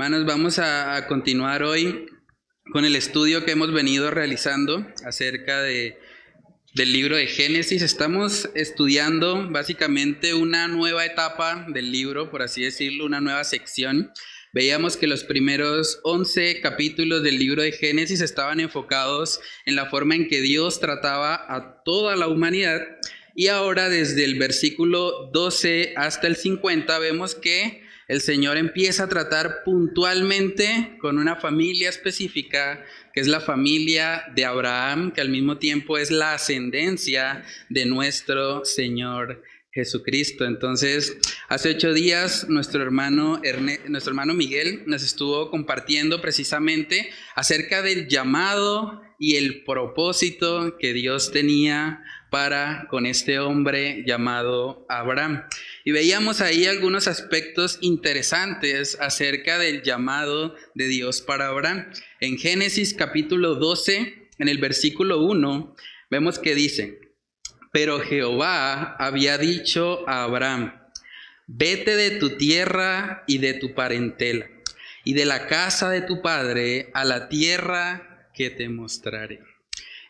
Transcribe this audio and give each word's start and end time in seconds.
Hermanos, 0.00 0.24
vamos 0.24 0.58
a, 0.58 1.06
continuar 1.08 1.62
hoy 1.62 2.06
con 2.72 2.86
el 2.86 2.96
estudio 2.96 3.44
que 3.44 3.50
hemos 3.50 3.70
venido 3.70 4.10
realizando 4.10 4.86
acerca 5.04 5.60
de, 5.60 5.98
del 6.72 6.90
libro 6.90 7.16
de 7.16 7.26
Génesis. 7.26 7.82
Estamos 7.82 8.48
estudiando 8.54 9.50
básicamente 9.50 10.32
una 10.32 10.68
nueva 10.68 11.04
etapa 11.04 11.66
del 11.68 11.92
libro, 11.92 12.30
por 12.30 12.40
así 12.40 12.62
decirlo, 12.62 13.04
una 13.04 13.20
nueva 13.20 13.44
sección. 13.44 14.10
Veíamos 14.54 14.96
que 14.96 15.06
los 15.06 15.22
primeros 15.22 16.00
11 16.04 16.62
capítulos 16.62 17.22
del 17.22 17.38
libro 17.38 17.60
de 17.60 17.72
Génesis 17.72 18.22
estaban 18.22 18.58
enfocados 18.58 19.38
en 19.66 19.76
la 19.76 19.84
forma 19.84 20.14
en 20.14 20.28
que 20.28 20.40
Dios 20.40 20.80
trataba 20.80 21.44
a 21.46 21.82
toda 21.84 22.16
la 22.16 22.26
humanidad 22.26 22.80
y 23.34 23.48
ahora 23.48 23.90
desde 23.90 24.24
el 24.24 24.38
versículo 24.38 25.28
12 25.30 25.92
hasta 25.98 26.26
el 26.26 26.36
50 26.36 26.98
vemos 27.00 27.34
que 27.34 27.89
el 28.10 28.20
Señor 28.20 28.56
empieza 28.56 29.04
a 29.04 29.08
tratar 29.08 29.62
puntualmente 29.64 30.96
con 31.00 31.16
una 31.16 31.36
familia 31.36 31.88
específica, 31.88 32.84
que 33.14 33.20
es 33.20 33.28
la 33.28 33.38
familia 33.38 34.24
de 34.34 34.44
Abraham, 34.44 35.12
que 35.12 35.20
al 35.20 35.28
mismo 35.28 35.58
tiempo 35.58 35.96
es 35.96 36.10
la 36.10 36.34
ascendencia 36.34 37.44
de 37.68 37.86
nuestro 37.86 38.64
Señor 38.64 39.44
Jesucristo. 39.70 40.44
Entonces, 40.44 41.18
hace 41.48 41.70
ocho 41.70 41.92
días 41.92 42.48
nuestro 42.48 42.82
hermano, 42.82 43.40
nuestro 43.86 44.10
hermano 44.10 44.34
Miguel 44.34 44.82
nos 44.86 45.04
estuvo 45.04 45.48
compartiendo 45.48 46.20
precisamente 46.20 47.10
acerca 47.36 47.80
del 47.80 48.08
llamado 48.08 49.02
y 49.20 49.36
el 49.36 49.62
propósito 49.62 50.78
que 50.80 50.92
Dios 50.94 51.30
tenía 51.30 52.02
para 52.30 52.86
con 52.88 53.06
este 53.06 53.38
hombre 53.38 54.04
llamado 54.06 54.86
Abraham. 54.88 55.44
Y 55.84 55.90
veíamos 55.90 56.40
ahí 56.40 56.66
algunos 56.66 57.08
aspectos 57.08 57.78
interesantes 57.80 58.96
acerca 59.00 59.58
del 59.58 59.82
llamado 59.82 60.54
de 60.74 60.86
Dios 60.86 61.20
para 61.20 61.48
Abraham. 61.48 61.90
En 62.20 62.38
Génesis 62.38 62.94
capítulo 62.94 63.56
12, 63.56 64.28
en 64.38 64.48
el 64.48 64.58
versículo 64.58 65.22
1, 65.22 65.76
vemos 66.10 66.38
que 66.38 66.54
dice, 66.54 67.00
pero 67.72 68.00
Jehová 68.00 68.96
había 68.96 69.36
dicho 69.36 70.08
a 70.08 70.24
Abraham, 70.24 70.74
vete 71.46 71.96
de 71.96 72.12
tu 72.12 72.36
tierra 72.36 73.24
y 73.26 73.38
de 73.38 73.54
tu 73.54 73.74
parentela 73.74 74.48
y 75.04 75.14
de 75.14 75.24
la 75.24 75.46
casa 75.46 75.90
de 75.90 76.02
tu 76.02 76.22
padre 76.22 76.90
a 76.94 77.04
la 77.04 77.28
tierra 77.28 78.28
que 78.34 78.50
te 78.50 78.68
mostraré. 78.68 79.49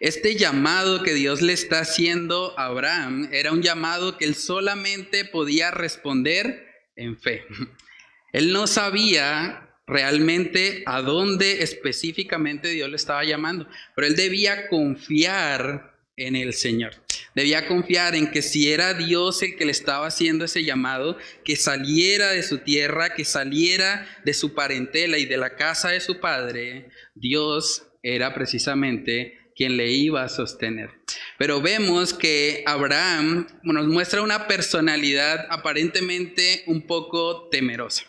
Este 0.01 0.34
llamado 0.34 1.03
que 1.03 1.12
Dios 1.12 1.43
le 1.43 1.53
está 1.53 1.81
haciendo 1.81 2.59
a 2.59 2.67
Abraham 2.67 3.29
era 3.33 3.53
un 3.53 3.61
llamado 3.61 4.17
que 4.17 4.25
él 4.25 4.34
solamente 4.34 5.27
podía 5.27 5.70
responder 5.70 6.67
en 6.97 7.19
fe. 7.19 7.45
Él 8.33 8.53
no 8.53 8.69
sabía 8.69 9.69
realmente 9.89 10.84
a 10.87 11.03
dónde 11.03 11.65
específicamente 11.65 12.69
Dios 12.69 12.89
le 12.89 12.95
estaba 12.95 13.25
llamando, 13.25 13.69
pero 13.97 14.06
él 14.06 14.15
debía 14.15 14.69
confiar 14.69 15.98
en 16.17 16.37
el 16.37 16.55
Señor. 16.55 16.93
Debía 17.34 17.67
confiar 17.67 18.15
en 18.15 18.31
que 18.31 18.41
si 18.41 18.71
era 18.71 18.95
Dios 18.95 19.43
el 19.43 19.56
que 19.56 19.65
le 19.65 19.73
estaba 19.73 20.06
haciendo 20.06 20.45
ese 20.45 20.62
llamado, 20.62 21.19
que 21.45 21.56
saliera 21.56 22.31
de 22.31 22.45
su 22.45 22.59
tierra, 22.59 23.15
que 23.15 23.25
saliera 23.25 24.06
de 24.25 24.33
su 24.33 24.55
parentela 24.55 25.19
y 25.19 25.27
de 25.27 25.39
la 25.39 25.56
casa 25.56 25.89
de 25.89 26.01
su 26.01 26.21
padre, 26.21 26.91
Dios 27.17 27.89
era 28.05 28.33
precisamente 28.33 29.40
quien 29.61 29.77
le 29.77 29.92
iba 29.92 30.22
a 30.22 30.30
sostener. 30.30 30.89
Pero 31.36 31.61
vemos 31.61 32.15
que 32.15 32.65
Abraham 32.65 33.47
nos 33.62 33.87
muestra 33.88 34.22
una 34.22 34.47
personalidad 34.47 35.47
aparentemente 35.50 36.62
un 36.66 36.87
poco 36.87 37.50
temerosa. 37.50 38.04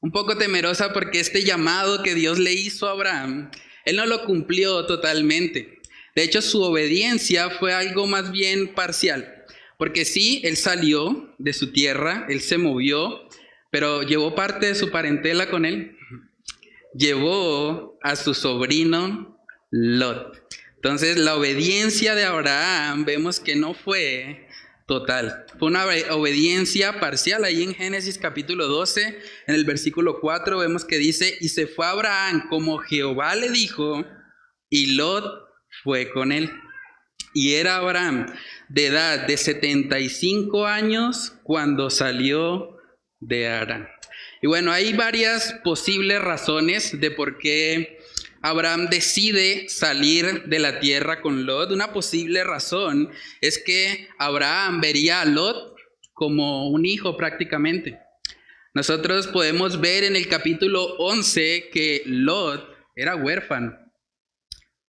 Un 0.00 0.10
poco 0.10 0.38
temerosa 0.38 0.94
porque 0.94 1.20
este 1.20 1.44
llamado 1.44 2.02
que 2.02 2.14
Dios 2.14 2.38
le 2.38 2.54
hizo 2.54 2.88
a 2.88 2.92
Abraham, 2.92 3.50
él 3.84 3.96
no 3.96 4.06
lo 4.06 4.24
cumplió 4.24 4.86
totalmente. 4.86 5.82
De 6.14 6.22
hecho, 6.22 6.40
su 6.40 6.62
obediencia 6.62 7.50
fue 7.50 7.74
algo 7.74 8.06
más 8.06 8.32
bien 8.32 8.68
parcial. 8.68 9.44
Porque 9.76 10.06
sí, 10.06 10.40
él 10.44 10.56
salió 10.56 11.34
de 11.36 11.52
su 11.52 11.72
tierra, 11.72 12.24
él 12.30 12.40
se 12.40 12.56
movió, 12.56 13.28
pero 13.70 14.02
llevó 14.02 14.34
parte 14.34 14.68
de 14.68 14.74
su 14.74 14.90
parentela 14.90 15.50
con 15.50 15.66
él. 15.66 15.94
Llevó 16.94 17.98
a 18.00 18.16
su 18.16 18.32
sobrino 18.32 19.38
Lot. 19.70 20.45
Entonces, 20.86 21.16
la 21.16 21.34
obediencia 21.34 22.14
de 22.14 22.22
Abraham 22.22 23.04
vemos 23.04 23.40
que 23.40 23.56
no 23.56 23.74
fue 23.74 24.46
total, 24.86 25.44
fue 25.58 25.66
una 25.66 25.84
obediencia 25.84 27.00
parcial. 27.00 27.42
Ahí 27.42 27.64
en 27.64 27.74
Génesis 27.74 28.18
capítulo 28.18 28.68
12, 28.68 29.18
en 29.48 29.54
el 29.56 29.64
versículo 29.64 30.20
4, 30.20 30.58
vemos 30.58 30.84
que 30.84 30.98
dice, 30.98 31.38
y 31.40 31.48
se 31.48 31.66
fue 31.66 31.86
Abraham 31.86 32.46
como 32.48 32.78
Jehová 32.78 33.34
le 33.34 33.50
dijo, 33.50 34.04
y 34.70 34.94
Lot 34.94 35.24
fue 35.82 36.12
con 36.12 36.30
él. 36.30 36.52
Y 37.34 37.54
era 37.54 37.78
Abraham 37.78 38.32
de 38.68 38.86
edad 38.86 39.26
de 39.26 39.36
75 39.36 40.66
años 40.66 41.32
cuando 41.42 41.90
salió 41.90 42.76
de 43.18 43.48
Arán. 43.48 43.88
Y 44.40 44.46
bueno, 44.46 44.70
hay 44.70 44.92
varias 44.92 45.52
posibles 45.64 46.22
razones 46.22 47.00
de 47.00 47.10
por 47.10 47.38
qué 47.38 47.98
Abraham 48.46 48.86
decide 48.88 49.68
salir 49.68 50.44
de 50.44 50.60
la 50.60 50.78
tierra 50.78 51.20
con 51.20 51.46
Lot, 51.46 51.72
una 51.72 51.92
posible 51.92 52.44
razón 52.44 53.10
es 53.40 53.58
que 53.58 54.08
Abraham 54.18 54.80
vería 54.80 55.20
a 55.20 55.24
Lot 55.24 55.74
como 56.12 56.70
un 56.70 56.86
hijo 56.86 57.16
prácticamente. 57.16 57.98
Nosotros 58.72 59.26
podemos 59.26 59.80
ver 59.80 60.04
en 60.04 60.14
el 60.14 60.28
capítulo 60.28 60.94
11 60.98 61.70
que 61.72 62.04
Lot 62.06 62.72
era 62.94 63.16
huérfano. 63.16 63.76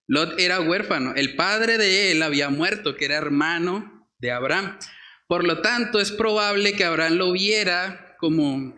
Lot 0.06 0.40
era 0.40 0.62
huérfano. 0.62 1.16
El 1.16 1.36
padre 1.36 1.80
de 1.80 2.12
él 2.12 2.22
había 2.22 2.50
muerto, 2.50 2.96
que 2.96 3.06
era 3.06 3.18
hermano 3.18 4.08
de 4.20 4.32
Abraham. 4.34 4.78
Por 5.28 5.44
lo 5.44 5.62
tanto, 5.62 6.00
es 6.00 6.12
probable 6.12 6.74
que 6.74 6.86
Abraham 6.86 7.14
lo 7.14 7.32
viera 7.32 8.18
como, 8.20 8.76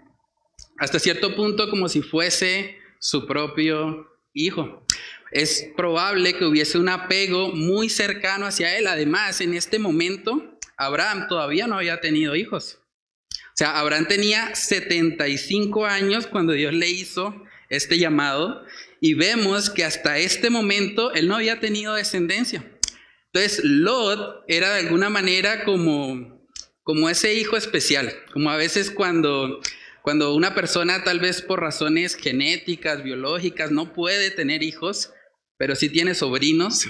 hasta 0.78 1.00
cierto 1.00 1.35
punto, 1.35 1.69
como 1.69 1.89
si 1.89 2.01
fuese 2.01 2.78
su 3.01 3.28
propio 3.28 4.09
hijo. 4.34 4.85
Es 5.31 5.69
probable 5.78 6.34
que 6.34 6.45
hubiese 6.45 6.78
un 6.78 6.90
apego 6.90 7.51
muy 7.53 7.90
cercano 7.90 8.45
hacia 8.45 8.78
él. 8.78 8.88
Además, 8.88 9.41
en 9.41 9.53
este 9.53 9.79
momento, 9.79 10.57
Abraham 10.78 11.28
todavía 11.28 11.67
no 11.67 11.75
había 11.75 12.01
tenido 12.01 12.35
hijos. 12.35 12.79
O 13.31 13.57
sea, 13.59 13.79
Abraham 13.79 14.07
tenía 14.07 14.56
75 14.56 15.85
años 15.85 16.28
cuando 16.28 16.53
Dios 16.53 16.73
le 16.73 16.89
hizo 16.89 17.44
este 17.69 17.97
llamado 17.97 18.66
y 19.01 19.13
vemos 19.13 19.69
que 19.69 19.84
hasta 19.84 20.18
este 20.18 20.50
momento 20.50 21.13
él 21.13 21.28
no 21.28 21.35
había 21.35 21.59
tenido 21.59 21.94
descendencia. 21.94 22.66
Entonces, 23.31 23.62
Lot 23.63 24.44
era 24.47 24.73
de 24.73 24.79
alguna 24.79 25.09
manera 25.09 25.63
como, 25.63 26.41
como 26.84 27.09
ese 27.09 27.35
hijo 27.35 27.57
especial, 27.57 28.12
como 28.34 28.50
a 28.50 28.57
veces 28.57 28.89
cuando 28.89 29.62
cuando 30.02 30.34
una 30.34 30.56
persona 30.56 31.04
tal 31.04 31.20
vez 31.20 31.42
por 31.42 31.62
razones 31.62 32.16
genéticas, 32.16 33.04
biológicas, 33.04 33.72
no 33.72 33.94
puede 33.94 34.32
tener 34.32 34.64
hijos, 34.64 35.12
pero 35.58 35.76
sí 35.76 35.90
tiene 35.90 36.16
sobrinos, 36.16 36.88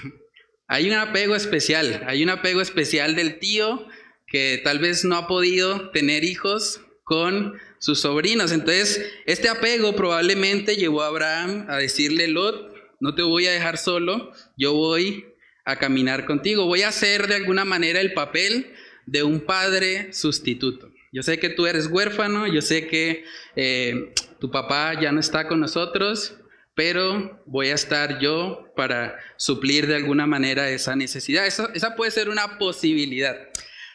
hay 0.68 0.88
un 0.88 0.96
apego 0.96 1.36
especial, 1.36 2.04
hay 2.06 2.22
un 2.24 2.30
apego 2.30 2.62
especial 2.62 3.16
del 3.16 3.40
tío 3.40 3.88
que 4.28 4.62
tal 4.64 4.78
vez 4.78 5.04
no 5.04 5.16
ha 5.16 5.28
podido 5.28 5.90
tener 5.90 6.24
hijos 6.24 6.82
con 7.04 7.60
sus 7.80 8.02
sobrinos. 8.02 8.52
Entonces, 8.52 9.04
este 9.26 9.50
apego 9.50 9.96
probablemente 9.96 10.76
llevó 10.76 11.02
a 11.02 11.08
Abraham 11.08 11.66
a 11.70 11.78
decirle, 11.78 12.28
Lot, 12.28 12.72
no 13.00 13.16
te 13.16 13.24
voy 13.24 13.48
a 13.48 13.52
dejar 13.52 13.80
solo, 13.80 14.32
yo 14.58 14.74
voy 14.74 15.26
a 15.66 15.78
caminar 15.78 16.26
contigo, 16.26 16.66
voy 16.66 16.84
a 16.84 16.90
hacer 16.90 17.28
de 17.28 17.36
alguna 17.36 17.66
manera 17.66 18.00
el 18.00 18.14
papel 18.14 18.74
de 19.08 19.24
un 19.24 19.42
padre 19.42 20.14
sustituto. 20.14 20.89
Yo 21.12 21.24
sé 21.24 21.40
que 21.40 21.50
tú 21.50 21.66
eres 21.66 21.88
huérfano, 21.88 22.48
yo 22.48 22.62
sé 22.62 22.88
que 22.88 23.24
eh, 23.56 24.14
tu 24.40 24.52
papá 24.52 25.00
ya 25.00 25.12
no 25.12 25.20
está 25.20 25.48
con 25.48 25.60
nosotros, 25.60 26.36
pero 26.76 27.42
voy 27.46 27.70
a 27.70 27.76
estar 27.76 28.20
yo 28.20 28.66
para 28.76 29.18
suplir 29.38 29.88
de 29.88 29.96
alguna 29.96 30.28
manera 30.28 30.70
esa 30.70 30.96
necesidad. 30.96 31.46
esa 31.48 31.96
puede 31.96 32.12
ser 32.12 32.30
una 32.30 32.58
posibilidad. 32.58 33.38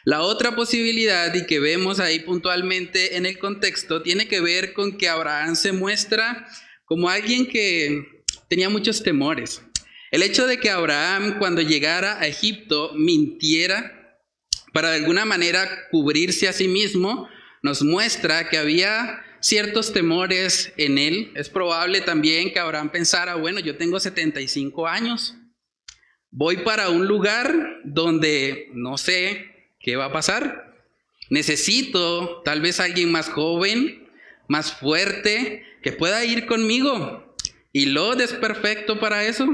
La 0.05 0.21
otra 0.21 0.55
posibilidad, 0.55 1.33
y 1.33 1.47
que 1.47 1.59
vemos 1.59 1.99
ahí 1.99 2.19
puntualmente 2.19 3.17
en 3.17 3.25
el 3.25 3.39
contexto, 3.39 4.03
tiene 4.03 4.27
que 4.27 4.39
ver 4.39 4.73
con 4.73 4.97
que 4.97 5.09
Abraham 5.09 5.55
se 5.55 5.71
muestra 5.71 6.47
como 6.85 7.09
alguien 7.09 7.47
que 7.47 8.23
tenía 8.47 8.69
muchos 8.69 9.01
temores. 9.01 9.63
El 10.11 10.21
hecho 10.21 10.45
de 10.45 10.59
que 10.59 10.69
Abraham 10.69 11.39
cuando 11.39 11.61
llegara 11.61 12.19
a 12.19 12.27
Egipto 12.27 12.93
mintiera 12.93 13.94
para 14.75 14.89
de 14.89 14.97
alguna 14.97 15.23
manera 15.23 15.87
cubrirse 15.89 16.49
a 16.49 16.51
sí 16.51 16.67
mismo, 16.67 17.29
nos 17.63 17.81
muestra 17.81 18.49
que 18.49 18.57
había 18.57 19.23
ciertos 19.39 19.93
temores 19.93 20.73
en 20.75 20.97
él. 20.97 21.31
Es 21.33 21.47
probable 21.47 22.01
también 22.01 22.51
que 22.51 22.59
Abraham 22.59 22.89
pensara, 22.89 23.35
bueno, 23.35 23.61
yo 23.61 23.77
tengo 23.77 24.01
75 24.01 24.85
años, 24.85 25.33
voy 26.29 26.57
para 26.57 26.89
un 26.89 27.07
lugar 27.07 27.55
donde 27.85 28.67
no 28.73 28.97
sé 28.97 29.45
qué 29.79 29.95
va 29.95 30.07
a 30.07 30.11
pasar. 30.11 30.75
Necesito 31.29 32.41
tal 32.43 32.59
vez 32.59 32.81
alguien 32.81 33.13
más 33.13 33.29
joven, 33.29 34.09
más 34.49 34.73
fuerte 34.73 35.63
que 35.83 35.93
pueda 35.93 36.25
ir 36.25 36.47
conmigo. 36.47 37.33
Y 37.71 37.85
Lot 37.85 38.19
es 38.19 38.33
perfecto 38.33 38.99
para 38.99 39.23
eso. 39.23 39.47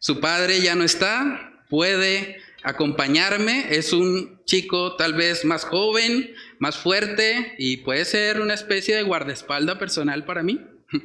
Su 0.00 0.18
padre 0.18 0.60
ya 0.62 0.74
no 0.74 0.82
está, 0.82 1.62
puede 1.70 2.44
acompañarme. 2.66 3.66
Es 3.70 3.92
un 3.92 4.42
chico 4.44 4.96
tal 4.96 5.14
vez 5.14 5.44
más 5.44 5.64
joven, 5.64 6.34
más 6.58 6.76
fuerte 6.76 7.54
y 7.58 7.78
puede 7.78 8.04
ser 8.04 8.40
una 8.40 8.54
especie 8.54 8.96
de 8.96 9.04
guardaespalda 9.04 9.78
personal 9.78 10.24
para 10.24 10.42
mí. 10.42 10.60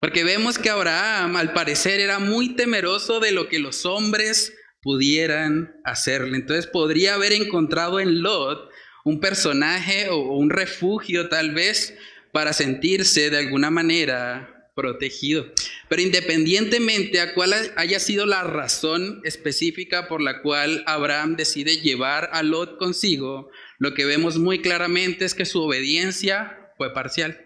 Porque 0.00 0.24
vemos 0.24 0.58
que 0.58 0.68
Abraham 0.68 1.36
al 1.36 1.52
parecer 1.52 2.00
era 2.00 2.18
muy 2.18 2.56
temeroso 2.56 3.20
de 3.20 3.30
lo 3.30 3.48
que 3.48 3.60
los 3.60 3.86
hombres 3.86 4.52
pudieran 4.82 5.76
hacerle. 5.84 6.36
Entonces 6.36 6.66
podría 6.66 7.14
haber 7.14 7.32
encontrado 7.32 8.00
en 8.00 8.22
Lot 8.22 8.68
un 9.04 9.20
personaje 9.20 10.08
o 10.10 10.18
un 10.36 10.50
refugio 10.50 11.28
tal 11.28 11.54
vez 11.54 11.96
para 12.32 12.52
sentirse 12.52 13.30
de 13.30 13.38
alguna 13.38 13.70
manera 13.70 14.57
protegido. 14.78 15.44
Pero 15.88 16.02
independientemente 16.02 17.20
a 17.20 17.34
cuál 17.34 17.52
haya 17.74 17.98
sido 17.98 18.26
la 18.26 18.44
razón 18.44 19.20
específica 19.24 20.06
por 20.06 20.22
la 20.22 20.40
cual 20.40 20.84
Abraham 20.86 21.34
decide 21.34 21.80
llevar 21.80 22.30
a 22.32 22.44
Lot 22.44 22.78
consigo, 22.78 23.50
lo 23.80 23.94
que 23.94 24.04
vemos 24.04 24.38
muy 24.38 24.60
claramente 24.60 25.24
es 25.24 25.34
que 25.34 25.46
su 25.46 25.60
obediencia 25.60 26.70
fue 26.76 26.94
parcial. 26.94 27.44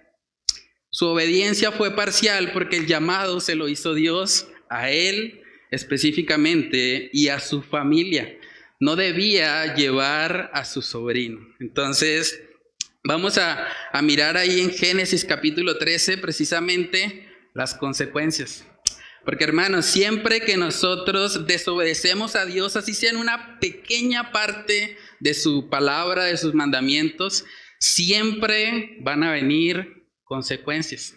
Su 0.91 1.07
obediencia 1.07 1.73
fue 1.73 1.97
parcial 1.97 2.53
porque 2.53 2.77
el 2.77 2.87
llamado 2.87 3.41
se 3.41 3.55
lo 3.55 3.67
hizo 3.69 3.95
Dios 3.95 4.49
a 4.69 4.91
él 4.91 5.41
específicamente 5.71 7.09
y 7.15 7.29
a 7.29 7.41
su 7.41 7.63
familia. 7.63 8.37
No 8.79 8.95
debía 8.95 9.75
llevar 9.75 10.51
a 10.53 10.67
su 10.67 10.83
sobrino. 10.83 11.39
Entonces, 11.61 12.43
vamos 13.05 13.39
a, 13.39 13.69
mirar 14.03 14.37
ahí 14.37 14.61
en 14.61 14.71
Génesis 14.71 15.25
capítulo 15.25 15.79
13 15.79 16.19
precisamente 16.19 17.29
las 17.55 17.75
consecuencias. 17.75 18.65
Porque 19.25 19.45
hermanos, 19.45 19.87
siempre 19.87 20.41
que 20.41 20.57
nosotros 20.57 21.47
desobedecemos 21.47 22.35
a 22.35 22.45
Dios, 22.45 22.77
así 22.77 22.93
sea 22.95 23.11
en 23.11 23.17
una 23.17 23.61
pequeña 23.61 24.33
parte 24.33 24.97
de 25.21 25.35
su 25.35 25.69
palabra, 25.69 26.25
de 26.25 26.37
sus 26.37 26.55
mandamientos, 26.55 27.45
siempre 27.79 28.97
van 29.01 29.23
a 29.23 29.33
venir 29.33 30.09
consecuencias. 30.25 31.17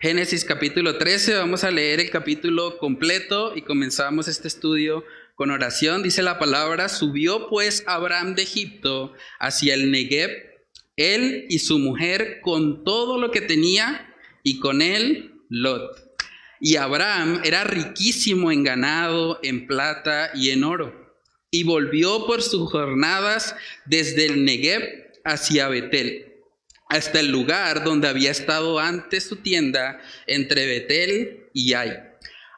Génesis 0.00 0.44
capítulo 0.44 0.98
13, 0.98 1.34
vamos 1.34 1.62
a 1.62 1.70
leer 1.70 2.00
el 2.00 2.10
capítulo 2.10 2.78
completo 2.78 3.56
y 3.56 3.62
comenzamos 3.62 4.26
este 4.26 4.48
estudio 4.48 5.04
con 5.36 5.50
oración. 5.50 6.02
Dice 6.02 6.22
la 6.22 6.38
palabra, 6.40 6.88
subió 6.88 7.48
pues 7.48 7.84
Abraham 7.86 8.34
de 8.34 8.42
Egipto 8.42 9.14
hacia 9.38 9.74
el 9.74 9.92
Negev, 9.92 10.53
él 10.96 11.46
y 11.48 11.58
su 11.58 11.78
mujer 11.78 12.40
con 12.40 12.84
todo 12.84 13.18
lo 13.18 13.30
que 13.30 13.40
tenía 13.40 14.14
y 14.42 14.58
con 14.58 14.82
él 14.82 15.42
Lot. 15.48 16.16
Y 16.60 16.76
Abraham 16.76 17.42
era 17.44 17.64
riquísimo 17.64 18.50
en 18.50 18.64
ganado, 18.64 19.38
en 19.42 19.66
plata 19.66 20.30
y 20.34 20.50
en 20.50 20.64
oro. 20.64 21.14
Y 21.50 21.64
volvió 21.64 22.26
por 22.26 22.42
sus 22.42 22.70
jornadas 22.70 23.54
desde 23.84 24.26
el 24.26 24.44
Negev 24.44 24.82
hacia 25.24 25.68
Betel 25.68 26.34
hasta 26.88 27.20
el 27.20 27.28
lugar 27.28 27.82
donde 27.82 28.08
había 28.08 28.30
estado 28.30 28.78
antes 28.78 29.24
su 29.24 29.36
tienda 29.36 30.00
entre 30.26 30.66
Betel 30.66 31.48
y 31.52 31.72
Ai, 31.72 31.92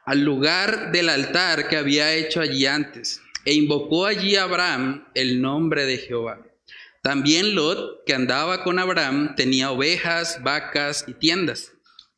al 0.05 0.21
lugar 0.21 0.91
del 0.91 1.09
altar 1.09 1.67
que 1.69 1.77
había 1.77 2.13
hecho 2.13 2.41
allí 2.41 2.65
antes, 2.65 3.21
e 3.45 3.53
invocó 3.53 4.05
allí 4.05 4.35
Abraham 4.35 5.07
el 5.15 5.41
nombre 5.41 5.85
de 5.85 5.97
Jehová. 5.97 6.46
También 7.07 7.55
Lot, 7.55 8.03
que 8.05 8.13
andaba 8.13 8.65
con 8.65 8.79
Abraham, 8.79 9.33
tenía 9.37 9.71
ovejas, 9.71 10.43
vacas 10.43 11.05
y 11.07 11.13
tiendas, 11.13 11.71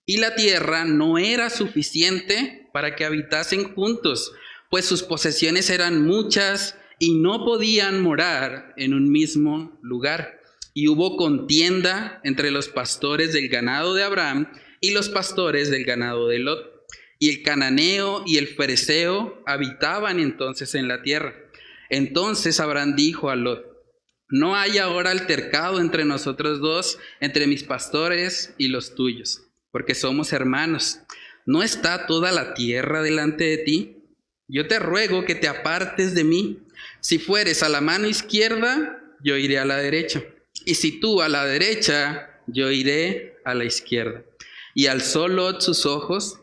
y 0.07 0.17
la 0.17 0.33
tierra 0.33 0.83
no 0.83 1.19
era 1.19 1.51
suficiente 1.51 2.67
para 2.73 2.95
que 2.95 3.05
habitasen 3.05 3.75
juntos, 3.75 4.31
pues 4.71 4.85
sus 4.85 5.03
posesiones 5.03 5.69
eran 5.69 6.07
muchas 6.07 6.75
y 6.97 7.13
no 7.13 7.45
podían 7.45 8.01
morar 8.01 8.73
en 8.77 8.95
un 8.95 9.11
mismo 9.11 9.77
lugar 9.83 10.39
y 10.73 10.87
hubo 10.87 11.17
contienda 11.17 12.19
entre 12.23 12.49
los 12.49 12.67
pastores 12.67 13.31
del 13.31 13.47
ganado 13.47 13.93
de 13.93 14.01
Abraham 14.01 14.51
y 14.81 14.89
los 14.89 15.09
pastores 15.09 15.69
del 15.69 15.85
ganado 15.85 16.27
de 16.27 16.39
Lot. 16.39 16.87
Y 17.19 17.29
el 17.29 17.43
cananeo 17.43 18.23
y 18.25 18.37
el 18.37 18.47
fereceo 18.47 19.43
habitaban 19.45 20.19
entonces 20.19 20.73
en 20.73 20.87
la 20.87 21.03
tierra. 21.03 21.35
Entonces 21.91 22.59
Abraham 22.59 22.95
dijo 22.95 23.29
a 23.29 23.35
Lot, 23.35 23.68
no 24.29 24.55
hay 24.55 24.77
ahora 24.77 25.09
altercado 25.09 25.79
entre 25.79 26.05
nosotros 26.05 26.59
dos, 26.59 26.99
entre 27.19 27.47
mis 27.47 27.63
pastores 27.63 28.53
y 28.57 28.67
los 28.67 28.93
tuyos, 28.93 29.41
porque 29.71 29.95
somos 29.95 30.33
hermanos. 30.33 30.99
¿No 31.45 31.63
está 31.63 32.05
toda 32.05 32.31
la 32.31 32.53
tierra 32.53 33.01
delante 33.01 33.45
de 33.45 33.57
ti? 33.57 33.97
Yo 34.47 34.67
te 34.67 34.77
ruego 34.77 35.25
que 35.25 35.33
te 35.33 35.47
apartes 35.47 36.13
de 36.13 36.23
mí. 36.23 36.59
Si 36.99 37.17
fueres 37.17 37.63
a 37.63 37.69
la 37.69 37.81
mano 37.81 38.07
izquierda, 38.07 39.01
yo 39.23 39.35
iré 39.35 39.57
a 39.57 39.65
la 39.65 39.77
derecha. 39.77 40.23
Y 40.65 40.75
si 40.75 40.99
tú 40.99 41.23
a 41.23 41.29
la 41.29 41.45
derecha, 41.45 42.39
yo 42.45 42.69
iré 42.69 43.37
a 43.45 43.55
la 43.55 43.65
izquierda. 43.65 44.23
Y 44.75 44.87
alzó 44.87 45.27
Lot 45.27 45.61
sus 45.61 45.87
ojos 45.87 46.38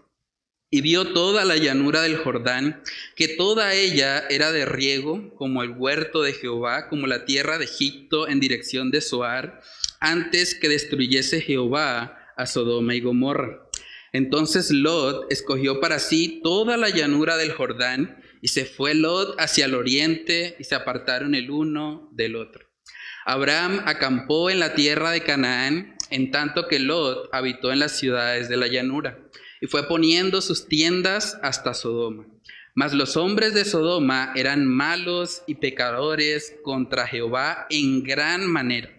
y 0.76 0.82
vio 0.82 1.14
toda 1.14 1.46
la 1.46 1.56
llanura 1.56 2.02
del 2.02 2.19
Jordán, 2.19 2.82
que 3.14 3.28
toda 3.28 3.73
ella 3.73 4.26
era 4.28 4.52
de 4.52 4.67
riego, 4.67 5.34
como 5.37 5.62
el 5.62 5.70
huerto 5.70 6.23
de 6.23 6.34
Jehová, 6.34 6.90
como 6.90 7.06
la 7.06 7.25
tierra 7.25 7.56
de 7.56 7.64
Egipto 7.64 8.28
en 8.28 8.40
dirección 8.40 8.90
de 8.90 9.00
Zoar, 9.00 9.62
antes 10.00 10.55
que 10.55 10.69
destruyese 10.69 11.40
Jehová 11.40 12.19
a 12.37 12.44
Sodoma 12.44 12.94
y 12.94 13.00
Gomorra. 13.00 13.70
Entonces 14.12 14.70
Lot 14.70 15.32
escogió 15.32 15.81
para 15.81 15.99
sí 15.99 16.43
toda 16.44 16.76
la 16.76 16.90
llanura 16.90 17.38
del 17.38 17.52
Jordán, 17.52 18.22
y 18.43 18.49
se 18.49 18.67
fue 18.67 18.93
Lot 18.94 19.34
hacia 19.40 19.64
el 19.64 19.75
oriente, 19.75 20.56
y 20.58 20.64
se 20.64 20.75
apartaron 20.75 21.34
el 21.34 21.50
uno 21.50 22.11
del 22.12 22.37
otro. 22.37 22.67
Abraham 23.25 23.81
acampó 23.87 24.50
en 24.50 24.58
la 24.61 24.75
tierra 24.75 25.11
de 25.11 25.22
Canaán, 25.22 25.96
en 26.11 26.31
tanto 26.31 26.69
que 26.69 26.81
Lot 26.81 27.31
habitó 27.32 27.72
en 27.72 27.79
las 27.79 27.99
ciudades 27.99 28.50
de 28.50 28.58
la 28.58 28.67
llanura, 28.67 29.19
y 29.61 29.67
fue 29.67 29.87
poniendo 29.88 30.41
sus 30.41 30.69
tiendas 30.69 31.39
hasta 31.43 31.75
Sodoma. 31.75 32.27
Mas 32.75 32.93
los 32.93 33.17
hombres 33.17 33.55
de 33.55 33.65
Sodoma 33.65 34.32
eran 34.36 34.67
malos 34.67 35.43
y 35.46 35.56
pecadores 35.56 36.56
contra 36.63 37.06
Jehová 37.06 37.67
en 37.70 38.03
gran 38.03 38.46
manera. 38.46 38.91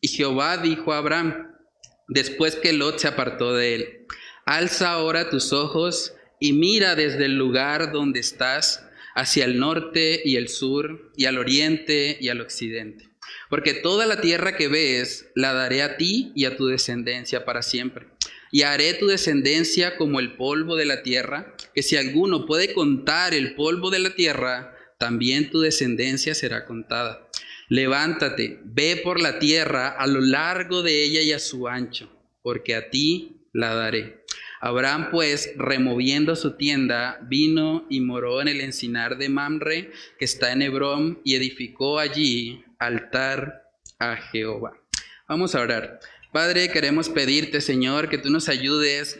Y 0.00 0.08
Jehová 0.08 0.56
dijo 0.56 0.92
a 0.92 0.98
Abraham, 0.98 1.52
después 2.08 2.56
que 2.56 2.72
Lot 2.72 2.98
se 2.98 3.08
apartó 3.08 3.54
de 3.54 3.74
él, 3.74 4.06
alza 4.46 4.92
ahora 4.92 5.28
tus 5.28 5.52
ojos 5.52 6.14
y 6.40 6.52
mira 6.52 6.94
desde 6.94 7.26
el 7.26 7.36
lugar 7.36 7.92
donde 7.92 8.20
estás 8.20 8.86
hacia 9.14 9.44
el 9.44 9.58
norte 9.58 10.22
y 10.24 10.36
el 10.36 10.48
sur, 10.48 11.10
y 11.16 11.24
al 11.24 11.38
oriente 11.38 12.16
y 12.20 12.28
al 12.28 12.40
occidente 12.40 13.08
porque 13.48 13.74
toda 13.74 14.06
la 14.06 14.20
tierra 14.20 14.56
que 14.56 14.68
ves 14.68 15.30
la 15.34 15.52
daré 15.52 15.82
a 15.82 15.96
ti 15.96 16.32
y 16.34 16.44
a 16.44 16.56
tu 16.56 16.66
descendencia 16.66 17.44
para 17.44 17.62
siempre. 17.62 18.06
Y 18.50 18.62
haré 18.62 18.94
tu 18.94 19.06
descendencia 19.06 19.96
como 19.96 20.20
el 20.20 20.36
polvo 20.36 20.76
de 20.76 20.86
la 20.86 21.02
tierra, 21.02 21.54
que 21.74 21.82
si 21.82 21.96
alguno 21.96 22.46
puede 22.46 22.72
contar 22.72 23.34
el 23.34 23.54
polvo 23.54 23.90
de 23.90 23.98
la 23.98 24.14
tierra, 24.14 24.74
también 24.98 25.50
tu 25.50 25.60
descendencia 25.60 26.34
será 26.34 26.64
contada. 26.64 27.28
Levántate, 27.68 28.60
ve 28.64 29.00
por 29.02 29.20
la 29.20 29.38
tierra 29.38 29.88
a 29.88 30.06
lo 30.06 30.20
largo 30.20 30.82
de 30.82 31.04
ella 31.04 31.20
y 31.20 31.32
a 31.32 31.38
su 31.38 31.68
ancho, 31.68 32.10
porque 32.42 32.74
a 32.74 32.90
ti 32.90 33.42
la 33.52 33.74
daré. 33.74 34.24
Abraham 34.60 35.08
pues, 35.10 35.52
removiendo 35.56 36.34
su 36.34 36.56
tienda, 36.56 37.20
vino 37.28 37.86
y 37.88 38.00
moró 38.00 38.40
en 38.40 38.48
el 38.48 38.60
encinar 38.60 39.18
de 39.18 39.28
Mamre, 39.28 39.92
que 40.18 40.24
está 40.24 40.52
en 40.52 40.62
Hebrón, 40.62 41.20
y 41.24 41.36
edificó 41.36 41.98
allí 41.98 42.64
altar 42.78 43.62
a 43.98 44.16
Jehová. 44.16 44.72
Vamos 45.28 45.54
a 45.54 45.60
orar. 45.60 46.00
Padre, 46.32 46.68
queremos 46.70 47.08
pedirte, 47.08 47.62
Señor, 47.62 48.10
que 48.10 48.18
tú 48.18 48.28
nos 48.28 48.50
ayudes 48.50 49.18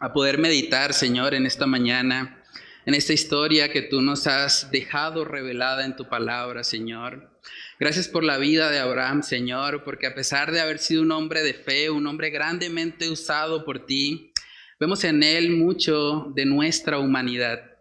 a 0.00 0.14
poder 0.14 0.38
meditar, 0.38 0.94
Señor, 0.94 1.34
en 1.34 1.44
esta 1.44 1.66
mañana, 1.66 2.42
en 2.86 2.94
esta 2.94 3.12
historia 3.12 3.70
que 3.70 3.82
tú 3.82 4.00
nos 4.00 4.26
has 4.26 4.70
dejado 4.70 5.26
revelada 5.26 5.84
en 5.84 5.94
tu 5.94 6.08
palabra, 6.08 6.64
Señor. 6.64 7.30
Gracias 7.78 8.08
por 8.08 8.24
la 8.24 8.38
vida 8.38 8.70
de 8.70 8.78
Abraham, 8.78 9.22
Señor, 9.22 9.84
porque 9.84 10.06
a 10.06 10.14
pesar 10.14 10.52
de 10.52 10.62
haber 10.62 10.78
sido 10.78 11.02
un 11.02 11.12
hombre 11.12 11.42
de 11.42 11.52
fe, 11.52 11.90
un 11.90 12.06
hombre 12.06 12.30
grandemente 12.30 13.10
usado 13.10 13.66
por 13.66 13.84
ti, 13.84 14.32
vemos 14.80 15.04
en 15.04 15.22
él 15.22 15.50
mucho 15.50 16.32
de 16.34 16.46
nuestra 16.46 16.98
humanidad. 16.98 17.72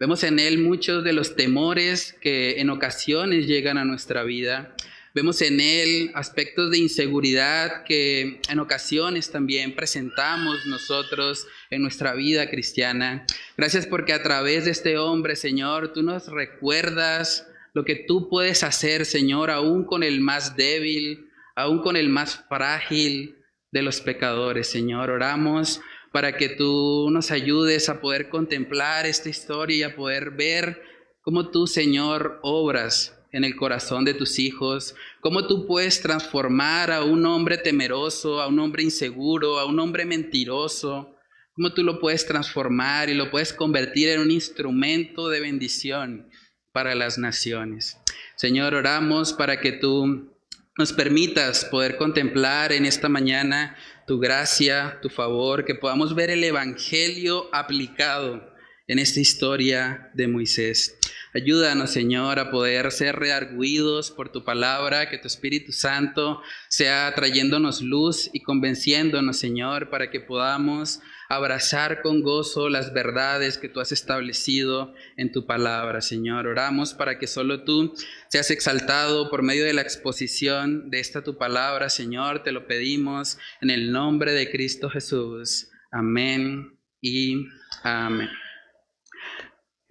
Vemos 0.00 0.24
en 0.24 0.40
él 0.40 0.58
muchos 0.58 1.04
de 1.04 1.12
los 1.12 1.36
temores 1.36 2.16
que 2.20 2.60
en 2.60 2.70
ocasiones 2.70 3.46
llegan 3.46 3.78
a 3.78 3.84
nuestra 3.84 4.24
vida. 4.24 4.74
Vemos 5.14 5.42
en 5.42 5.60
él 5.60 6.10
aspectos 6.14 6.70
de 6.70 6.78
inseguridad 6.78 7.84
que 7.84 8.40
en 8.48 8.58
ocasiones 8.60 9.30
también 9.30 9.74
presentamos 9.74 10.66
nosotros 10.66 11.46
en 11.70 11.82
nuestra 11.82 12.14
vida 12.14 12.48
cristiana. 12.48 13.26
Gracias 13.56 13.86
porque 13.86 14.12
a 14.12 14.22
través 14.22 14.64
de 14.64 14.70
este 14.70 14.98
hombre, 14.98 15.36
Señor, 15.36 15.92
tú 15.92 16.02
nos 16.02 16.28
recuerdas 16.28 17.46
lo 17.74 17.84
que 17.84 17.96
tú 17.96 18.28
puedes 18.28 18.62
hacer, 18.62 19.04
Señor, 19.04 19.50
aún 19.50 19.84
con 19.84 20.02
el 20.02 20.20
más 20.20 20.56
débil, 20.56 21.28
aún 21.54 21.82
con 21.82 21.96
el 21.96 22.08
más 22.08 22.44
frágil, 22.48 23.36
de 23.72 23.82
los 23.82 24.00
pecadores, 24.00 24.68
Señor. 24.68 25.10
Oramos 25.10 25.80
para 26.12 26.36
que 26.36 26.48
tú 26.48 27.08
nos 27.10 27.30
ayudes 27.30 27.88
a 27.88 28.00
poder 28.00 28.28
contemplar 28.28 29.06
esta 29.06 29.28
historia 29.28 29.76
y 29.76 29.82
a 29.84 29.96
poder 29.96 30.32
ver 30.32 30.82
cómo 31.22 31.50
tú, 31.50 31.66
Señor, 31.66 32.40
obras 32.42 33.16
en 33.32 33.44
el 33.44 33.56
corazón 33.56 34.04
de 34.04 34.14
tus 34.14 34.38
hijos, 34.38 34.94
cómo 35.20 35.46
tú 35.46 35.66
puedes 35.66 36.00
transformar 36.00 36.90
a 36.90 37.04
un 37.04 37.24
hombre 37.26 37.58
temeroso, 37.58 38.40
a 38.40 38.48
un 38.48 38.58
hombre 38.58 38.82
inseguro, 38.82 39.58
a 39.58 39.66
un 39.66 39.78
hombre 39.78 40.04
mentiroso, 40.04 41.16
cómo 41.54 41.72
tú 41.72 41.82
lo 41.82 42.00
puedes 42.00 42.26
transformar 42.26 43.08
y 43.08 43.14
lo 43.14 43.30
puedes 43.30 43.52
convertir 43.52 44.08
en 44.08 44.20
un 44.20 44.30
instrumento 44.30 45.28
de 45.28 45.40
bendición 45.40 46.28
para 46.72 46.94
las 46.94 47.18
naciones. 47.18 47.98
Señor, 48.36 48.74
oramos 48.74 49.32
para 49.32 49.60
que 49.60 49.72
tú 49.72 50.30
nos 50.78 50.92
permitas 50.92 51.64
poder 51.64 51.96
contemplar 51.96 52.72
en 52.72 52.86
esta 52.86 53.08
mañana 53.08 53.76
tu 54.06 54.18
gracia, 54.18 54.98
tu 55.02 55.10
favor, 55.10 55.64
que 55.64 55.74
podamos 55.74 56.14
ver 56.14 56.30
el 56.30 56.42
Evangelio 56.42 57.48
aplicado 57.52 58.54
en 58.88 58.98
esta 58.98 59.20
historia 59.20 60.10
de 60.14 60.26
Moisés. 60.26 60.99
Ayúdanos, 61.32 61.90
Señor, 61.90 62.40
a 62.40 62.50
poder 62.50 62.90
ser 62.90 63.16
rearguidos 63.16 64.10
por 64.10 64.32
tu 64.32 64.44
palabra, 64.44 65.08
que 65.08 65.18
tu 65.18 65.28
Espíritu 65.28 65.70
Santo 65.70 66.42
sea 66.68 67.12
trayéndonos 67.14 67.82
luz 67.82 68.30
y 68.32 68.40
convenciéndonos, 68.40 69.38
Señor, 69.38 69.90
para 69.90 70.10
que 70.10 70.20
podamos 70.20 71.00
abrazar 71.28 72.02
con 72.02 72.22
gozo 72.22 72.68
las 72.68 72.92
verdades 72.92 73.56
que 73.56 73.68
tú 73.68 73.78
has 73.78 73.92
establecido 73.92 74.92
en 75.16 75.30
tu 75.30 75.46
palabra, 75.46 76.00
Señor. 76.00 76.48
Oramos 76.48 76.94
para 76.94 77.20
que 77.20 77.28
solo 77.28 77.62
tú 77.62 77.94
seas 78.28 78.50
exaltado 78.50 79.30
por 79.30 79.44
medio 79.44 79.64
de 79.64 79.72
la 79.72 79.82
exposición 79.82 80.90
de 80.90 80.98
esta 80.98 81.22
tu 81.22 81.38
palabra, 81.38 81.88
Señor. 81.88 82.42
Te 82.42 82.50
lo 82.50 82.66
pedimos 82.66 83.38
en 83.60 83.70
el 83.70 83.92
nombre 83.92 84.32
de 84.32 84.50
Cristo 84.50 84.90
Jesús. 84.90 85.68
Amén 85.92 86.76
y 87.00 87.46
amén. 87.84 88.28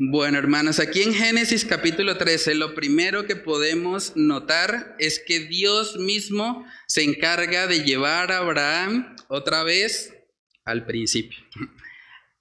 Bueno, 0.02 0.38
hermanos, 0.38 0.80
aquí 0.80 1.02
en 1.02 1.14
Génesis 1.14 1.66
capítulo 1.66 2.16
13, 2.16 2.56
lo 2.56 2.74
primero 2.74 3.26
que 3.26 3.36
podemos 3.36 4.14
notar 4.16 4.96
es 4.98 5.20
que 5.20 5.42
Dios 5.42 5.98
mismo 5.98 6.66
se 6.88 7.04
encarga 7.04 7.68
de 7.68 7.84
llevar 7.84 8.32
a 8.32 8.38
Abraham 8.38 9.14
otra 9.28 9.64
vez 9.64 10.14
al 10.64 10.86
principio. 10.86 11.38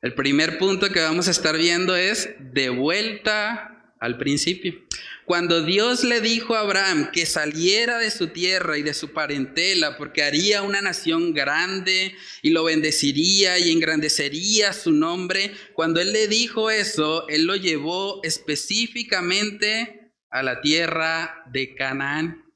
El 0.03 0.15
primer 0.15 0.59
punto 0.59 0.91
que 0.91 1.01
vamos 1.01 1.27
a 1.27 1.33
estar 1.33 1.59
viendo 1.59 1.97
es 1.97 2.31
de 2.39 2.69
vuelta 2.69 3.93
al 3.99 4.19
principio. 4.19 4.88
Cuando 5.29 5.63
Dios 5.63 6.05
le 6.05 6.23
dijo 6.23 6.55
a 6.55 6.61
Abraham 6.61 7.11
que 7.13 7.27
saliera 7.27 7.99
de 7.99 8.11
su 8.11 8.29
tierra 8.29 8.79
y 8.79 8.83
de 8.83 8.95
su 8.95 9.13
parentela, 9.13 9.99
porque 9.99 10.23
haría 10.23 10.63
una 10.63 10.81
nación 10.81 11.35
grande 11.35 12.15
y 12.41 12.49
lo 12.49 12.65
bendeciría 12.65 13.59
y 13.59 13.71
engrandecería 13.71 14.73
su 14.73 14.91
nombre, 14.91 15.53
cuando 15.75 16.01
Él 16.01 16.15
le 16.15 16.29
dijo 16.29 16.71
eso, 16.71 17.29
Él 17.29 17.45
lo 17.45 17.57
llevó 17.57 18.23
específicamente 18.25 20.15
a 20.31 20.43
la 20.43 20.63
tierra 20.63 21.45
de 21.53 21.75
Canaán. 21.75 22.47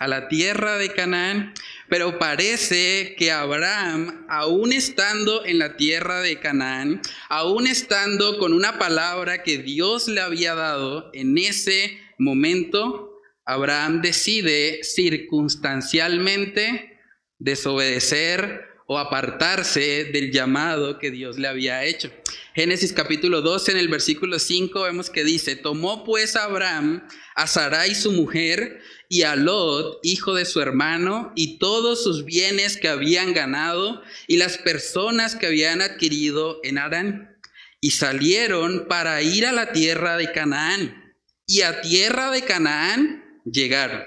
A 0.00 0.08
la 0.08 0.26
tierra 0.26 0.78
de 0.78 0.92
Canaán, 0.92 1.54
pero 1.92 2.18
parece 2.18 3.14
que 3.18 3.30
Abraham, 3.30 4.24
aún 4.30 4.72
estando 4.72 5.44
en 5.44 5.58
la 5.58 5.76
tierra 5.76 6.22
de 6.22 6.40
Canaán, 6.40 7.02
aún 7.28 7.66
estando 7.66 8.38
con 8.38 8.54
una 8.54 8.78
palabra 8.78 9.42
que 9.42 9.58
Dios 9.58 10.08
le 10.08 10.22
había 10.22 10.54
dado 10.54 11.10
en 11.12 11.36
ese 11.36 11.98
momento, 12.16 13.20
Abraham 13.44 14.00
decide 14.00 14.82
circunstancialmente 14.84 16.98
desobedecer 17.38 18.62
o 18.86 18.98
apartarse 18.98 20.04
del 20.04 20.32
llamado 20.32 20.98
que 20.98 21.10
Dios 21.10 21.38
le 21.38 21.48
había 21.48 21.84
hecho. 21.84 22.10
Génesis 22.54 22.92
capítulo 22.92 23.40
12 23.40 23.72
en 23.72 23.78
el 23.78 23.88
versículo 23.88 24.38
5 24.38 24.82
vemos 24.82 25.08
que 25.08 25.24
dice, 25.24 25.56
tomó 25.56 26.04
pues 26.04 26.36
Abraham 26.36 27.08
a 27.34 27.46
Sarai 27.46 27.94
su 27.94 28.12
mujer 28.12 28.82
y 29.08 29.22
a 29.22 29.36
Lot, 29.36 30.00
hijo 30.02 30.34
de 30.34 30.44
su 30.44 30.60
hermano, 30.60 31.32
y 31.34 31.58
todos 31.58 32.02
sus 32.02 32.26
bienes 32.26 32.76
que 32.76 32.88
habían 32.88 33.32
ganado 33.32 34.02
y 34.26 34.36
las 34.36 34.58
personas 34.58 35.34
que 35.34 35.46
habían 35.46 35.80
adquirido 35.80 36.60
en 36.62 36.76
Arán. 36.76 37.38
Y 37.80 37.92
salieron 37.92 38.86
para 38.86 39.22
ir 39.22 39.46
a 39.46 39.52
la 39.52 39.72
tierra 39.72 40.18
de 40.18 40.30
Canaán. 40.30 41.14
Y 41.46 41.62
a 41.62 41.80
tierra 41.80 42.30
de 42.30 42.42
Canaán 42.42 43.24
llegaron. 43.44 44.02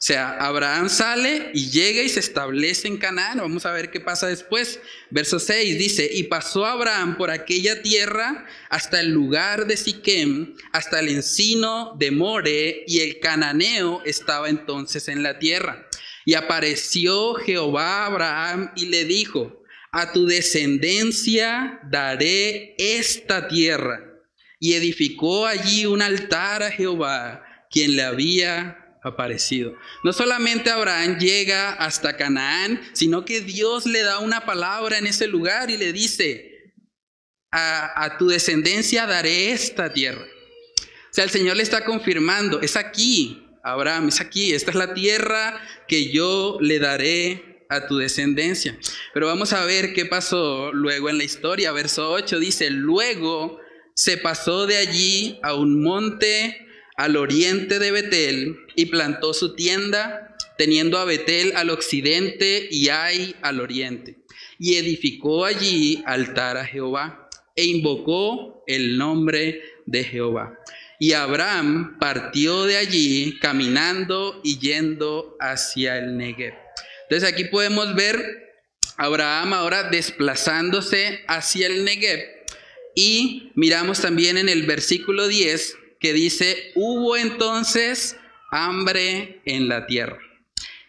O 0.00 0.02
sea, 0.02 0.30
Abraham 0.30 0.88
sale 0.88 1.50
y 1.52 1.68
llega 1.68 2.00
y 2.00 2.08
se 2.08 2.20
establece 2.20 2.88
en 2.88 2.96
Canaán. 2.96 3.36
Vamos 3.36 3.66
a 3.66 3.72
ver 3.72 3.90
qué 3.90 4.00
pasa 4.00 4.28
después. 4.28 4.80
Verso 5.10 5.38
6 5.38 5.78
dice, 5.78 6.08
y 6.10 6.22
pasó 6.22 6.64
Abraham 6.64 7.18
por 7.18 7.30
aquella 7.30 7.82
tierra 7.82 8.46
hasta 8.70 8.98
el 9.00 9.10
lugar 9.10 9.66
de 9.66 9.76
Siquem, 9.76 10.54
hasta 10.72 11.00
el 11.00 11.10
encino 11.10 11.94
de 11.98 12.12
More, 12.12 12.84
y 12.86 13.00
el 13.00 13.20
cananeo 13.20 14.00
estaba 14.06 14.48
entonces 14.48 15.06
en 15.08 15.22
la 15.22 15.38
tierra. 15.38 15.86
Y 16.24 16.32
apareció 16.32 17.34
Jehová 17.34 18.04
a 18.04 18.06
Abraham 18.06 18.72
y 18.76 18.86
le 18.86 19.04
dijo, 19.04 19.62
a 19.92 20.14
tu 20.14 20.24
descendencia 20.24 21.78
daré 21.90 22.74
esta 22.78 23.48
tierra. 23.48 24.00
Y 24.58 24.72
edificó 24.72 25.44
allí 25.44 25.84
un 25.84 26.00
altar 26.00 26.62
a 26.62 26.70
Jehová, 26.70 27.44
quien 27.70 27.96
le 27.96 28.02
había 28.02 28.79
aparecido. 29.02 29.74
No 30.04 30.12
solamente 30.12 30.70
Abraham 30.70 31.18
llega 31.18 31.72
hasta 31.72 32.16
Canaán, 32.16 32.80
sino 32.92 33.24
que 33.24 33.40
Dios 33.40 33.86
le 33.86 34.02
da 34.02 34.18
una 34.18 34.44
palabra 34.44 34.98
en 34.98 35.06
ese 35.06 35.26
lugar 35.26 35.70
y 35.70 35.76
le 35.76 35.92
dice, 35.92 36.50
a, 37.50 38.16
tu 38.18 38.28
descendencia 38.28 39.06
daré 39.06 39.52
esta 39.52 39.92
tierra. 39.92 40.24
O 40.24 41.12
sea, 41.12 41.24
el 41.24 41.30
Señor 41.30 41.56
le 41.56 41.62
está 41.62 41.84
confirmando, 41.84 42.60
es 42.60 42.76
aquí, 42.76 43.46
Abraham, 43.64 44.08
es 44.08 44.20
aquí, 44.20 44.52
esta 44.52 44.70
es 44.70 44.76
la 44.76 44.94
tierra 44.94 45.60
que 45.88 46.10
yo 46.12 46.58
le 46.60 46.78
daré 46.78 47.64
a 47.68 47.86
tu 47.86 47.96
descendencia. 47.96 48.78
Pero 49.12 49.26
vamos 49.26 49.52
a 49.52 49.64
ver 49.64 49.92
qué 49.92 50.06
pasó 50.06 50.72
luego 50.72 51.08
en 51.08 51.18
la 51.18 51.24
historia. 51.24 51.72
Verso 51.72 52.10
8 52.10 52.38
dice, 52.38 52.70
luego 52.70 53.60
se 53.94 54.16
pasó 54.16 54.66
de 54.66 54.76
allí 54.76 55.38
a 55.42 55.54
un 55.54 55.82
monte 55.82 56.66
al 56.96 57.16
oriente 57.16 57.78
de 57.78 57.90
Betel 57.90 58.66
y 58.80 58.86
plantó 58.86 59.34
su 59.34 59.54
tienda, 59.54 60.34
teniendo 60.56 60.96
a 60.96 61.04
Betel 61.04 61.52
al 61.54 61.68
occidente 61.68 62.66
y 62.70 62.88
Ai 62.88 63.36
al 63.42 63.60
oriente. 63.60 64.24
Y 64.58 64.76
edificó 64.76 65.44
allí 65.44 66.02
altar 66.06 66.56
a 66.56 66.64
Jehová 66.64 67.28
e 67.54 67.66
invocó 67.66 68.64
el 68.66 68.96
nombre 68.96 69.60
de 69.84 70.02
Jehová. 70.02 70.58
Y 70.98 71.12
Abraham 71.12 71.98
partió 71.98 72.64
de 72.64 72.78
allí 72.78 73.38
caminando 73.38 74.40
y 74.42 74.58
yendo 74.58 75.36
hacia 75.40 75.98
el 75.98 76.16
Negev. 76.16 76.54
Entonces 77.02 77.30
aquí 77.30 77.44
podemos 77.44 77.94
ver 77.94 78.64
Abraham 78.96 79.52
ahora 79.52 79.90
desplazándose 79.90 81.20
hacia 81.28 81.66
el 81.66 81.84
Negev. 81.84 82.20
Y 82.94 83.52
miramos 83.56 84.00
también 84.00 84.38
en 84.38 84.48
el 84.48 84.62
versículo 84.62 85.28
10 85.28 85.76
que 86.00 86.14
dice, 86.14 86.72
hubo 86.76 87.18
entonces 87.18 88.16
hambre 88.50 89.40
en 89.44 89.68
la 89.68 89.86
tierra. 89.86 90.18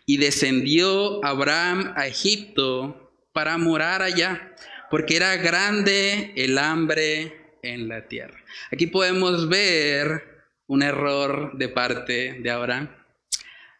Y 0.05 0.17
descendió 0.17 1.23
Abraham 1.23 1.93
a 1.95 2.07
Egipto 2.07 3.11
para 3.33 3.57
morar 3.57 4.01
allá, 4.01 4.53
porque 4.89 5.15
era 5.15 5.37
grande 5.37 6.33
el 6.35 6.57
hambre 6.57 7.57
en 7.63 7.87
la 7.87 8.07
tierra. 8.07 8.37
Aquí 8.71 8.87
podemos 8.87 9.47
ver 9.47 10.43
un 10.67 10.83
error 10.83 11.57
de 11.57 11.69
parte 11.69 12.39
de 12.41 12.49
Abraham. 12.49 12.89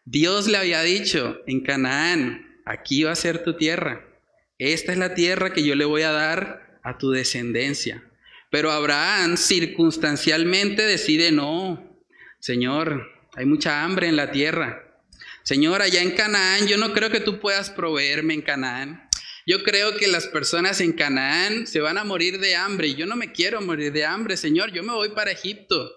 Dios 0.04 0.48
le 0.48 0.58
había 0.58 0.82
dicho 0.82 1.40
en 1.46 1.60
Canaán, 1.60 2.60
aquí 2.64 3.04
va 3.04 3.12
a 3.12 3.16
ser 3.16 3.42
tu 3.42 3.56
tierra. 3.56 4.04
Esta 4.58 4.92
es 4.92 4.98
la 4.98 5.14
tierra 5.14 5.52
que 5.52 5.64
yo 5.64 5.74
le 5.74 5.84
voy 5.84 6.02
a 6.02 6.12
dar 6.12 6.78
a 6.82 6.98
tu 6.98 7.10
descendencia. 7.10 8.02
Pero 8.50 8.70
Abraham 8.70 9.36
circunstancialmente 9.36 10.82
decide, 10.82 11.32
no, 11.32 11.98
Señor, 12.38 13.08
hay 13.34 13.46
mucha 13.46 13.82
hambre 13.82 14.08
en 14.08 14.16
la 14.16 14.30
tierra. 14.30 14.88
Señor, 15.42 15.82
allá 15.82 16.02
en 16.02 16.12
Canaán, 16.12 16.66
yo 16.66 16.76
no 16.76 16.92
creo 16.92 17.10
que 17.10 17.20
tú 17.20 17.40
puedas 17.40 17.70
proveerme 17.70 18.34
en 18.34 18.42
Canaán. 18.42 19.08
Yo 19.46 19.64
creo 19.64 19.96
que 19.96 20.06
las 20.06 20.28
personas 20.28 20.80
en 20.80 20.92
Canaán 20.92 21.66
se 21.66 21.80
van 21.80 21.98
a 21.98 22.04
morir 22.04 22.38
de 22.38 22.54
hambre 22.54 22.88
y 22.88 22.94
yo 22.94 23.06
no 23.06 23.16
me 23.16 23.32
quiero 23.32 23.60
morir 23.60 23.92
de 23.92 24.04
hambre, 24.04 24.36
Señor, 24.36 24.70
yo 24.70 24.82
me 24.82 24.92
voy 24.92 25.10
para 25.10 25.32
Egipto. 25.32 25.90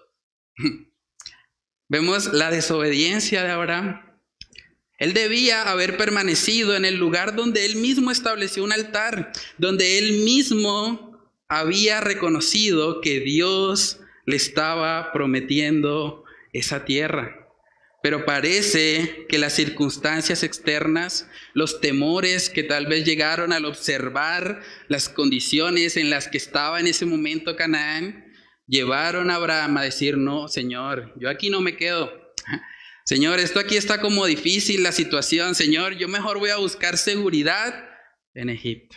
Vemos 1.88 2.32
la 2.32 2.50
desobediencia 2.50 3.44
de 3.44 3.50
Abraham. 3.50 4.02
Él 4.98 5.12
debía 5.12 5.62
haber 5.70 5.96
permanecido 5.96 6.74
en 6.74 6.84
el 6.84 6.96
lugar 6.96 7.36
donde 7.36 7.66
él 7.66 7.76
mismo 7.76 8.10
estableció 8.10 8.64
un 8.64 8.72
altar, 8.72 9.30
donde 9.58 9.98
él 9.98 10.24
mismo 10.24 11.20
había 11.48 12.00
reconocido 12.00 13.00
que 13.00 13.20
Dios 13.20 14.00
le 14.24 14.36
estaba 14.36 15.12
prometiendo 15.12 16.25
esa 16.58 16.84
tierra. 16.84 17.42
pero 18.02 18.24
parece 18.24 19.26
que 19.28 19.38
las 19.38 19.54
circunstancias 19.54 20.44
externas, 20.44 21.28
los 21.54 21.80
temores 21.80 22.50
que 22.50 22.62
tal 22.62 22.86
vez 22.86 23.04
llegaron 23.04 23.52
al 23.52 23.64
observar 23.64 24.62
las 24.86 25.08
condiciones 25.08 25.96
en 25.96 26.08
las 26.08 26.28
que 26.28 26.36
estaba 26.36 26.78
en 26.78 26.86
ese 26.86 27.04
momento 27.04 27.56
Canaán, 27.56 28.26
llevaron 28.68 29.30
a 29.30 29.36
Abraham 29.36 29.78
a 29.78 29.82
decir, 29.82 30.16
no, 30.18 30.46
Señor, 30.46 31.14
yo 31.18 31.28
aquí 31.28 31.50
no 31.50 31.60
me 31.60 31.76
quedo. 31.76 32.12
Señor, 33.04 33.40
esto 33.40 33.58
aquí 33.58 33.76
está 33.76 34.00
como 34.00 34.26
difícil 34.26 34.82
la 34.82 34.92
situación. 34.92 35.54
Señor, 35.54 35.96
yo 35.96 36.06
mejor 36.06 36.38
voy 36.38 36.50
a 36.50 36.56
buscar 36.56 36.98
seguridad 36.98 37.88
en 38.34 38.50
Egipto. 38.50 38.96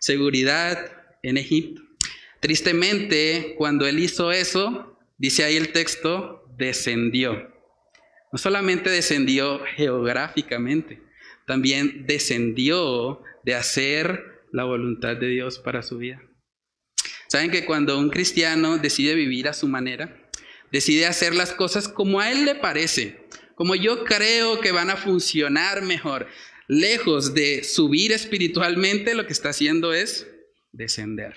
Seguridad 0.00 0.92
en 1.22 1.36
Egipto. 1.36 1.82
Tristemente, 2.40 3.54
cuando 3.58 3.86
él 3.86 3.98
hizo 3.98 4.32
eso, 4.32 4.98
dice 5.18 5.44
ahí 5.44 5.56
el 5.56 5.72
texto, 5.72 6.37
descendió. 6.58 7.54
No 8.30 8.38
solamente 8.38 8.90
descendió 8.90 9.60
geográficamente, 9.76 11.00
también 11.46 12.04
descendió 12.06 13.22
de 13.44 13.54
hacer 13.54 14.42
la 14.52 14.64
voluntad 14.64 15.16
de 15.16 15.28
Dios 15.28 15.58
para 15.58 15.82
su 15.82 15.98
vida. 15.98 16.20
Saben 17.28 17.50
que 17.50 17.64
cuando 17.64 17.98
un 17.98 18.10
cristiano 18.10 18.78
decide 18.78 19.14
vivir 19.14 19.48
a 19.48 19.54
su 19.54 19.68
manera, 19.68 20.28
decide 20.72 21.06
hacer 21.06 21.34
las 21.34 21.52
cosas 21.52 21.88
como 21.88 22.20
a 22.20 22.30
él 22.30 22.44
le 22.44 22.54
parece, 22.54 23.26
como 23.54 23.74
yo 23.74 24.04
creo 24.04 24.60
que 24.60 24.72
van 24.72 24.90
a 24.90 24.96
funcionar 24.96 25.82
mejor, 25.82 26.26
lejos 26.68 27.34
de 27.34 27.64
subir 27.64 28.12
espiritualmente, 28.12 29.14
lo 29.14 29.26
que 29.26 29.32
está 29.32 29.50
haciendo 29.50 29.92
es 29.92 30.26
descender. 30.72 31.34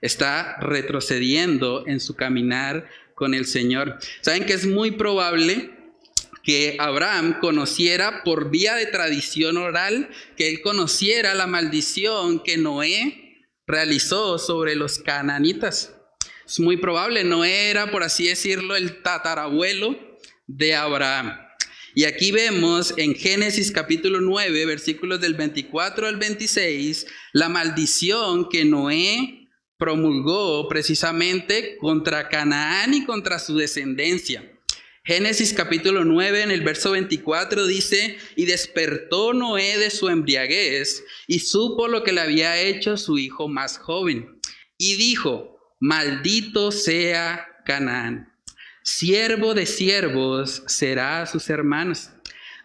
Está 0.00 0.56
retrocediendo 0.60 1.84
en 1.86 2.00
su 2.00 2.16
caminar 2.16 2.88
con 3.20 3.34
el 3.34 3.44
Señor. 3.44 3.98
Saben 4.22 4.46
que 4.46 4.54
es 4.54 4.66
muy 4.66 4.92
probable 4.92 5.72
que 6.42 6.78
Abraham 6.80 7.38
conociera 7.38 8.24
por 8.24 8.50
vía 8.50 8.76
de 8.76 8.86
tradición 8.86 9.58
oral, 9.58 10.08
que 10.38 10.48
él 10.48 10.62
conociera 10.62 11.34
la 11.34 11.46
maldición 11.46 12.42
que 12.42 12.56
Noé 12.56 13.44
realizó 13.66 14.38
sobre 14.38 14.74
los 14.74 15.00
cananitas. 15.00 15.94
Es 16.46 16.60
muy 16.60 16.78
probable, 16.78 17.22
Noé 17.22 17.68
era, 17.68 17.90
por 17.90 18.02
así 18.04 18.26
decirlo, 18.26 18.74
el 18.74 19.02
tatarabuelo 19.02 20.18
de 20.46 20.74
Abraham. 20.74 21.38
Y 21.94 22.04
aquí 22.04 22.32
vemos 22.32 22.94
en 22.96 23.14
Génesis 23.14 23.70
capítulo 23.70 24.22
9, 24.22 24.64
versículos 24.64 25.20
del 25.20 25.34
24 25.34 26.06
al 26.06 26.16
26, 26.16 27.06
la 27.34 27.50
maldición 27.50 28.48
que 28.48 28.64
Noé 28.64 29.39
promulgó 29.80 30.68
precisamente 30.68 31.78
contra 31.78 32.28
Canaán 32.28 32.94
y 32.94 33.04
contra 33.04 33.38
su 33.40 33.56
descendencia. 33.56 34.48
Génesis 35.02 35.54
capítulo 35.54 36.04
9 36.04 36.42
en 36.42 36.50
el 36.50 36.60
verso 36.60 36.90
24 36.90 37.66
dice, 37.66 38.18
y 38.36 38.44
despertó 38.44 39.32
Noé 39.32 39.78
de 39.78 39.90
su 39.90 40.08
embriaguez 40.10 41.02
y 41.26 41.40
supo 41.40 41.88
lo 41.88 42.04
que 42.04 42.12
le 42.12 42.20
había 42.20 42.60
hecho 42.60 42.98
su 42.98 43.18
hijo 43.18 43.48
más 43.48 43.78
joven. 43.78 44.38
Y 44.76 44.96
dijo, 44.96 45.58
maldito 45.80 46.70
sea 46.70 47.48
Canaán, 47.64 48.30
siervo 48.84 49.54
de 49.54 49.64
siervos 49.64 50.62
será 50.66 51.22
a 51.22 51.26
sus 51.26 51.48
hermanos. 51.48 52.10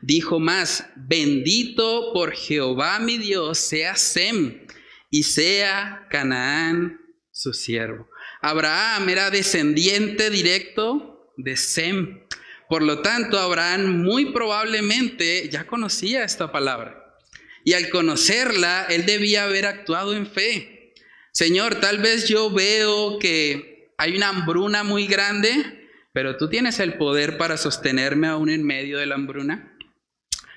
Dijo 0.01 0.41
más, 0.41 0.89
bendito 0.98 2.12
por 2.13 2.34
Jehová 2.34 3.00
mi 3.00 3.17
Dios 3.17 3.57
sea 3.57 3.95
Sem 3.95 4.67
y 5.10 5.24
sea 5.24 6.05
Canaán 6.12 7.04
su 7.36 7.54
siervo. 7.54 8.10
Abraham 8.42 9.10
era 9.10 9.30
descendiente 9.30 10.30
directo 10.30 11.34
de 11.36 11.58
Sem. 11.58 12.21
Por 12.69 12.82
lo 12.82 13.02
tanto, 13.02 13.38
Abraham 13.38 14.04
muy 14.04 14.32
probablemente 14.32 15.50
ya 15.50 15.67
conocía 15.67 16.24
esta 16.24 16.54
palabra. 16.54 17.17
Y 17.65 17.74
al 17.74 17.89
conocerla, 17.89 18.88
él 18.89 19.06
debía 19.06 19.43
haber 19.43 19.65
actuado 19.65 20.15
en 20.15 20.28
fe. 20.28 20.93
Señor, 21.34 21.76
tal 21.82 21.98
vez 21.98 22.30
yo 22.30 22.50
veo 22.52 23.19
que 23.19 23.93
hay 23.98 24.15
una 24.15 24.30
hambruna 24.30 24.84
muy 24.84 25.06
grande, 25.06 25.89
pero 26.13 26.38
tú 26.38 26.48
tienes 26.48 26.80
el 26.80 26.93
poder 26.93 27.38
para 27.38 27.58
sostenerme 27.58 28.28
aún 28.28 28.50
en 28.50 28.63
medio 28.63 28.98
de 28.98 29.08
la 29.08 29.15
hambruna. 29.15 29.78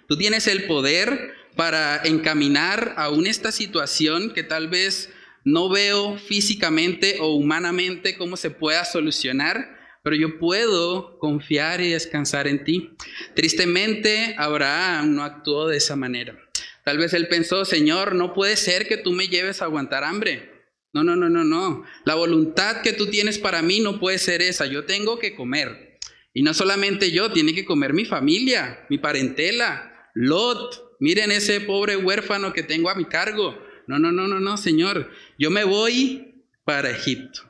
Tú 0.07 0.17
tienes 0.17 0.47
el 0.47 0.65
poder 0.67 1.35
para 1.57 2.01
encaminar 2.05 2.95
aún 2.97 3.27
esta 3.27 3.51
situación 3.51 4.33
que 4.33 4.45
tal 4.45 4.69
vez 4.69 5.11
no 5.45 5.69
veo 5.69 6.19
físicamente 6.19 7.19
o 7.21 7.35
humanamente 7.35 8.17
cómo 8.17 8.37
se 8.37 8.51
pueda 8.51 8.85
solucionar, 8.85 9.77
pero 10.03 10.17
yo 10.17 10.39
puedo 10.39 11.19
confiar 11.19 11.81
y 11.81 11.91
descansar 11.91 12.47
en 12.47 12.65
ti. 12.65 12.97
Tristemente, 13.35 14.35
Abraham 14.39 15.15
no 15.15 15.25
actuó 15.25 15.69
de 15.69 15.77
esa 15.77 15.97
manera. 15.97 16.39
Tal 16.85 16.99
vez 16.99 17.13
él 17.13 17.29
pensó, 17.29 17.65
Señor, 17.65 18.15
no 18.15 18.33
puede 18.33 18.57
ser 18.57 18.89
que 18.89 18.97
tú 18.97 19.13
me 19.13 19.29
lleves 19.29 19.61
a 19.61 19.67
aguantar 19.67 20.05
hambre. 20.05 20.59
No, 20.93 21.05
no, 21.05 21.17
no, 21.17 21.29
no, 21.29 21.45
no. 21.45 21.85
La 22.07 22.15
voluntad 22.15 22.81
que 22.81 22.95
tú 22.95 23.09
tienes 23.09 23.39
para 23.39 23.61
mí 23.61 23.81
no 23.81 24.01
puede 24.01 24.19
ser 24.19 24.41
esa. 24.41 24.65
Yo 24.67 24.85
tengo 24.85 25.19
que 25.19 25.35
comer. 25.35 25.99
Y 26.33 26.43
no 26.43 26.55
solamente 26.55 27.11
yo, 27.11 27.31
tiene 27.31 27.55
que 27.55 27.65
comer 27.65 27.93
mi 27.93 28.05
familia, 28.05 28.87
mi 28.89 28.99
parentela, 28.99 30.11
Lot. 30.15 30.97
Miren 31.01 31.31
ese 31.31 31.61
pobre 31.61 31.97
huérfano 31.97 32.53
que 32.53 32.63
tengo 32.63 32.91
a 32.91 32.95
mi 32.95 33.05
cargo. 33.05 33.59
No, 33.87 33.99
no, 33.99 34.11
no, 34.13 34.27
no, 34.27 34.41
no, 34.41 34.57
Señor. 34.57 35.11
Yo 35.39 35.51
me 35.51 35.63
voy 35.63 36.35
para 36.65 36.91
Egipto. 36.91 37.43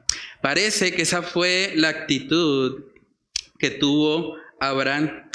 Parece 0.43 0.93
que 0.93 1.03
esa 1.03 1.23
fue 1.23 1.73
la 1.75 1.89
actitud 1.89 2.85
que 3.59 3.71
tuvo 3.71 4.37
Abraham. 4.61 5.31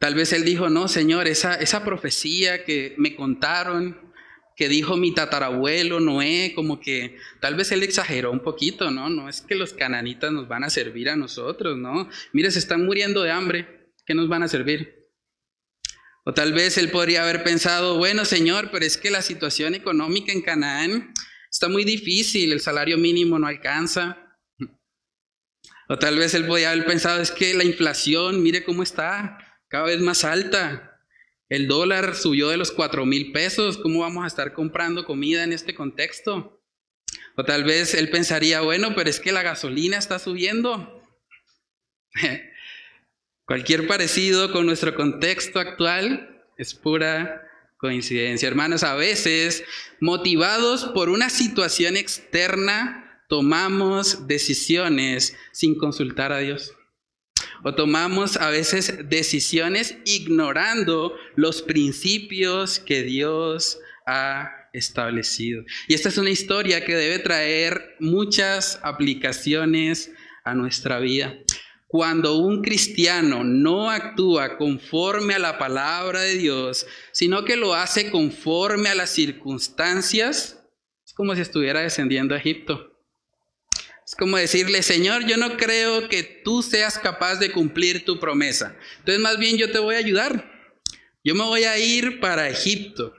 Tal 0.00 0.14
vez 0.14 0.32
él 0.32 0.44
dijo, 0.44 0.70
no, 0.70 0.88
Señor, 0.88 1.28
esa, 1.28 1.54
esa 1.56 1.84
profecía 1.84 2.64
que 2.64 2.94
me 2.96 3.14
contaron, 3.14 4.10
que 4.56 4.70
dijo 4.70 4.96
mi 4.96 5.12
tatarabuelo 5.12 6.00
Noé, 6.00 6.52
como 6.54 6.80
que 6.80 7.18
tal 7.40 7.54
vez 7.54 7.70
él 7.70 7.82
exageró 7.82 8.32
un 8.32 8.40
poquito, 8.40 8.90
¿no? 8.90 9.10
No 9.10 9.28
es 9.28 9.42
que 9.42 9.54
los 9.54 9.74
cananitas 9.74 10.32
nos 10.32 10.48
van 10.48 10.64
a 10.64 10.70
servir 10.70 11.10
a 11.10 11.16
nosotros, 11.16 11.76
¿no? 11.76 12.08
Mire, 12.32 12.50
se 12.50 12.58
están 12.58 12.86
muriendo 12.86 13.22
de 13.22 13.30
hambre, 13.30 13.90
¿qué 14.06 14.14
nos 14.14 14.28
van 14.28 14.42
a 14.42 14.48
servir? 14.48 15.06
O 16.24 16.32
tal 16.32 16.52
vez 16.54 16.78
él 16.78 16.90
podría 16.90 17.22
haber 17.22 17.42
pensado, 17.44 17.98
bueno, 17.98 18.24
Señor, 18.24 18.70
pero 18.72 18.86
es 18.86 18.96
que 18.96 19.10
la 19.10 19.22
situación 19.22 19.74
económica 19.74 20.32
en 20.32 20.42
Canaán 20.42 21.12
está 21.60 21.68
muy 21.68 21.84
difícil, 21.84 22.52
el 22.52 22.60
salario 22.60 22.96
mínimo 22.96 23.38
no 23.38 23.46
alcanza, 23.46 24.16
o 25.90 25.98
tal 25.98 26.16
vez 26.16 26.32
él 26.32 26.46
podía 26.46 26.70
haber 26.70 26.86
pensado, 26.86 27.20
es 27.20 27.30
que 27.30 27.52
la 27.52 27.64
inflación, 27.64 28.42
mire 28.42 28.64
cómo 28.64 28.82
está, 28.82 29.36
cada 29.68 29.84
vez 29.84 30.00
más 30.00 30.24
alta. 30.24 30.98
El 31.50 31.68
dólar 31.68 32.14
subió 32.14 32.48
de 32.48 32.56
los 32.56 32.72
4 32.72 33.04
mil 33.04 33.32
pesos, 33.32 33.76
¿cómo 33.76 34.00
vamos 34.00 34.24
a 34.24 34.28
estar 34.28 34.54
comprando 34.54 35.04
comida 35.04 35.44
en 35.44 35.52
este 35.52 35.74
contexto? 35.74 36.64
O 37.36 37.44
tal 37.44 37.64
vez 37.64 37.92
él 37.92 38.08
pensaría, 38.08 38.62
bueno, 38.62 38.94
pero 38.94 39.10
es 39.10 39.20
que 39.20 39.30
la 39.30 39.42
gasolina 39.42 39.98
está 39.98 40.18
subiendo. 40.18 41.04
Cualquier 43.44 43.86
parecido 43.86 44.50
con 44.50 44.64
nuestro 44.64 44.94
contexto 44.94 45.60
actual 45.60 46.42
es 46.56 46.72
pura 46.72 47.49
coincidencia. 47.80 48.46
Hermanos, 48.46 48.82
a 48.82 48.94
veces, 48.94 49.64
motivados 50.00 50.84
por 50.86 51.08
una 51.08 51.30
situación 51.30 51.96
externa, 51.96 53.24
tomamos 53.28 54.26
decisiones 54.26 55.36
sin 55.52 55.76
consultar 55.76 56.32
a 56.32 56.38
Dios. 56.38 56.74
O 57.64 57.74
tomamos 57.74 58.36
a 58.36 58.50
veces 58.50 59.08
decisiones 59.08 59.96
ignorando 60.04 61.14
los 61.36 61.62
principios 61.62 62.78
que 62.78 63.02
Dios 63.02 63.78
ha 64.06 64.50
establecido. 64.72 65.64
Y 65.88 65.94
esta 65.94 66.08
es 66.08 66.18
una 66.18 66.30
historia 66.30 66.84
que 66.84 66.94
debe 66.94 67.18
traer 67.18 67.96
muchas 67.98 68.78
aplicaciones 68.82 70.10
a 70.44 70.54
nuestra 70.54 71.00
vida. 71.00 71.34
Cuando 71.90 72.38
un 72.38 72.62
cristiano 72.62 73.42
no 73.42 73.90
actúa 73.90 74.56
conforme 74.56 75.34
a 75.34 75.40
la 75.40 75.58
palabra 75.58 76.20
de 76.20 76.36
Dios, 76.36 76.86
sino 77.10 77.44
que 77.44 77.56
lo 77.56 77.74
hace 77.74 78.12
conforme 78.12 78.88
a 78.88 78.94
las 78.94 79.10
circunstancias, 79.10 80.62
es 81.04 81.12
como 81.12 81.34
si 81.34 81.40
estuviera 81.40 81.80
descendiendo 81.80 82.36
a 82.36 82.38
Egipto. 82.38 82.96
Es 84.06 84.14
como 84.14 84.36
decirle, 84.36 84.84
Señor, 84.84 85.26
yo 85.26 85.36
no 85.36 85.56
creo 85.56 86.08
que 86.08 86.22
tú 86.44 86.62
seas 86.62 86.96
capaz 86.96 87.40
de 87.40 87.50
cumplir 87.50 88.04
tu 88.04 88.20
promesa. 88.20 88.76
Entonces 88.98 89.20
más 89.20 89.36
bien 89.40 89.56
yo 89.56 89.72
te 89.72 89.80
voy 89.80 89.96
a 89.96 89.98
ayudar. 89.98 90.48
Yo 91.24 91.34
me 91.34 91.42
voy 91.42 91.64
a 91.64 91.76
ir 91.76 92.20
para 92.20 92.48
Egipto. 92.48 93.12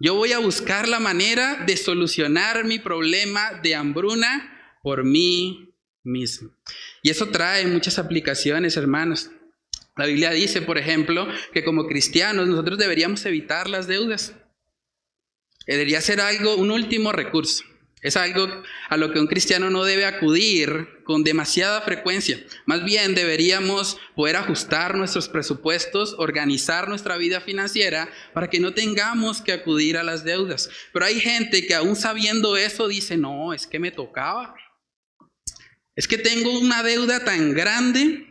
Yo 0.00 0.16
voy 0.16 0.32
a 0.32 0.40
buscar 0.40 0.88
la 0.88 0.98
manera 0.98 1.62
de 1.66 1.76
solucionar 1.76 2.64
mi 2.64 2.80
problema 2.80 3.60
de 3.62 3.76
hambruna 3.76 4.76
por 4.82 5.04
mí 5.04 5.72
mismo. 6.02 6.50
Y 7.02 7.10
eso 7.10 7.28
trae 7.28 7.66
muchas 7.66 7.98
aplicaciones, 7.98 8.76
hermanos. 8.76 9.30
La 9.96 10.06
Biblia 10.06 10.30
dice, 10.30 10.62
por 10.62 10.78
ejemplo, 10.78 11.26
que 11.52 11.64
como 11.64 11.86
cristianos 11.86 12.46
nosotros 12.46 12.78
deberíamos 12.78 13.24
evitar 13.26 13.68
las 13.68 13.88
deudas. 13.88 14.34
Debería 15.66 16.00
ser 16.00 16.20
algo, 16.20 16.56
un 16.56 16.70
último 16.70 17.12
recurso. 17.12 17.64
Es 18.00 18.16
algo 18.16 18.46
a 18.88 18.96
lo 18.96 19.12
que 19.12 19.18
un 19.18 19.26
cristiano 19.26 19.70
no 19.70 19.82
debe 19.82 20.06
acudir 20.06 21.02
con 21.02 21.24
demasiada 21.24 21.80
frecuencia. 21.80 22.38
Más 22.64 22.84
bien 22.84 23.16
deberíamos 23.16 23.98
poder 24.14 24.36
ajustar 24.36 24.96
nuestros 24.96 25.28
presupuestos, 25.28 26.14
organizar 26.16 26.88
nuestra 26.88 27.16
vida 27.16 27.40
financiera 27.40 28.08
para 28.34 28.48
que 28.48 28.60
no 28.60 28.72
tengamos 28.72 29.42
que 29.42 29.52
acudir 29.52 29.96
a 29.96 30.04
las 30.04 30.22
deudas. 30.22 30.70
Pero 30.92 31.06
hay 31.06 31.18
gente 31.18 31.66
que 31.66 31.74
aún 31.74 31.96
sabiendo 31.96 32.56
eso 32.56 32.86
dice, 32.86 33.16
no, 33.16 33.52
es 33.52 33.66
que 33.66 33.80
me 33.80 33.90
tocaba. 33.90 34.54
Es 35.98 36.06
que 36.06 36.16
tengo 36.16 36.56
una 36.60 36.84
deuda 36.84 37.24
tan 37.24 37.54
grande 37.54 38.24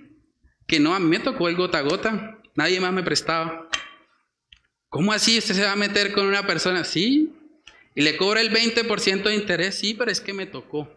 que 0.68 0.80
no, 0.80 0.96
a 0.96 1.00
mí 1.00 1.08
me 1.08 1.20
tocó 1.20 1.50
el 1.50 1.58
gota 1.58 1.80
a 1.80 1.82
gota. 1.82 2.40
Nadie 2.56 2.80
más 2.80 2.94
me 2.94 3.04
prestaba. 3.04 3.70
¿Cómo 4.88 5.12
así 5.12 5.38
usted 5.38 5.54
se 5.54 5.66
va 5.66 5.74
a 5.74 5.76
meter 5.76 6.14
con 6.14 6.28
una 6.28 6.48
persona 6.48 6.80
así? 6.80 7.34
Y 7.94 8.04
le 8.04 8.16
cobra 8.16 8.40
el 8.40 8.54
20% 8.54 9.24
de 9.24 9.36
interés, 9.36 9.76
sí, 9.76 9.94
pero 9.96 10.10
es 10.10 10.22
que 10.22 10.32
me 10.32 10.46
tocó. 10.46 10.90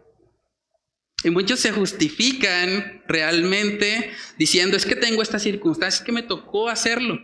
Y 1.25 1.31
muchos 1.31 1.59
se 1.59 1.73
justifican 1.73 3.03
realmente 3.09 4.13
diciendo, 4.39 4.77
es 4.77 4.87
que 4.87 4.95
tengo 4.95 5.23
esta 5.23 5.41
circunstancia, 5.41 5.99
es 5.99 6.05
que 6.05 6.13
me 6.13 6.23
tocó 6.23 6.69
hacerlo. 6.69 7.21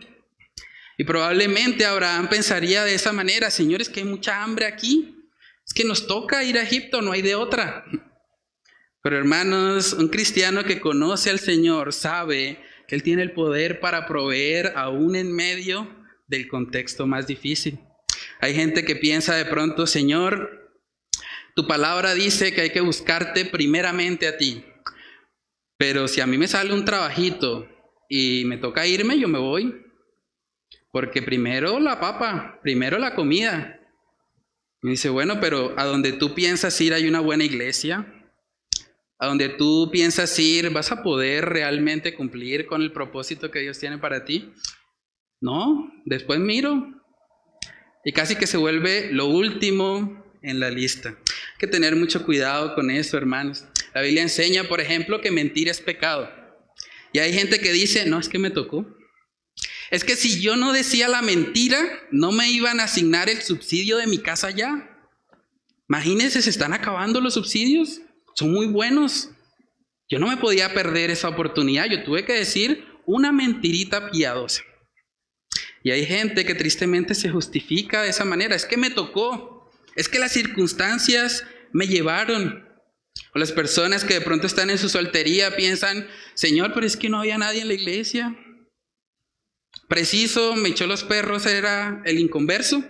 Y 0.97 1.05
probablemente 1.05 1.85
Abraham 1.85 2.27
pensaría 2.27 2.83
de 2.83 2.95
esa 2.95 3.13
manera, 3.13 3.49
Señor, 3.49 3.79
es 3.79 3.87
que 3.87 4.01
hay 4.01 4.07
mucha 4.07 4.43
hambre 4.43 4.65
aquí, 4.65 5.15
es 5.65 5.73
que 5.73 5.85
nos 5.85 6.05
toca 6.05 6.43
ir 6.43 6.57
a 6.57 6.63
Egipto, 6.63 7.01
no 7.01 7.13
hay 7.13 7.21
de 7.21 7.35
otra. 7.35 7.85
Pero 9.07 9.19
hermanos, 9.19 9.93
un 9.93 10.09
cristiano 10.09 10.65
que 10.65 10.81
conoce 10.81 11.29
al 11.29 11.39
Señor 11.39 11.93
sabe 11.93 12.59
que 12.89 12.95
Él 12.95 13.03
tiene 13.03 13.21
el 13.21 13.31
poder 13.31 13.79
para 13.79 14.05
proveer 14.05 14.73
aún 14.75 15.15
en 15.15 15.33
medio 15.33 15.87
del 16.27 16.49
contexto 16.49 17.07
más 17.07 17.25
difícil. 17.25 17.79
Hay 18.41 18.53
gente 18.53 18.83
que 18.83 18.97
piensa 18.97 19.33
de 19.35 19.45
pronto, 19.45 19.87
Señor, 19.87 20.77
tu 21.55 21.65
palabra 21.67 22.15
dice 22.15 22.53
que 22.53 22.59
hay 22.59 22.69
que 22.71 22.81
buscarte 22.81 23.45
primeramente 23.45 24.27
a 24.27 24.37
ti. 24.37 24.65
Pero 25.77 26.09
si 26.09 26.19
a 26.19 26.27
mí 26.27 26.37
me 26.37 26.49
sale 26.49 26.73
un 26.73 26.83
trabajito 26.83 27.65
y 28.09 28.43
me 28.43 28.57
toca 28.57 28.87
irme, 28.87 29.17
yo 29.17 29.29
me 29.29 29.39
voy. 29.39 29.85
Porque 30.91 31.21
primero 31.21 31.79
la 31.79 32.01
papa, 32.01 32.59
primero 32.61 32.99
la 32.99 33.15
comida. 33.15 33.79
Y 34.83 34.89
dice, 34.89 35.07
bueno, 35.07 35.39
pero 35.39 35.73
a 35.77 35.85
donde 35.85 36.11
tú 36.11 36.35
piensas 36.35 36.81
ir 36.81 36.93
hay 36.93 37.07
una 37.07 37.21
buena 37.21 37.45
iglesia. 37.45 38.13
A 39.19 39.27
donde 39.27 39.49
tú 39.49 39.89
piensas 39.91 40.37
ir, 40.37 40.69
¿vas 40.69 40.91
a 40.91 41.03
poder 41.03 41.45
realmente 41.45 42.13
cumplir 42.13 42.67
con 42.67 42.81
el 42.81 42.91
propósito 42.91 43.49
que 43.49 43.59
Dios 43.59 43.79
tiene 43.79 43.97
para 43.97 44.25
ti? 44.25 44.53
No, 45.41 45.91
después 46.05 46.39
miro, 46.39 46.97
y 48.07 48.13
casi 48.13 48.37
que 48.37 48.47
se 48.47 48.55
vuelve 48.55 49.09
lo 49.11 49.25
último 49.25 50.23
en 50.41 50.61
la 50.61 50.69
lista. 50.69 51.09
Hay 51.09 51.59
que 51.59 51.67
tener 51.67 51.97
mucho 51.97 52.25
cuidado 52.25 52.73
con 52.73 52.89
eso, 52.89 53.17
hermanos. 53.17 53.65
La 53.93 54.01
Biblia 54.01 54.21
enseña, 54.21 54.63
por 54.63 54.79
ejemplo, 54.79 55.19
que 55.19 55.29
mentir 55.29 55.67
es 55.67 55.81
pecado. 55.81 56.29
Y 57.11 57.19
hay 57.19 57.33
gente 57.33 57.59
que 57.59 57.73
dice, 57.73 58.05
no, 58.05 58.17
es 58.17 58.29
que 58.29 58.39
me 58.39 58.49
tocó. 58.49 58.85
Es 59.91 60.05
que 60.05 60.15
si 60.15 60.39
yo 60.39 60.55
no 60.55 60.71
decía 60.71 61.09
la 61.09 61.21
mentira, 61.21 61.79
no 62.09 62.31
me 62.31 62.49
iban 62.49 62.79
a 62.79 62.85
asignar 62.85 63.29
el 63.29 63.41
subsidio 63.41 63.97
de 63.97 64.07
mi 64.07 64.19
casa 64.19 64.51
ya. 64.51 64.89
Imagínense, 65.89 66.41
se 66.41 66.49
están 66.49 66.71
acabando 66.71 67.19
los 67.19 67.33
subsidios. 67.33 67.99
Son 68.37 68.51
muy 68.51 68.67
buenos. 68.67 69.31
Yo 70.09 70.19
no 70.19 70.27
me 70.27 70.37
podía 70.37 70.71
perder 70.73 71.09
esa 71.09 71.27
oportunidad. 71.27 71.87
Yo 71.89 72.03
tuve 72.03 72.23
que 72.23 72.33
decir 72.33 72.85
una 73.07 73.31
mentirita 73.31 74.11
piadosa. 74.11 74.61
Y 75.83 75.89
hay 75.89 76.05
gente 76.05 76.45
que 76.45 76.53
tristemente 76.53 77.15
se 77.15 77.29
justifica 77.29 78.03
de 78.03 78.09
esa 78.09 78.25
manera. 78.25 78.55
Es 78.55 78.65
que 78.65 78.77
me 78.77 78.91
tocó. 78.91 79.71
Es 79.95 80.07
que 80.07 80.19
las 80.19 80.33
circunstancias 80.33 81.45
me 81.73 81.87
llevaron. 81.87 82.63
O 83.33 83.39
las 83.39 83.51
personas 83.51 84.03
que 84.03 84.13
de 84.13 84.21
pronto 84.21 84.45
están 84.45 84.69
en 84.69 84.77
su 84.77 84.89
soltería 84.89 85.55
piensan, 85.55 86.07
Señor, 86.35 86.73
pero 86.75 86.85
es 86.85 86.95
que 86.95 87.09
no 87.09 87.19
había 87.19 87.39
nadie 87.39 87.61
en 87.61 87.69
la 87.69 87.73
iglesia. 87.73 88.37
Preciso, 89.87 90.55
me 90.55 90.69
echó 90.69 90.85
los 90.85 91.03
perros, 91.03 91.47
era 91.47 92.03
el 92.05 92.19
inconverso. 92.19 92.83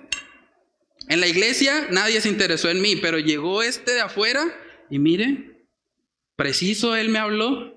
En 1.07 1.21
la 1.21 1.27
iglesia 1.27 1.87
nadie 1.89 2.19
se 2.19 2.27
interesó 2.27 2.69
en 2.69 2.81
mí, 2.81 2.97
pero 2.97 3.17
llegó 3.17 3.63
este 3.63 3.93
de 3.93 4.01
afuera 4.01 4.53
y 4.89 4.99
mire, 4.99 5.67
preciso, 6.35 6.95
él 6.95 7.09
me 7.09 7.19
habló. 7.19 7.75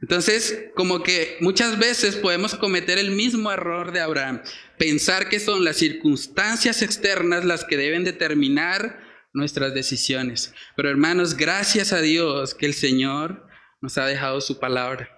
Entonces, 0.00 0.66
como 0.74 1.02
que 1.02 1.38
muchas 1.40 1.78
veces 1.78 2.16
podemos 2.16 2.54
cometer 2.56 2.98
el 2.98 3.12
mismo 3.12 3.50
error 3.50 3.92
de 3.92 4.00
Abraham, 4.00 4.42
pensar 4.76 5.28
que 5.28 5.40
son 5.40 5.64
las 5.64 5.76
circunstancias 5.76 6.82
externas 6.82 7.44
las 7.44 7.64
que 7.64 7.78
deben 7.78 8.04
determinar 8.04 9.00
nuestras 9.32 9.72
decisiones. 9.72 10.52
Pero 10.76 10.90
hermanos, 10.90 11.36
gracias 11.36 11.92
a 11.92 12.00
Dios 12.00 12.54
que 12.54 12.66
el 12.66 12.74
Señor 12.74 13.46
nos 13.80 13.96
ha 13.98 14.06
dejado 14.06 14.40
su 14.40 14.58
palabra. 14.58 15.10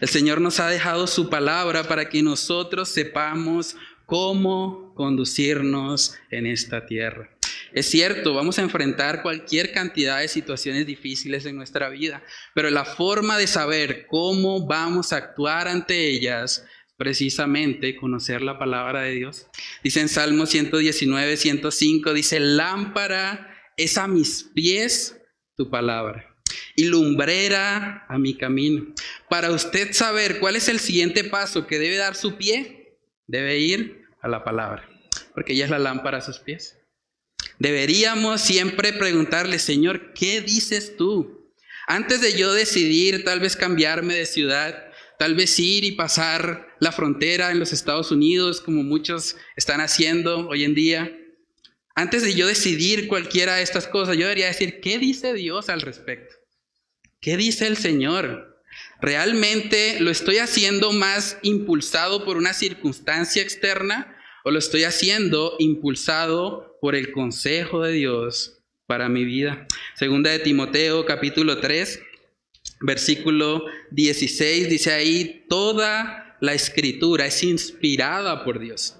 El 0.00 0.08
Señor 0.08 0.40
nos 0.40 0.60
ha 0.60 0.68
dejado 0.68 1.06
su 1.06 1.28
palabra 1.28 1.84
para 1.84 2.08
que 2.08 2.22
nosotros 2.22 2.88
sepamos 2.88 3.76
cómo 4.06 4.94
conducirnos 4.94 6.16
en 6.30 6.46
esta 6.46 6.86
tierra. 6.86 7.33
Es 7.74 7.90
cierto, 7.90 8.34
vamos 8.34 8.60
a 8.60 8.62
enfrentar 8.62 9.20
cualquier 9.20 9.72
cantidad 9.72 10.20
de 10.20 10.28
situaciones 10.28 10.86
difíciles 10.86 11.44
en 11.44 11.56
nuestra 11.56 11.88
vida, 11.88 12.22
pero 12.54 12.70
la 12.70 12.84
forma 12.84 13.36
de 13.36 13.48
saber 13.48 14.06
cómo 14.06 14.64
vamos 14.64 15.12
a 15.12 15.16
actuar 15.16 15.66
ante 15.66 16.08
ellas 16.08 16.64
precisamente 16.96 17.96
conocer 17.96 18.42
la 18.42 18.60
palabra 18.60 19.02
de 19.02 19.10
Dios. 19.10 19.48
Dice 19.82 20.00
en 20.00 20.08
Salmo 20.08 20.46
119, 20.46 21.36
105, 21.36 22.14
dice, 22.14 22.38
lámpara 22.38 23.50
es 23.76 23.98
a 23.98 24.06
mis 24.06 24.44
pies 24.54 25.20
tu 25.56 25.68
palabra 25.68 26.32
y 26.76 26.84
lumbrera 26.84 28.06
a 28.08 28.18
mi 28.18 28.36
camino. 28.36 28.86
Para 29.28 29.50
usted 29.50 29.92
saber 29.94 30.38
cuál 30.38 30.54
es 30.54 30.68
el 30.68 30.78
siguiente 30.78 31.24
paso 31.24 31.66
que 31.66 31.80
debe 31.80 31.96
dar 31.96 32.14
su 32.14 32.36
pie, 32.36 33.00
debe 33.26 33.58
ir 33.58 34.04
a 34.22 34.28
la 34.28 34.44
palabra, 34.44 34.88
porque 35.34 35.54
ella 35.54 35.64
es 35.64 35.72
la 35.72 35.80
lámpara 35.80 36.18
a 36.18 36.22
sus 36.22 36.38
pies. 36.38 36.78
Deberíamos 37.58 38.40
siempre 38.40 38.92
preguntarle, 38.92 39.58
Señor, 39.58 40.12
¿qué 40.12 40.40
dices 40.40 40.96
tú? 40.96 41.50
Antes 41.86 42.20
de 42.20 42.36
yo 42.36 42.52
decidir 42.52 43.24
tal 43.24 43.40
vez 43.40 43.56
cambiarme 43.56 44.14
de 44.14 44.26
ciudad, 44.26 44.92
tal 45.18 45.34
vez 45.34 45.58
ir 45.58 45.84
y 45.84 45.92
pasar 45.92 46.74
la 46.80 46.92
frontera 46.92 47.50
en 47.50 47.58
los 47.58 47.72
Estados 47.72 48.10
Unidos, 48.10 48.60
como 48.60 48.82
muchos 48.82 49.36
están 49.56 49.80
haciendo 49.80 50.48
hoy 50.48 50.64
en 50.64 50.74
día, 50.74 51.16
antes 51.94 52.22
de 52.22 52.34
yo 52.34 52.46
decidir 52.48 53.06
cualquiera 53.06 53.56
de 53.56 53.62
estas 53.62 53.86
cosas, 53.86 54.16
yo 54.16 54.22
debería 54.24 54.48
decir, 54.48 54.80
¿qué 54.80 54.98
dice 54.98 55.32
Dios 55.32 55.68
al 55.68 55.80
respecto? 55.80 56.34
¿Qué 57.20 57.36
dice 57.36 57.68
el 57.68 57.76
Señor? 57.76 58.62
¿Realmente 59.00 60.00
lo 60.00 60.10
estoy 60.10 60.38
haciendo 60.38 60.90
más 60.92 61.38
impulsado 61.42 62.24
por 62.24 62.36
una 62.36 62.52
circunstancia 62.52 63.42
externa 63.42 64.13
o 64.44 64.50
lo 64.50 64.58
estoy 64.58 64.84
haciendo 64.84 65.56
impulsado 65.58 66.76
por 66.80 66.94
el 66.94 67.12
consejo 67.12 67.82
de 67.82 67.92
Dios 67.92 68.58
para 68.86 69.08
mi 69.08 69.24
vida. 69.24 69.66
Segunda 69.94 70.30
de 70.30 70.38
Timoteo 70.38 71.06
capítulo 71.06 71.58
3, 71.60 72.00
versículo 72.80 73.64
16 73.92 74.68
dice 74.68 74.92
ahí, 74.92 75.46
toda 75.48 76.36
la 76.40 76.52
escritura 76.52 77.24
es 77.24 77.42
inspirada 77.42 78.44
por 78.44 78.58
Dios 78.58 78.96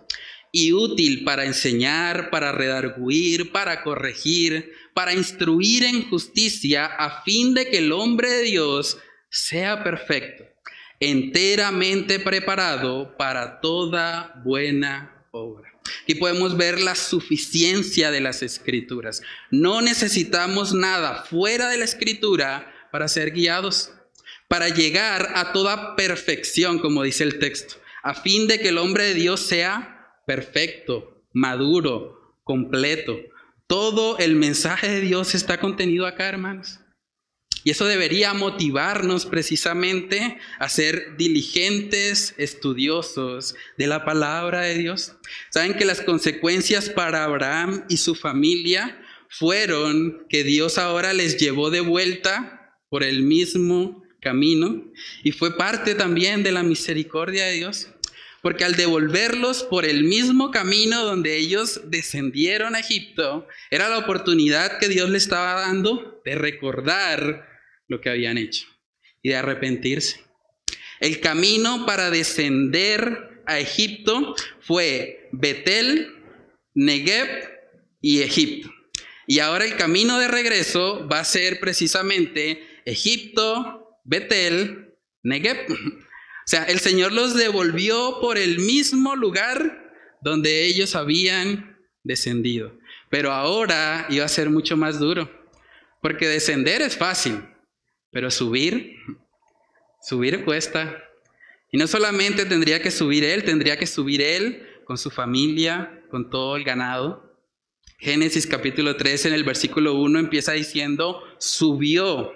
y 0.51 0.73
útil 0.73 1.25
para 1.25 1.45
enseñar, 1.45 2.31
para 2.31 2.53
redarguir, 2.53 3.53
para 3.53 3.83
corregir, 3.83 4.73
para 4.95 5.13
instruir 5.13 5.85
en 5.85 6.09
justicia, 6.09 6.87
a 6.87 7.23
fin 7.23 7.53
de 7.53 7.69
que 7.69 7.79
el 7.79 7.93
hombre 7.93 8.31
de 8.31 8.43
Dios 8.45 8.97
sea 9.29 9.85
perfecto, 9.85 10.45
enteramente 11.01 12.19
preparado 12.19 13.15
para 13.19 13.61
toda 13.61 14.41
buena 14.43 15.14
obra. 15.35 15.73
Aquí 16.03 16.15
podemos 16.15 16.57
ver 16.57 16.81
la 16.81 16.95
suficiencia 16.95 18.11
de 18.11 18.21
las 18.21 18.43
escrituras. 18.43 19.23
No 19.51 19.83
necesitamos 19.83 20.73
nada 20.73 21.25
fuera 21.25 21.69
de 21.69 21.79
la 21.79 21.85
escritura 21.85 22.73
para 22.91 23.09
ser 23.09 23.33
guiados, 23.33 23.93
para 24.49 24.69
llegar 24.69 25.33
a 25.35 25.53
toda 25.53 25.97
perfección, 25.97 26.79
como 26.79 27.03
dice 27.03 27.25
el 27.25 27.39
texto, 27.39 27.75
a 28.03 28.15
fin 28.15 28.47
de 28.47 28.61
que 28.61 28.69
el 28.69 28.79
hombre 28.79 29.05
de 29.05 29.15
Dios 29.15 29.41
sea 29.41 30.21
perfecto, 30.27 31.23
maduro, 31.33 32.39
completo. 32.45 33.17
Todo 33.67 34.19
el 34.19 34.37
mensaje 34.37 34.89
de 34.89 35.01
Dios 35.01 35.35
está 35.35 35.59
contenido 35.59 36.07
acá, 36.07 36.29
hermanos. 36.29 36.79
Y 37.65 37.71
eso 37.71 37.87
debería 37.87 38.35
motivarnos 38.35 39.25
precisamente 39.25 40.39
a 40.59 40.69
ser 40.69 41.17
diligentes, 41.17 42.35
estudiosos 42.37 43.55
de 43.79 43.87
la 43.87 44.05
palabra 44.05 44.61
de 44.61 44.75
Dios. 44.75 45.15
Saben 45.51 45.75
que 45.75 45.87
las 45.87 46.03
consecuencias 46.03 46.91
para 46.91 47.25
Abraham 47.25 47.85
y 47.89 47.97
su 47.97 48.15
familia 48.15 49.01
fueron 49.31 50.27
que 50.29 50.45
Dios 50.45 50.77
ahora 50.77 51.15
les 51.15 51.39
llevó 51.39 51.71
de 51.71 51.81
vuelta 51.81 52.79
por 52.91 53.03
el 53.03 53.23
mismo 53.23 54.05
camino 54.21 54.85
y 55.23 55.33
fue 55.33 55.57
parte 55.57 55.95
también 55.95 56.43
de 56.43 56.53
la 56.53 56.63
misericordia 56.63 57.47
de 57.47 57.55
Dios. 57.55 57.89
porque 58.43 58.65
al 58.65 58.75
devolverlos 58.75 59.63
por 59.63 59.87
el 59.87 60.05
mismo 60.05 60.51
camino 60.51 61.03
donde 61.03 61.39
ellos 61.39 61.81
descendieron 61.87 62.75
a 62.75 62.81
Egipto, 62.81 63.49
era 63.71 63.89
la 63.89 63.97
oportunidad 63.97 64.79
que 64.79 64.91
Dios 64.91 65.09
les 65.09 65.23
estaba 65.23 65.63
dando 65.63 66.21
de 66.27 66.35
recordar 66.35 67.54
lo 67.89 68.01
que 68.01 68.11
habían 68.11 68.39
hecho 68.39 68.67
y 69.23 69.31
de 69.31 69.37
arrepentirse. 69.37 70.21
El 71.01 71.21
camino 71.21 71.87
para 71.87 72.11
descender 72.11 73.43
a 73.47 73.59
Egipto 73.59 74.35
fue 74.61 75.29
Betel, 75.33 76.15
Negev 76.75 77.29
y 78.01 78.23
Egipto. 78.23 78.71
Y 79.27 79.39
ahora 79.39 79.65
el 79.65 79.77
camino 79.77 80.19
de 80.19 80.29
regreso 80.29 81.09
va 81.09 81.21
a 81.21 81.25
ser 81.25 81.61
precisamente 81.61 82.63
Egipto, 82.85 83.99
Betel, 84.05 84.95
Negev. 85.23 85.67
O 85.71 86.47
sea, 86.47 86.65
el 86.65 86.79
Señor 86.79 87.13
los 87.13 87.35
devolvió 87.35 88.19
por 88.21 88.37
el 88.37 88.59
mismo 88.59 89.17
lugar 89.17 89.93
donde 90.21 90.67
ellos 90.67 90.95
habían 90.95 91.79
descendido. 92.03 92.79
Pero 93.11 93.33
ahora 93.33 94.07
iba 94.11 94.25
a 94.25 94.29
ser 94.29 94.51
mucho 94.51 94.77
más 94.77 94.99
duro. 94.99 95.31
Porque 96.03 96.29
descender 96.29 96.83
es 96.83 96.97
fácil, 96.99 97.41
pero 98.15 98.31
subir, 98.31 98.95
subir 100.01 100.45
cuesta. 100.45 101.03
Y 101.73 101.77
no 101.77 101.89
solamente 101.89 102.47
tendría 102.47 102.81
que 102.81 102.93
subir 102.93 103.25
él, 103.25 103.43
tendría 103.43 103.77
que 103.77 103.89
subir 103.89 104.23
él 104.23 104.65
con 104.85 104.97
su 104.97 105.11
familia, 105.11 106.01
con 106.11 106.31
todo 106.31 106.57
el 106.57 106.63
ganado. 106.63 107.37
Génesis 107.99 108.47
capítulo 108.47 108.97
3 108.97 109.27
en 109.27 109.33
el 109.33 109.43
versículo 109.43 109.95
1 109.95 110.21
empieza 110.21 110.53
diciendo, 110.53 111.23
subió, 111.39 112.33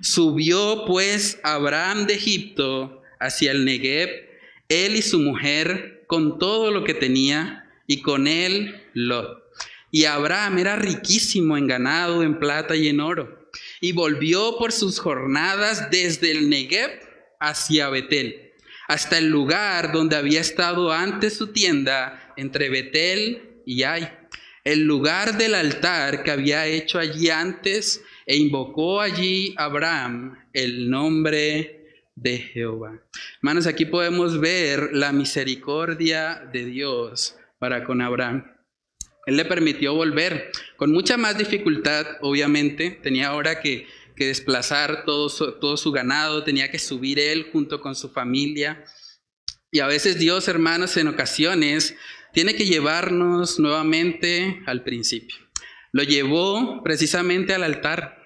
subió 0.00 0.84
pues 0.86 1.38
Abraham 1.42 2.06
de 2.06 2.14
Egipto 2.14 3.02
hacia 3.20 3.52
el 3.52 3.66
Negev, 3.66 4.08
él 4.70 4.96
y 4.96 5.02
su 5.02 5.18
mujer, 5.18 6.04
con 6.06 6.38
todo 6.38 6.70
lo 6.70 6.84
que 6.84 6.94
tenía, 6.94 7.70
y 7.86 8.00
con 8.00 8.26
él 8.26 8.82
Lot. 8.94 9.44
Y 9.90 10.06
Abraham 10.06 10.58
era 10.58 10.76
riquísimo 10.76 11.58
en 11.58 11.66
ganado, 11.66 12.22
en 12.22 12.38
plata 12.38 12.76
y 12.76 12.88
en 12.88 13.00
oro. 13.00 13.47
Y 13.80 13.92
volvió 13.92 14.56
por 14.58 14.72
sus 14.72 14.98
jornadas 14.98 15.90
desde 15.90 16.30
el 16.30 16.48
Negev 16.48 17.00
hacia 17.40 17.88
Betel, 17.88 18.52
hasta 18.88 19.18
el 19.18 19.28
lugar 19.28 19.92
donde 19.92 20.16
había 20.16 20.40
estado 20.40 20.92
antes 20.92 21.36
su 21.36 21.52
tienda 21.52 22.32
entre 22.36 22.68
Betel 22.68 23.62
y 23.66 23.82
Ai 23.82 24.18
el 24.68 24.84
lugar 24.84 25.38
del 25.38 25.54
altar 25.54 26.22
que 26.22 26.30
había 26.30 26.66
hecho 26.66 26.98
allí 26.98 27.30
antes 27.30 28.04
e 28.26 28.36
invocó 28.36 29.00
allí 29.00 29.54
Abraham 29.56 30.36
el 30.52 30.90
nombre 30.90 32.04
de 32.14 32.36
Jehová. 32.36 33.00
Hermanos, 33.36 33.66
aquí 33.66 33.86
podemos 33.86 34.38
ver 34.38 34.90
la 34.92 35.10
misericordia 35.12 36.46
de 36.52 36.66
Dios 36.66 37.34
para 37.58 37.82
con 37.82 38.02
Abraham. 38.02 38.44
Él 39.28 39.36
le 39.36 39.44
permitió 39.44 39.92
volver 39.92 40.50
con 40.78 40.90
mucha 40.90 41.18
más 41.18 41.36
dificultad, 41.36 42.06
obviamente. 42.22 42.98
Tenía 43.02 43.28
ahora 43.28 43.60
que, 43.60 43.86
desplazar 44.16 45.04
todo 45.04 45.28
todo 45.60 45.76
su 45.76 45.92
ganado, 45.92 46.44
tenía 46.44 46.70
que 46.70 46.78
subir 46.78 47.18
él 47.18 47.50
junto 47.52 47.82
con 47.82 47.94
su 47.94 48.08
familia. 48.08 48.82
Y 49.70 49.80
a 49.80 49.86
veces 49.86 50.18
Dios, 50.18 50.48
hermanos, 50.48 50.96
en 50.96 51.08
ocasiones 51.08 51.94
tiene 52.32 52.54
que 52.54 52.64
llevarnos 52.64 53.58
nuevamente 53.58 54.62
al 54.64 54.82
principio. 54.82 55.36
Lo 55.92 56.04
llevó 56.04 56.82
precisamente 56.82 57.52
al 57.52 57.64
altar, 57.64 58.16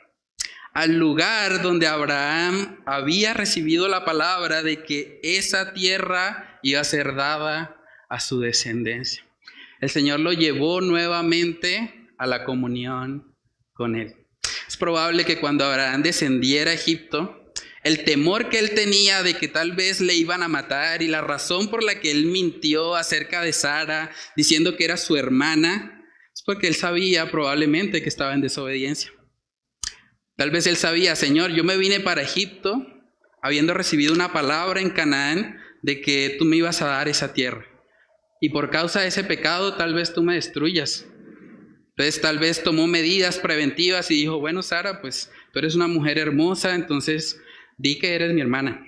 al 0.73 0.99
lugar 0.99 1.62
donde 1.62 1.88
Abraham 1.88 2.81
había 2.87 3.35
recibido 3.35 3.88
la 3.88 4.05
palabra 4.05 4.62
de 4.62 4.85
que 4.85 5.19
esa 5.25 5.73
tierra 5.73 6.61
iba 6.62 6.81
a 6.81 6.85
ser 6.85 7.17
dada 7.17 7.77
a 8.09 8.21
su 8.21 8.38
descendencia. 8.38 9.25
El 9.83 9.90
Señor 9.90 10.21
lo 10.21 10.33
llevó 10.33 10.81
nuevamente 10.81 12.07
a 12.16 12.29
la 12.29 12.45
comunión 12.45 13.35
con 13.73 13.97
él. 13.97 14.14
Es 14.68 14.77
probable 14.77 15.25
que 15.25 15.40
cuando 15.40 15.64
Abraham 15.64 16.05
descendiera 16.05 16.71
a 16.71 16.75
Egipto, 16.75 17.53
el 17.83 18.05
temor 18.05 18.49
que 18.49 18.61
él 18.61 18.75
tenía 18.75 19.25
de 19.25 19.35
que 19.35 19.49
tal 19.49 19.73
vez 19.73 20.01
le 20.01 20.14
iban 20.14 20.45
a 20.45 20.49
matar 20.49 21.03
y 21.03 21.09
la 21.09 21.21
razón 21.21 21.68
por 21.68 21.83
la 21.83 21.99
que 21.99 22.12
él 22.12 22.27
mintió 22.27 22.95
acerca 22.95 23.42
de 23.42 23.53
Sara 23.53 24.12
diciendo 24.37 24.77
que 24.77 24.85
era 24.85 24.97
su 24.97 25.16
hermana 25.16 26.07
es 26.33 26.42
porque 26.42 26.68
él 26.68 26.77
sabía 26.77 27.33
probablemente 27.33 28.03
que 28.03 28.09
estaba 28.09 28.35
en 28.35 28.40
desobediencia. 28.40 29.11
Tal 30.37 30.53
vez 30.53 30.68
él 30.68 30.77
sabía, 30.77 31.16
Señor, 31.16 31.51
yo 31.51 31.64
me 31.64 31.77
vine 31.77 31.99
para 31.99 32.23
Egipto 32.23 32.87
habiendo 33.42 33.75
recibido 33.75 34.14
una 34.14 34.33
palabra 34.33 34.81
en 34.81 34.90
Canaán 34.90 35.59
de 35.83 36.01
que 36.01 36.37
tú 36.38 36.45
me 36.45 36.55
ibas 36.55 36.83
a 36.83 36.87
dar 36.87 37.09
esa 37.09 37.35
tierra. 37.35 37.72
Y 38.42 38.48
por 38.48 38.70
causa 38.70 39.02
de 39.02 39.07
ese 39.07 39.22
pecado 39.22 39.74
tal 39.74 39.94
vez 39.94 40.12
tú 40.12 40.24
me 40.24 40.35
destruyas. 40.35 41.07
Entonces 41.90 42.20
tal 42.20 42.40
vez 42.40 42.64
tomó 42.64 42.88
medidas 42.88 43.38
preventivas 43.38 44.11
y 44.11 44.16
dijo, 44.16 44.40
bueno, 44.40 44.64
Sara, 44.64 45.00
pues 45.00 45.31
tú 45.52 45.61
eres 45.61 45.76
una 45.76 45.87
mujer 45.87 46.18
hermosa, 46.18 46.74
entonces 46.74 47.40
di 47.78 48.00
que 48.00 48.16
eres 48.16 48.35
mi 48.35 48.40
hermana, 48.40 48.85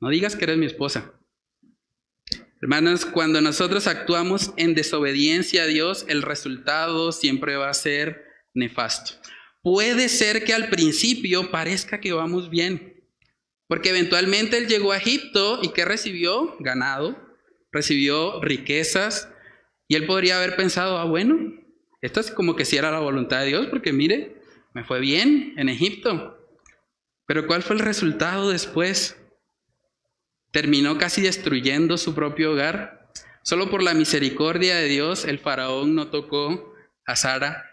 no 0.00 0.08
digas 0.08 0.36
que 0.36 0.44
eres 0.44 0.56
mi 0.56 0.64
esposa. 0.64 1.12
Hermanos, 2.62 3.04
cuando 3.04 3.42
nosotros 3.42 3.88
actuamos 3.88 4.54
en 4.56 4.74
desobediencia 4.74 5.64
a 5.64 5.66
Dios, 5.66 6.06
el 6.08 6.22
resultado 6.22 7.12
siempre 7.12 7.56
va 7.56 7.68
a 7.68 7.74
ser 7.74 8.24
nefasto. 8.54 9.20
Puede 9.60 10.08
ser 10.08 10.44
que 10.44 10.54
al 10.54 10.70
principio 10.70 11.50
parezca 11.50 12.00
que 12.00 12.14
vamos 12.14 12.48
bien, 12.48 13.04
porque 13.68 13.90
eventualmente 13.90 14.56
él 14.56 14.66
llegó 14.66 14.92
a 14.92 14.96
Egipto 14.96 15.60
y 15.62 15.74
¿qué 15.74 15.84
recibió? 15.84 16.56
Ganado, 16.60 17.23
recibió 17.74 18.40
riquezas, 18.40 19.28
y 19.86 19.96
él 19.96 20.06
podría 20.06 20.38
haber 20.38 20.56
pensado, 20.56 20.96
ah, 20.96 21.04
bueno, 21.04 21.36
esto 22.00 22.20
es 22.20 22.30
como 22.30 22.56
que 22.56 22.64
si 22.64 22.76
era 22.76 22.90
la 22.90 23.00
voluntad 23.00 23.40
de 23.40 23.48
Dios, 23.48 23.66
porque 23.66 23.92
mire, 23.92 24.40
me 24.72 24.84
fue 24.84 25.00
bien 25.00 25.54
en 25.56 25.68
Egipto. 25.68 26.38
Pero 27.26 27.46
¿cuál 27.46 27.62
fue 27.62 27.76
el 27.76 27.82
resultado 27.82 28.50
después? 28.50 29.20
Terminó 30.50 30.98
casi 30.98 31.22
destruyendo 31.22 31.96
su 31.96 32.14
propio 32.14 32.52
hogar. 32.52 33.10
Solo 33.42 33.70
por 33.70 33.82
la 33.82 33.94
misericordia 33.94 34.76
de 34.76 34.88
Dios 34.88 35.24
el 35.24 35.38
faraón 35.38 35.94
no 35.94 36.10
tocó 36.10 36.74
a 37.06 37.16
Sara. 37.16 37.70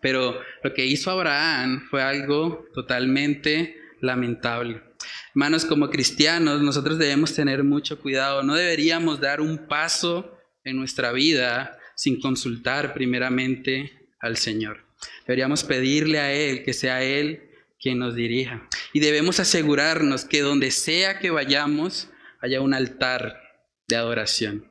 Pero 0.00 0.40
lo 0.62 0.74
que 0.74 0.86
hizo 0.86 1.10
Abraham 1.10 1.86
fue 1.90 2.02
algo 2.02 2.64
totalmente 2.74 3.76
lamentable. 4.00 4.82
Hermanos, 5.30 5.64
como 5.64 5.90
cristianos, 5.90 6.62
nosotros 6.62 6.98
debemos 6.98 7.34
tener 7.34 7.64
mucho 7.64 7.98
cuidado. 8.00 8.42
No 8.42 8.54
deberíamos 8.54 9.20
dar 9.20 9.40
un 9.40 9.66
paso 9.66 10.38
en 10.64 10.76
nuestra 10.76 11.12
vida 11.12 11.78
sin 11.96 12.20
consultar 12.20 12.94
primeramente 12.94 13.92
al 14.20 14.36
Señor. 14.36 14.84
Deberíamos 15.26 15.64
pedirle 15.64 16.18
a 16.18 16.32
Él 16.32 16.64
que 16.64 16.72
sea 16.72 17.02
Él 17.02 17.50
quien 17.80 17.98
nos 17.98 18.14
dirija. 18.14 18.68
Y 18.92 19.00
debemos 19.00 19.40
asegurarnos 19.40 20.24
que 20.24 20.40
donde 20.40 20.70
sea 20.70 21.18
que 21.18 21.30
vayamos, 21.30 22.08
haya 22.40 22.60
un 22.60 22.74
altar 22.74 23.40
de 23.88 23.96
adoración, 23.96 24.70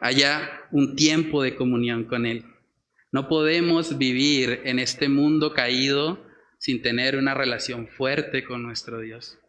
haya 0.00 0.48
un 0.70 0.94
tiempo 0.94 1.42
de 1.42 1.56
comunión 1.56 2.04
con 2.04 2.26
Él. 2.26 2.44
No 3.12 3.28
podemos 3.28 3.98
vivir 3.98 4.62
en 4.64 4.78
este 4.78 5.08
mundo 5.08 5.52
caído 5.52 6.24
sin 6.58 6.80
tener 6.80 7.16
una 7.16 7.34
relación 7.34 7.88
fuerte 7.88 8.44
con 8.44 8.62
nuestro 8.62 9.00
Dios. 9.00 9.39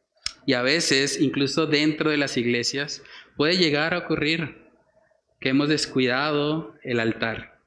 Y 0.45 0.53
a 0.53 0.61
veces, 0.61 1.19
incluso 1.19 1.67
dentro 1.67 2.09
de 2.09 2.17
las 2.17 2.37
iglesias, 2.37 3.03
puede 3.35 3.57
llegar 3.57 3.93
a 3.93 3.99
ocurrir 3.99 4.61
que 5.39 5.49
hemos 5.49 5.69
descuidado 5.69 6.75
el 6.83 6.99
altar, 6.99 7.59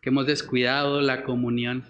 que 0.00 0.10
hemos 0.10 0.26
descuidado 0.26 1.00
la 1.00 1.24
comunión. 1.24 1.84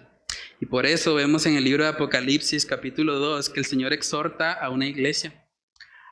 Y 0.59 0.65
por 0.65 0.85
eso 0.85 1.13
vemos 1.13 1.45
en 1.45 1.55
el 1.55 1.63
libro 1.63 1.83
de 1.83 1.89
Apocalipsis 1.89 2.65
capítulo 2.65 3.19
2 3.19 3.49
que 3.49 3.59
el 3.59 3.65
Señor 3.65 3.93
exhorta 3.93 4.51
a 4.53 4.69
una 4.69 4.87
iglesia, 4.87 5.45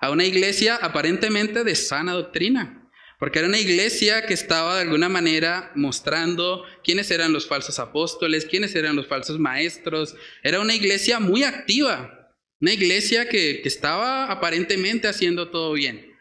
a 0.01 0.11
una 0.11 0.25
iglesia 0.25 0.75
aparentemente 0.75 1.63
de 1.63 1.75
sana 1.75 2.13
doctrina, 2.13 2.85
porque 3.19 3.39
era 3.39 3.47
una 3.47 3.59
iglesia 3.59 4.25
que 4.25 4.33
estaba 4.33 4.75
de 4.75 4.81
alguna 4.81 5.09
manera 5.09 5.71
mostrando 5.75 6.63
quiénes 6.83 7.09
eran 7.09 7.33
los 7.33 7.47
falsos 7.47 7.79
apóstoles, 7.79 8.45
quiénes 8.45 8.75
eran 8.75 8.95
los 8.95 9.07
falsos 9.07 9.39
maestros. 9.39 10.15
Era 10.43 10.59
una 10.59 10.75
iglesia 10.75 11.19
muy 11.19 11.43
activa, 11.43 12.24
una 12.61 12.73
iglesia 12.73 13.27
que, 13.27 13.61
que 13.61 13.67
estaba 13.67 14.31
aparentemente 14.31 15.07
haciendo 15.07 15.49
todo 15.49 15.73
bien. 15.73 16.13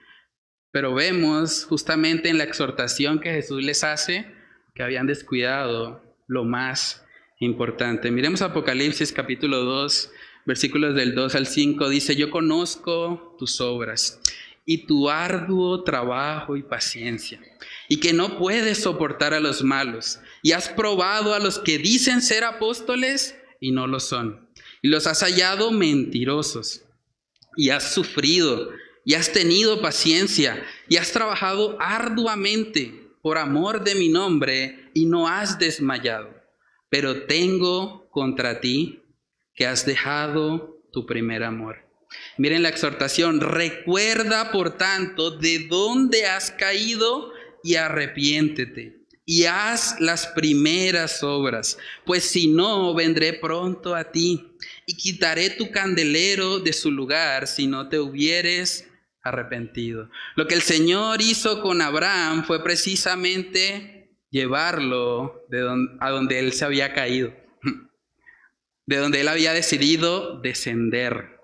Pero 0.72 0.94
vemos 0.94 1.64
justamente 1.64 2.28
en 2.28 2.38
la 2.38 2.44
exhortación 2.44 3.20
que 3.20 3.30
Jesús 3.30 3.62
les 3.62 3.84
hace 3.84 4.26
que 4.74 4.82
habían 4.82 5.06
descuidado 5.06 6.02
lo 6.26 6.44
más 6.44 7.04
importante. 7.38 8.10
Miremos 8.10 8.42
Apocalipsis 8.42 9.12
capítulo 9.12 9.58
2, 9.64 10.10
versículos 10.46 10.94
del 10.94 11.14
2 11.14 11.34
al 11.36 11.46
5. 11.46 11.88
Dice, 11.88 12.16
yo 12.16 12.30
conozco 12.30 13.36
tus 13.38 13.60
obras 13.60 14.20
y 14.66 14.86
tu 14.86 15.10
arduo 15.10 15.84
trabajo 15.84 16.56
y 16.56 16.62
paciencia, 16.62 17.38
y 17.88 18.00
que 18.00 18.14
no 18.14 18.38
puedes 18.38 18.78
soportar 18.78 19.34
a 19.34 19.40
los 19.40 19.62
malos, 19.62 20.20
y 20.42 20.52
has 20.52 20.70
probado 20.70 21.34
a 21.34 21.38
los 21.38 21.58
que 21.58 21.76
dicen 21.76 22.22
ser 22.22 22.44
apóstoles 22.44 23.38
y 23.60 23.72
no 23.72 23.86
lo 23.86 24.00
son, 24.00 24.43
y 24.84 24.88
los 24.88 25.06
has 25.06 25.20
hallado 25.20 25.70
mentirosos, 25.70 26.82
y 27.56 27.70
has 27.70 27.94
sufrido 27.94 28.68
y 29.02 29.14
has 29.14 29.32
tenido 29.32 29.80
paciencia 29.80 30.62
y 30.90 30.98
has 30.98 31.10
trabajado 31.10 31.78
arduamente 31.80 33.08
por 33.22 33.38
amor 33.38 33.82
de 33.82 33.94
mi 33.94 34.10
nombre 34.10 34.90
y 34.92 35.06
no 35.06 35.26
has 35.26 35.58
desmayado. 35.58 36.34
Pero 36.90 37.22
tengo 37.22 38.10
contra 38.10 38.60
ti 38.60 39.00
que 39.54 39.66
has 39.66 39.86
dejado 39.86 40.82
tu 40.92 41.06
primer 41.06 41.44
amor. 41.44 41.76
Miren 42.36 42.62
la 42.62 42.68
exhortación, 42.68 43.40
recuerda 43.40 44.52
por 44.52 44.76
tanto 44.76 45.30
de 45.30 45.60
dónde 45.60 46.26
has 46.26 46.50
caído 46.50 47.32
y 47.62 47.76
arrepiéntete 47.76 49.04
y 49.26 49.44
haz 49.44 49.98
las 50.00 50.26
primeras 50.28 51.22
obras, 51.22 51.78
pues 52.04 52.24
si 52.24 52.48
no, 52.48 52.94
vendré 52.94 53.32
pronto 53.32 53.94
a 53.94 54.10
ti 54.12 54.53
y 54.86 54.96
quitaré 54.96 55.50
tu 55.50 55.70
candelero 55.70 56.58
de 56.60 56.72
su 56.72 56.90
lugar 56.90 57.46
si 57.46 57.66
no 57.66 57.88
te 57.88 57.98
hubieres 57.98 58.88
arrepentido. 59.22 60.10
Lo 60.36 60.46
que 60.46 60.54
el 60.54 60.62
Señor 60.62 61.22
hizo 61.22 61.62
con 61.62 61.80
Abraham 61.80 62.44
fue 62.44 62.62
precisamente 62.62 64.18
llevarlo 64.30 65.46
de 65.48 65.60
a 66.00 66.10
donde 66.10 66.38
él 66.38 66.52
se 66.52 66.64
había 66.64 66.92
caído, 66.92 67.32
de 68.86 68.96
donde 68.96 69.22
él 69.22 69.28
había 69.28 69.52
decidido 69.52 70.40
descender. 70.40 71.40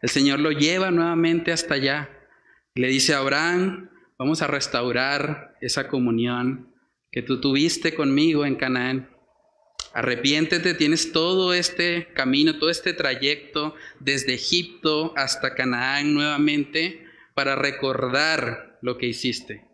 El 0.00 0.08
Señor 0.08 0.40
lo 0.40 0.52
lleva 0.52 0.90
nuevamente 0.90 1.52
hasta 1.52 1.74
allá. 1.74 2.08
Le 2.74 2.88
dice 2.88 3.12
a 3.12 3.18
Abraham, 3.18 3.90
vamos 4.18 4.40
a 4.40 4.46
restaurar 4.46 5.56
esa 5.60 5.88
comunión 5.88 6.74
que 7.10 7.22
tú 7.22 7.40
tuviste 7.40 7.94
conmigo 7.94 8.46
en 8.46 8.54
Canaán. 8.54 9.10
Arrepiéntete, 9.94 10.74
tienes 10.74 11.12
todo 11.12 11.54
este 11.54 12.08
camino, 12.14 12.58
todo 12.58 12.70
este 12.70 12.92
trayecto 12.92 13.74
desde 14.00 14.34
Egipto 14.34 15.12
hasta 15.16 15.54
Canaán 15.54 16.14
nuevamente 16.14 17.06
para 17.34 17.56
recordar 17.56 18.78
lo 18.82 18.98
que 18.98 19.06
hiciste, 19.06 19.64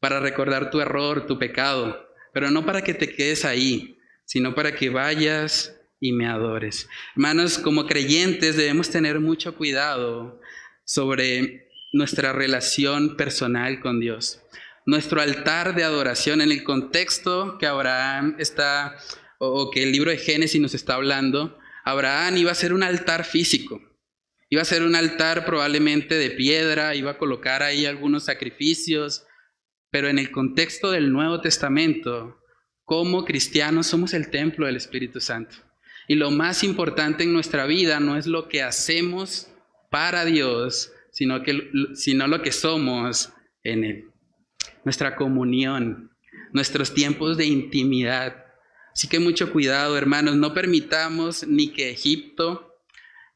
para 0.00 0.20
recordar 0.20 0.70
tu 0.70 0.80
error, 0.80 1.26
tu 1.26 1.38
pecado, 1.38 2.08
pero 2.32 2.50
no 2.50 2.66
para 2.66 2.82
que 2.82 2.94
te 2.94 3.14
quedes 3.14 3.44
ahí, 3.44 3.98
sino 4.24 4.54
para 4.54 4.74
que 4.74 4.90
vayas 4.90 5.76
y 6.00 6.12
me 6.12 6.26
adores. 6.26 6.88
Hermanos, 7.14 7.58
como 7.58 7.86
creyentes 7.86 8.56
debemos 8.56 8.90
tener 8.90 9.20
mucho 9.20 9.54
cuidado 9.54 10.40
sobre 10.84 11.70
nuestra 11.92 12.32
relación 12.32 13.16
personal 13.16 13.80
con 13.80 14.00
Dios. 14.00 14.42
Nuestro 14.84 15.22
altar 15.22 15.74
de 15.74 15.84
adoración 15.84 16.42
en 16.42 16.52
el 16.52 16.62
contexto 16.64 17.56
que 17.58 17.66
Abraham 17.66 18.36
está, 18.38 18.96
o 19.38 19.70
que 19.70 19.82
el 19.82 19.92
libro 19.92 20.10
de 20.10 20.18
Génesis 20.18 20.60
nos 20.60 20.74
está 20.74 20.94
hablando, 20.94 21.58
Abraham 21.84 22.38
iba 22.38 22.52
a 22.52 22.54
ser 22.54 22.72
un 22.72 22.82
altar 22.82 23.24
físico. 23.24 23.80
Iba 24.50 24.62
a 24.62 24.66
ser 24.66 24.82
un 24.82 24.94
altar 24.94 25.44
probablemente 25.44 26.14
de 26.14 26.30
piedra, 26.30 26.94
iba 26.94 27.12
a 27.12 27.18
colocar 27.18 27.62
ahí 27.62 27.86
algunos 27.86 28.24
sacrificios, 28.24 29.26
pero 29.90 30.08
en 30.08 30.18
el 30.18 30.30
contexto 30.30 30.90
del 30.90 31.12
Nuevo 31.12 31.40
Testamento, 31.40 32.38
como 32.84 33.24
cristianos 33.24 33.86
somos 33.86 34.14
el 34.14 34.30
templo 34.30 34.66
del 34.66 34.76
Espíritu 34.76 35.20
Santo. 35.20 35.56
Y 36.06 36.16
lo 36.16 36.30
más 36.30 36.62
importante 36.62 37.24
en 37.24 37.32
nuestra 37.32 37.66
vida 37.66 37.98
no 38.00 38.16
es 38.16 38.26
lo 38.26 38.48
que 38.48 38.62
hacemos 38.62 39.48
para 39.90 40.24
Dios, 40.24 40.92
sino, 41.12 41.42
que, 41.42 41.70
sino 41.94 42.26
lo 42.26 42.42
que 42.42 42.52
somos 42.52 43.32
en 43.62 43.84
Él. 43.84 44.04
Nuestra 44.84 45.16
comunión, 45.16 46.10
nuestros 46.52 46.92
tiempos 46.92 47.36
de 47.36 47.46
intimidad. 47.46 48.43
Así 48.94 49.08
que 49.08 49.18
mucho 49.18 49.52
cuidado, 49.52 49.98
hermanos, 49.98 50.36
no 50.36 50.54
permitamos 50.54 51.46
ni 51.46 51.72
que 51.72 51.90
Egipto, 51.90 52.78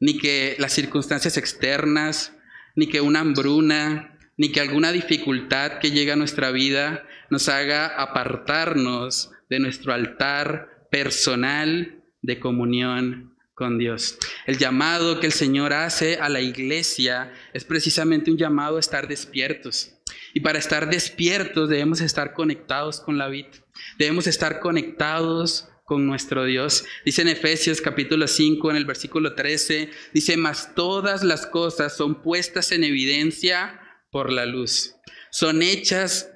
ni 0.01 0.17
que 0.19 0.57
las 0.59 0.73
circunstancias 0.73 1.37
externas, 1.37 2.33
ni 2.77 2.87
que 2.87 3.01
una 3.01 3.21
hambruna, 3.21 4.17
ni 4.37 4.53
que 4.53 4.61
alguna 4.61 4.93
dificultad 4.93 5.81
que 5.81 5.91
llegue 5.91 6.13
a 6.13 6.17
nuestra 6.17 6.53
vida 6.53 7.05
nos 7.29 7.49
haga 7.49 7.87
apartarnos 7.87 9.33
de 9.51 9.59
nuestro 9.59 9.93
altar 9.93 10.87
personal 10.93 12.05
de 12.23 12.39
comunión 12.39 13.35
con 13.55 13.79
Dios. 13.79 14.17
El 14.47 14.59
llamado 14.59 15.19
que 15.19 15.27
el 15.27 15.33
Señor 15.33 15.73
hace 15.73 16.19
a 16.19 16.29
la 16.29 16.41
iglesia 16.41 17.33
es 17.53 17.65
precisamente 17.65 18.31
un 18.31 18.39
llamado 18.39 18.77
a 18.77 18.81
estar 18.81 19.09
despiertos. 19.09 19.98
Y 20.35 20.41
para 20.41 20.59
estar 20.59 20.91
despiertos 20.91 21.69
debemos 21.69 22.01
estar 22.01 22.35
conectados 22.35 23.01
con 23.01 23.19
la 23.19 23.29
vida. 23.29 23.51
Debemos 23.99 24.27
estar 24.27 24.61
conectados 24.61 25.69
con 25.89 26.07
nuestro 26.07 26.45
Dios. 26.45 26.85
Dice 27.07 27.23
en 27.23 27.29
Efesios 27.29 27.81
capítulo 27.81 28.29
5, 28.29 28.71
en 28.71 28.77
el 28.77 28.85
versículo 28.85 29.35
13, 29.35 29.91
dice, 30.13 30.37
mas 30.37 30.75
todas 30.75 31.25
las 31.25 31.47
cosas 31.47 31.97
son 31.97 32.23
puestas 32.23 32.73
en 32.73 32.85
evidencia 32.85 33.81
por 34.11 34.31
la 34.31 34.45
luz. 34.45 34.97
Son 35.31 35.63
hechas, 35.63 36.31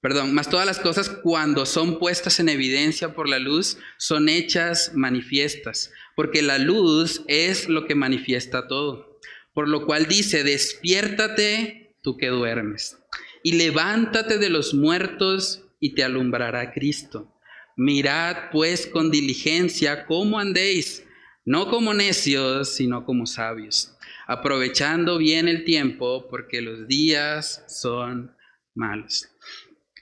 perdón, 0.00 0.32
más 0.32 0.48
todas 0.48 0.64
las 0.64 0.80
cosas 0.80 1.10
cuando 1.10 1.66
son 1.66 1.98
puestas 1.98 2.40
en 2.40 2.48
evidencia 2.48 3.14
por 3.14 3.28
la 3.28 3.38
luz, 3.38 3.76
son 3.98 4.30
hechas 4.30 4.92
manifiestas, 4.94 5.92
porque 6.16 6.40
la 6.40 6.56
luz 6.56 7.22
es 7.28 7.68
lo 7.68 7.86
que 7.86 7.94
manifiesta 7.94 8.66
todo. 8.66 9.20
Por 9.52 9.68
lo 9.68 9.84
cual 9.84 10.06
dice, 10.06 10.42
despiértate 10.42 11.79
tú 12.02 12.16
que 12.16 12.28
duermes, 12.28 12.98
y 13.42 13.52
levántate 13.52 14.38
de 14.38 14.50
los 14.50 14.74
muertos 14.74 15.64
y 15.80 15.94
te 15.94 16.04
alumbrará 16.04 16.72
Cristo. 16.72 17.34
Mirad 17.76 18.50
pues 18.52 18.86
con 18.86 19.10
diligencia 19.10 20.06
cómo 20.06 20.38
andéis, 20.38 21.04
no 21.44 21.70
como 21.70 21.94
necios, 21.94 22.74
sino 22.74 23.04
como 23.04 23.26
sabios, 23.26 23.96
aprovechando 24.26 25.18
bien 25.18 25.48
el 25.48 25.64
tiempo, 25.64 26.28
porque 26.28 26.60
los 26.60 26.86
días 26.86 27.64
son 27.68 28.36
malos. 28.74 29.28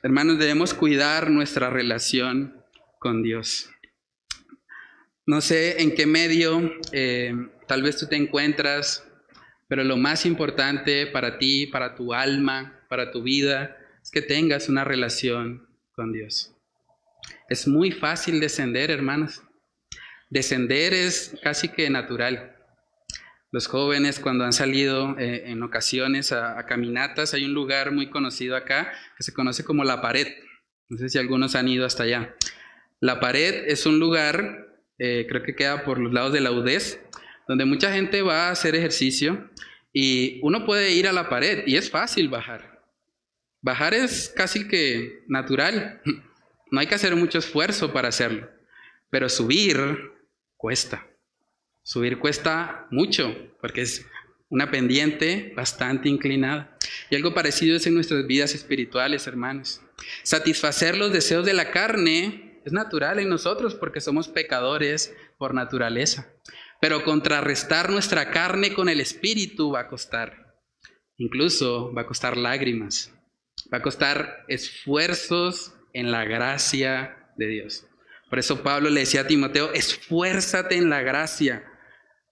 Hermanos, 0.03 0.39
debemos 0.39 0.75
cuidar 0.75 1.31
nuestra 1.31 1.71
relación 1.71 2.65
con 2.99 3.23
Dios. 3.23 3.71
No 5.27 5.41
sé 5.41 5.83
en 5.83 5.95
qué 5.95 6.07
medio 6.07 6.73
eh, 6.93 7.35
tal 7.67 7.83
vez 7.83 7.99
tú 7.99 8.07
te 8.07 8.17
encuentras, 8.17 9.08
pero 9.69 9.85
lo 9.85 9.97
más 9.97 10.27
importante 10.27 11.07
para 11.07 11.39
ti, 11.39 11.67
para 11.67 11.95
tu 11.95 12.15
alma, 12.15 12.81
para 12.89 13.11
tu 13.11 13.23
vida, 13.23 13.77
es 14.03 14.11
que 14.11 14.23
tengas 14.23 14.69
una 14.69 14.85
relación 14.85 15.69
con 15.93 16.13
Dios. 16.13 16.55
Es 17.49 17.69
muy 17.69 17.93
fácil 17.93 18.41
descender, 18.41 18.91
hermanos. 18.91 19.43
Descender 20.31 20.95
es 20.95 21.37
casi 21.43 21.69
que 21.69 21.91
natural. 21.91 22.57
Los 23.51 23.67
jóvenes 23.67 24.21
cuando 24.21 24.45
han 24.45 24.53
salido 24.53 25.19
eh, 25.19 25.45
en 25.47 25.63
ocasiones 25.63 26.33
a, 26.33 26.65
caminatas, 26.67 27.33
hay 27.33 27.45
un 27.45 27.55
lugar 27.55 27.93
muy 27.93 28.11
conocido 28.11 28.57
acá 28.57 28.93
que 29.17 29.23
se 29.23 29.33
conoce 29.33 29.65
como 29.65 29.85
la 29.85 30.03
pared. 30.03 30.29
No 30.89 30.99
sé 30.99 31.09
si 31.09 31.19
algunos 31.19 31.55
han 31.55 31.69
ido 31.69 31.87
hasta 31.87 32.03
allá. 32.03 32.35
La 33.01 33.21
pared 33.21 33.65
es 33.67 33.87
un 33.87 33.99
lugar, 33.99 34.67
eh, 34.99 35.27
creo 35.29 35.43
que 35.43 35.55
queda 35.55 35.85
por 35.85 35.99
los 35.99 36.13
lados 36.13 36.33
de 36.33 36.41
la 36.41 36.51
UDES, 36.51 37.01
donde 37.49 37.65
mucha 37.65 37.91
gente 37.91 38.23
va 38.23 38.49
a 38.49 38.51
hacer 38.53 38.77
ejercicio 38.77 39.51
y 39.93 40.39
uno 40.43 40.67
puede 40.67 40.93
ir 40.93 41.09
a 41.09 41.13
la 41.13 41.29
pared 41.31 41.65
y 41.67 41.77
es 41.77 41.91
fácil 41.91 42.29
bajar. 42.29 42.85
Bajar 43.63 43.95
es 43.95 44.33
casi 44.37 44.69
que 44.69 45.25
natural. 45.27 46.01
No 46.71 46.81
hay 46.81 46.87
que 46.87 46.97
hacer 46.97 47.17
mucho 47.17 47.39
esfuerzo 47.39 47.95
para 47.95 48.09
hacerlo, 48.09 48.47
pero 49.09 49.31
subir 49.31 49.79
cuesta. 50.55 51.07
Subir 51.83 52.19
cuesta 52.19 52.87
mucho 52.91 53.35
porque 53.63 53.81
es 53.81 54.05
una 54.51 54.71
pendiente 54.71 55.55
bastante 55.57 56.11
inclinada. 56.11 56.77
Y 57.09 57.17
algo 57.17 57.33
parecido 57.33 57.75
es 57.75 57.87
en 57.87 57.95
nuestras 57.95 58.27
vidas 58.27 58.55
espirituales, 58.55 59.27
hermanos. 59.27 59.81
Satisfacer 60.25 60.95
los 60.99 61.11
deseos 61.11 61.47
de 61.47 61.55
la 61.55 61.71
carne 61.71 62.61
es 62.67 62.73
natural 62.75 63.19
en 63.19 63.31
nosotros 63.31 63.75
porque 63.75 64.03
somos 64.03 64.29
pecadores 64.29 65.17
por 65.39 65.55
naturaleza. 65.55 66.31
Pero 66.81 67.05
contrarrestar 67.05 67.91
nuestra 67.91 68.31
carne 68.31 68.73
con 68.73 68.89
el 68.89 69.01
espíritu 69.01 69.73
va 69.73 69.81
a 69.81 69.89
costar. 69.89 70.55
Incluso 71.17 71.93
va 71.93 72.03
a 72.03 72.07
costar 72.07 72.37
lágrimas. 72.37 73.13
Va 73.73 73.79
a 73.79 73.83
costar 73.83 74.45
esfuerzos 74.49 75.75
en 75.93 76.13
la 76.13 76.25
gracia 76.25 77.33
de 77.37 77.47
Dios. 77.49 77.87
Por 78.31 78.39
eso 78.39 78.63
Pablo 78.63 78.91
le 78.91 79.01
decía 79.01 79.23
a 79.23 79.27
Timoteo, 79.27 79.73
esfuérzate 79.73 80.77
en 80.77 80.91
la 80.91 81.03
gracia. 81.03 81.65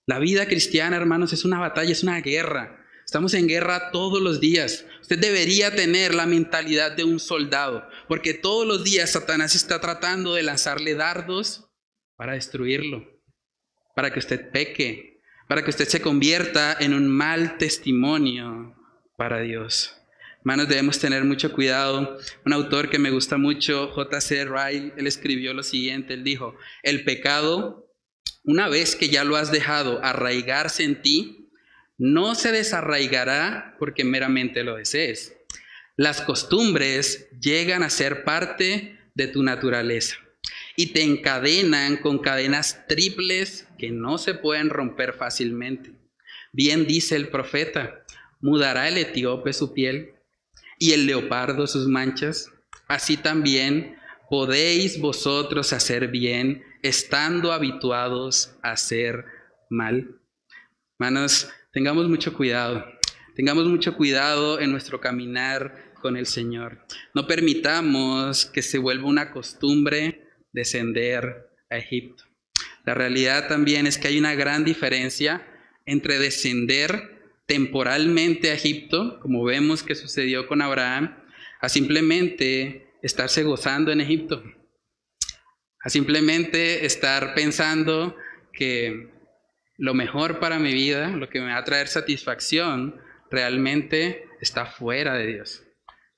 La 0.06 0.18
vida 0.18 0.46
cristiana, 0.46 0.96
hermanos, 0.96 1.32
es 1.32 1.44
una 1.44 1.58
batalla, 1.58 1.90
es 1.90 2.02
una 2.02 2.20
guerra. 2.20 2.84
Estamos 3.04 3.34
en 3.34 3.48
guerra 3.48 3.90
todos 3.92 4.20
los 4.20 4.40
días. 4.40 4.84
Usted 5.00 5.18
debería 5.18 5.74
tener 5.74 6.14
la 6.14 6.26
mentalidad 6.26 6.92
de 6.92 7.04
un 7.04 7.18
soldado, 7.18 7.88
porque 8.08 8.34
todos 8.34 8.66
los 8.66 8.84
días 8.84 9.12
Satanás 9.12 9.54
está 9.54 9.80
tratando 9.80 10.34
de 10.34 10.42
lanzarle 10.42 10.94
dardos 10.94 11.70
para 12.16 12.34
destruirlo, 12.34 13.04
para 13.96 14.12
que 14.12 14.18
usted 14.18 14.50
peque, 14.50 15.22
para 15.48 15.64
que 15.64 15.70
usted 15.70 15.88
se 15.88 16.02
convierta 16.02 16.76
en 16.78 16.92
un 16.92 17.08
mal 17.08 17.56
testimonio 17.56 18.76
para 19.16 19.40
Dios. 19.40 19.96
Hermanos, 20.40 20.68
debemos 20.68 20.98
tener 20.98 21.24
mucho 21.24 21.50
cuidado. 21.50 22.18
Un 22.44 22.52
autor 22.52 22.90
que 22.90 22.98
me 22.98 23.10
gusta 23.10 23.38
mucho, 23.38 23.88
J.C. 23.88 24.44
Ryle, 24.44 24.92
él 24.98 25.06
escribió 25.06 25.54
lo 25.54 25.62
siguiente, 25.62 26.12
él 26.12 26.24
dijo, 26.24 26.54
el 26.82 27.04
pecado, 27.04 27.90
una 28.44 28.68
vez 28.68 28.96
que 28.96 29.08
ya 29.08 29.24
lo 29.24 29.36
has 29.36 29.50
dejado 29.50 30.04
arraigarse 30.04 30.84
en 30.84 31.00
ti, 31.00 31.48
no 31.96 32.34
se 32.34 32.52
desarraigará 32.52 33.76
porque 33.78 34.04
meramente 34.04 34.62
lo 34.62 34.76
desees. 34.76 35.34
Las 35.96 36.20
costumbres 36.20 37.30
llegan 37.40 37.82
a 37.82 37.88
ser 37.88 38.24
parte 38.24 38.98
de 39.14 39.26
tu 39.26 39.42
naturaleza 39.42 40.18
y 40.76 40.92
te 40.92 41.02
encadenan 41.02 41.96
con 41.96 42.18
cadenas 42.18 42.86
triples 42.86 43.66
que 43.78 43.90
no 43.90 44.18
se 44.18 44.34
pueden 44.34 44.68
romper 44.68 45.14
fácilmente. 45.14 45.92
Bien 46.52 46.86
dice 46.86 47.16
el 47.16 47.28
profeta, 47.28 48.04
mudará 48.40 48.88
el 48.88 48.98
etíope 48.98 49.52
su 49.52 49.72
piel 49.72 50.14
y 50.78 50.92
el 50.92 51.06
leopardo 51.06 51.66
sus 51.66 51.88
manchas. 51.88 52.50
Así 52.88 53.16
también 53.16 53.96
podéis 54.28 55.00
vosotros 55.00 55.72
hacer 55.72 56.08
bien 56.08 56.62
estando 56.82 57.52
habituados 57.52 58.54
a 58.62 58.72
hacer 58.72 59.24
mal. 59.70 60.20
Manos, 60.98 61.48
tengamos 61.72 62.08
mucho 62.08 62.34
cuidado. 62.34 62.84
Tengamos 63.34 63.66
mucho 63.66 63.96
cuidado 63.96 64.60
en 64.60 64.70
nuestro 64.70 65.00
caminar 65.00 65.92
con 66.00 66.16
el 66.16 66.26
Señor. 66.26 66.86
No 67.14 67.26
permitamos 67.26 68.46
que 68.46 68.62
se 68.62 68.78
vuelva 68.78 69.08
una 69.08 69.30
costumbre 69.30 70.25
descender 70.56 71.50
a 71.70 71.76
Egipto. 71.76 72.24
La 72.86 72.94
realidad 72.94 73.46
también 73.46 73.86
es 73.86 73.98
que 73.98 74.08
hay 74.08 74.18
una 74.18 74.34
gran 74.34 74.64
diferencia 74.64 75.46
entre 75.84 76.18
descender 76.18 77.34
temporalmente 77.44 78.50
a 78.50 78.54
Egipto, 78.54 79.20
como 79.20 79.44
vemos 79.44 79.82
que 79.82 79.94
sucedió 79.94 80.48
con 80.48 80.62
Abraham, 80.62 81.22
a 81.60 81.68
simplemente 81.68 82.88
estarse 83.02 83.42
gozando 83.42 83.92
en 83.92 84.00
Egipto, 84.00 84.42
a 85.80 85.90
simplemente 85.90 86.86
estar 86.86 87.34
pensando 87.34 88.16
que 88.52 89.10
lo 89.76 89.92
mejor 89.92 90.40
para 90.40 90.58
mi 90.58 90.72
vida, 90.72 91.10
lo 91.10 91.28
que 91.28 91.40
me 91.40 91.52
va 91.52 91.58
a 91.58 91.64
traer 91.64 91.88
satisfacción, 91.88 92.98
realmente 93.30 94.24
está 94.40 94.64
fuera 94.64 95.14
de 95.14 95.26
Dios. 95.26 95.62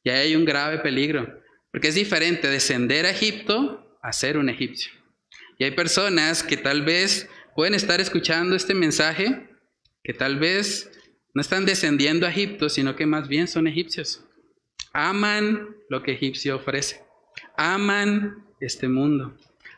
Y 0.04 0.10
ahí 0.10 0.28
hay 0.28 0.36
un 0.36 0.44
grave 0.44 0.78
peligro, 0.78 1.42
porque 1.72 1.88
es 1.88 1.96
diferente 1.96 2.48
descender 2.48 3.04
a 3.04 3.10
Egipto 3.10 3.87
a 4.08 4.12
ser 4.12 4.38
un 4.38 4.48
egipcio. 4.48 4.90
Y 5.58 5.64
hay 5.64 5.72
personas 5.72 6.42
que 6.42 6.56
tal 6.56 6.82
vez 6.82 7.28
pueden 7.54 7.74
estar 7.74 8.00
escuchando 8.00 8.56
este 8.56 8.74
mensaje, 8.74 9.50
que 10.02 10.14
tal 10.14 10.38
vez 10.38 10.90
no 11.34 11.42
están 11.42 11.66
descendiendo 11.66 12.26
a 12.26 12.30
Egipto, 12.30 12.68
sino 12.70 12.96
que 12.96 13.04
más 13.04 13.28
bien 13.28 13.48
son 13.48 13.66
egipcios. 13.66 14.24
Aman 14.94 15.76
lo 15.90 16.02
que 16.02 16.12
Egipcio 16.12 16.56
ofrece. 16.56 17.02
Aman 17.56 18.46
este 18.60 18.88
mundo. 18.88 19.36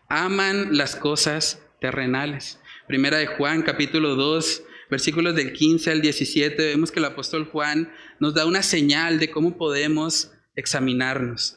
Aman 0.09 0.77
las 0.77 0.95
cosas 0.95 1.63
terrenales. 1.81 2.61
Primera 2.87 3.19
de 3.19 3.27
Juan, 3.27 3.63
capítulo 3.63 4.15
2, 4.15 4.63
versículos 4.91 5.35
del 5.35 5.53
15 5.53 5.91
al 5.91 6.01
17, 6.03 6.67
vemos 6.67 6.93
que 6.93 7.01
el 7.01 7.07
apóstol 7.07 7.47
Juan 7.47 7.93
nos 8.21 8.35
da 8.35 8.47
una 8.47 8.63
señal 8.63 9.19
de 9.19 9.31
cómo 9.31 9.57
podemos 9.57 10.33
examinarnos. 10.55 11.57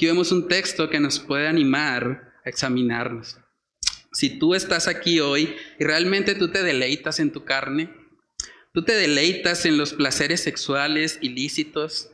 Aquí 0.00 0.06
vemos 0.06 0.32
un 0.32 0.48
texto 0.48 0.88
que 0.88 0.98
nos 0.98 1.18
puede 1.18 1.46
animar 1.46 2.32
a 2.42 2.48
examinarnos. 2.48 3.36
Si 4.14 4.38
tú 4.38 4.54
estás 4.54 4.88
aquí 4.88 5.20
hoy 5.20 5.54
y 5.78 5.84
realmente 5.84 6.34
tú 6.34 6.48
te 6.48 6.62
deleitas 6.62 7.20
en 7.20 7.30
tu 7.30 7.44
carne, 7.44 7.94
tú 8.72 8.82
te 8.82 8.94
deleitas 8.94 9.66
en 9.66 9.76
los 9.76 9.92
placeres 9.92 10.40
sexuales 10.40 11.18
ilícitos, 11.20 12.08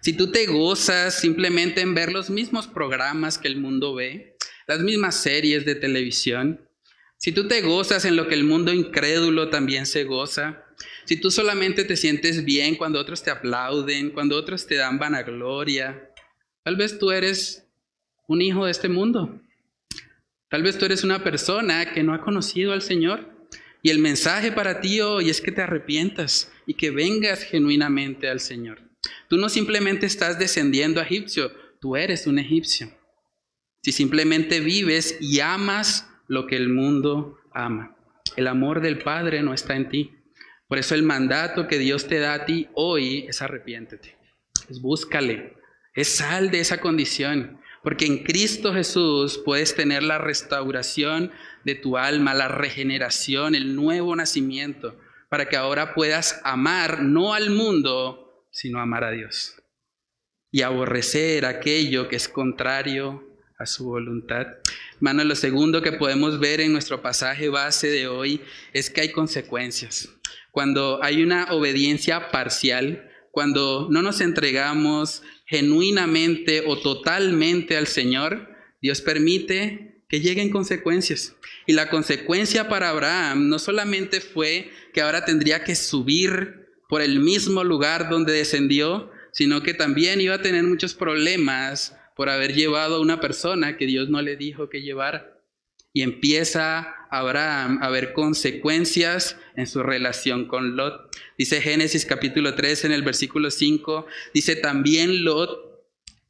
si 0.00 0.12
tú 0.12 0.32
te 0.32 0.46
gozas 0.46 1.20
simplemente 1.20 1.82
en 1.82 1.94
ver 1.94 2.10
los 2.10 2.30
mismos 2.30 2.66
programas 2.66 3.38
que 3.38 3.46
el 3.46 3.58
mundo 3.58 3.94
ve, 3.94 4.36
las 4.66 4.80
mismas 4.80 5.14
series 5.14 5.64
de 5.64 5.76
televisión, 5.76 6.68
si 7.16 7.30
tú 7.30 7.46
te 7.46 7.60
gozas 7.60 8.04
en 8.06 8.16
lo 8.16 8.26
que 8.26 8.34
el 8.34 8.42
mundo 8.42 8.72
incrédulo 8.72 9.50
también 9.50 9.86
se 9.86 10.02
goza, 10.02 10.64
si 11.04 11.16
tú 11.16 11.30
solamente 11.30 11.84
te 11.84 11.96
sientes 11.96 12.44
bien 12.44 12.74
cuando 12.74 12.98
otros 12.98 13.22
te 13.22 13.30
aplauden, 13.30 14.10
cuando 14.10 14.36
otros 14.36 14.66
te 14.66 14.74
dan 14.74 14.98
vanagloria, 14.98 16.09
tal 16.64 16.76
vez 16.76 16.98
tú 16.98 17.10
eres 17.10 17.66
un 18.28 18.42
hijo 18.42 18.64
de 18.64 18.70
este 18.70 18.88
mundo. 18.88 19.40
Tal 20.48 20.62
vez 20.62 20.78
tú 20.78 20.84
eres 20.84 21.04
una 21.04 21.22
persona 21.22 21.92
que 21.92 22.02
no 22.02 22.12
ha 22.12 22.20
conocido 22.20 22.72
al 22.72 22.82
Señor. 22.82 23.28
Y 23.82 23.90
el 23.90 23.98
mensaje 23.98 24.52
para 24.52 24.80
ti 24.80 25.00
hoy 25.00 25.30
es 25.30 25.40
que 25.40 25.52
te 25.52 25.62
arrepientas 25.62 26.52
y 26.66 26.74
que 26.74 26.90
vengas 26.90 27.42
genuinamente 27.42 28.28
al 28.28 28.40
Señor. 28.40 28.80
Tú 29.28 29.36
no 29.36 29.48
simplemente 29.48 30.06
estás 30.06 30.38
descendiendo 30.38 31.00
a 31.00 31.04
egipcio, 31.04 31.52
tú 31.80 31.96
eres 31.96 32.26
un 32.26 32.38
egipcio. 32.38 32.92
Si 33.82 33.92
simplemente 33.92 34.60
vives 34.60 35.16
y 35.20 35.40
amas 35.40 36.08
lo 36.28 36.46
que 36.46 36.56
el 36.56 36.68
mundo 36.68 37.38
ama. 37.52 37.96
El 38.36 38.46
amor 38.46 38.80
del 38.80 38.98
Padre 38.98 39.42
no 39.42 39.54
está 39.54 39.76
en 39.76 39.88
ti. 39.88 40.12
Por 40.68 40.78
eso 40.78 40.94
el 40.94 41.02
mandato 41.02 41.66
que 41.66 41.78
Dios 41.78 42.06
te 42.06 42.18
da 42.18 42.34
a 42.34 42.44
ti 42.44 42.68
hoy 42.74 43.24
es 43.28 43.40
arrepiéntete. 43.40 44.16
Es 44.68 44.80
búscale. 44.80 45.59
Sal 46.04 46.50
de 46.50 46.60
esa 46.60 46.80
condición. 46.80 47.60
Porque 47.82 48.06
en 48.06 48.24
Cristo 48.24 48.74
Jesús 48.74 49.40
puedes 49.44 49.74
tener 49.74 50.02
la 50.02 50.18
restauración 50.18 51.32
de 51.64 51.74
tu 51.74 51.96
alma, 51.96 52.34
la 52.34 52.48
regeneración, 52.48 53.54
el 53.54 53.74
nuevo 53.74 54.14
nacimiento, 54.14 54.98
para 55.30 55.48
que 55.48 55.56
ahora 55.56 55.94
puedas 55.94 56.40
amar 56.44 57.02
no 57.02 57.32
al 57.32 57.50
mundo, 57.50 58.46
sino 58.50 58.80
amar 58.80 59.04
a 59.04 59.12
Dios. 59.12 59.54
Y 60.50 60.62
aborrecer 60.62 61.46
aquello 61.46 62.08
que 62.08 62.16
es 62.16 62.28
contrario 62.28 63.24
a 63.58 63.66
su 63.66 63.84
voluntad. 63.84 64.46
Hermano, 64.96 65.24
lo 65.24 65.34
segundo 65.34 65.80
que 65.80 65.92
podemos 65.92 66.40
ver 66.40 66.60
en 66.60 66.72
nuestro 66.72 67.00
pasaje 67.00 67.48
base 67.48 67.88
de 67.88 68.08
hoy 68.08 68.42
es 68.72 68.90
que 68.90 69.02
hay 69.02 69.12
consecuencias. 69.12 70.08
Cuando 70.50 71.02
hay 71.02 71.22
una 71.22 71.52
obediencia 71.52 72.30
parcial, 72.30 73.08
cuando 73.30 73.86
no 73.90 74.02
nos 74.02 74.20
entregamos 74.20 75.22
genuinamente 75.50 76.62
o 76.64 76.78
totalmente 76.78 77.76
al 77.76 77.88
Señor, 77.88 78.48
Dios 78.80 79.00
permite 79.00 80.04
que 80.08 80.20
lleguen 80.20 80.50
consecuencias. 80.50 81.34
Y 81.66 81.72
la 81.72 81.90
consecuencia 81.90 82.68
para 82.68 82.90
Abraham 82.90 83.48
no 83.48 83.58
solamente 83.58 84.20
fue 84.20 84.70
que 84.94 85.00
ahora 85.00 85.24
tendría 85.24 85.64
que 85.64 85.74
subir 85.74 86.68
por 86.88 87.02
el 87.02 87.18
mismo 87.18 87.64
lugar 87.64 88.08
donde 88.08 88.32
descendió, 88.32 89.10
sino 89.32 89.62
que 89.62 89.74
también 89.74 90.20
iba 90.20 90.36
a 90.36 90.42
tener 90.42 90.62
muchos 90.62 90.94
problemas 90.94 91.96
por 92.14 92.28
haber 92.28 92.54
llevado 92.54 92.96
a 92.96 93.00
una 93.00 93.20
persona 93.20 93.76
que 93.76 93.86
Dios 93.86 94.08
no 94.08 94.22
le 94.22 94.36
dijo 94.36 94.68
que 94.68 94.82
llevara. 94.82 95.36
Y 95.92 96.02
empieza 96.02 96.94
Abraham 97.10 97.80
a 97.82 97.90
ver 97.90 98.12
consecuencias 98.12 99.36
en 99.56 99.66
su 99.66 99.82
relación 99.82 100.46
con 100.46 100.76
Lot. 100.76 101.10
Dice 101.40 101.62
Génesis 101.62 102.04
capítulo 102.04 102.54
3 102.54 102.84
en 102.84 102.92
el 102.92 103.00
versículo 103.00 103.50
5, 103.50 104.04
dice 104.34 104.56
también 104.56 105.24
Lot 105.24 105.48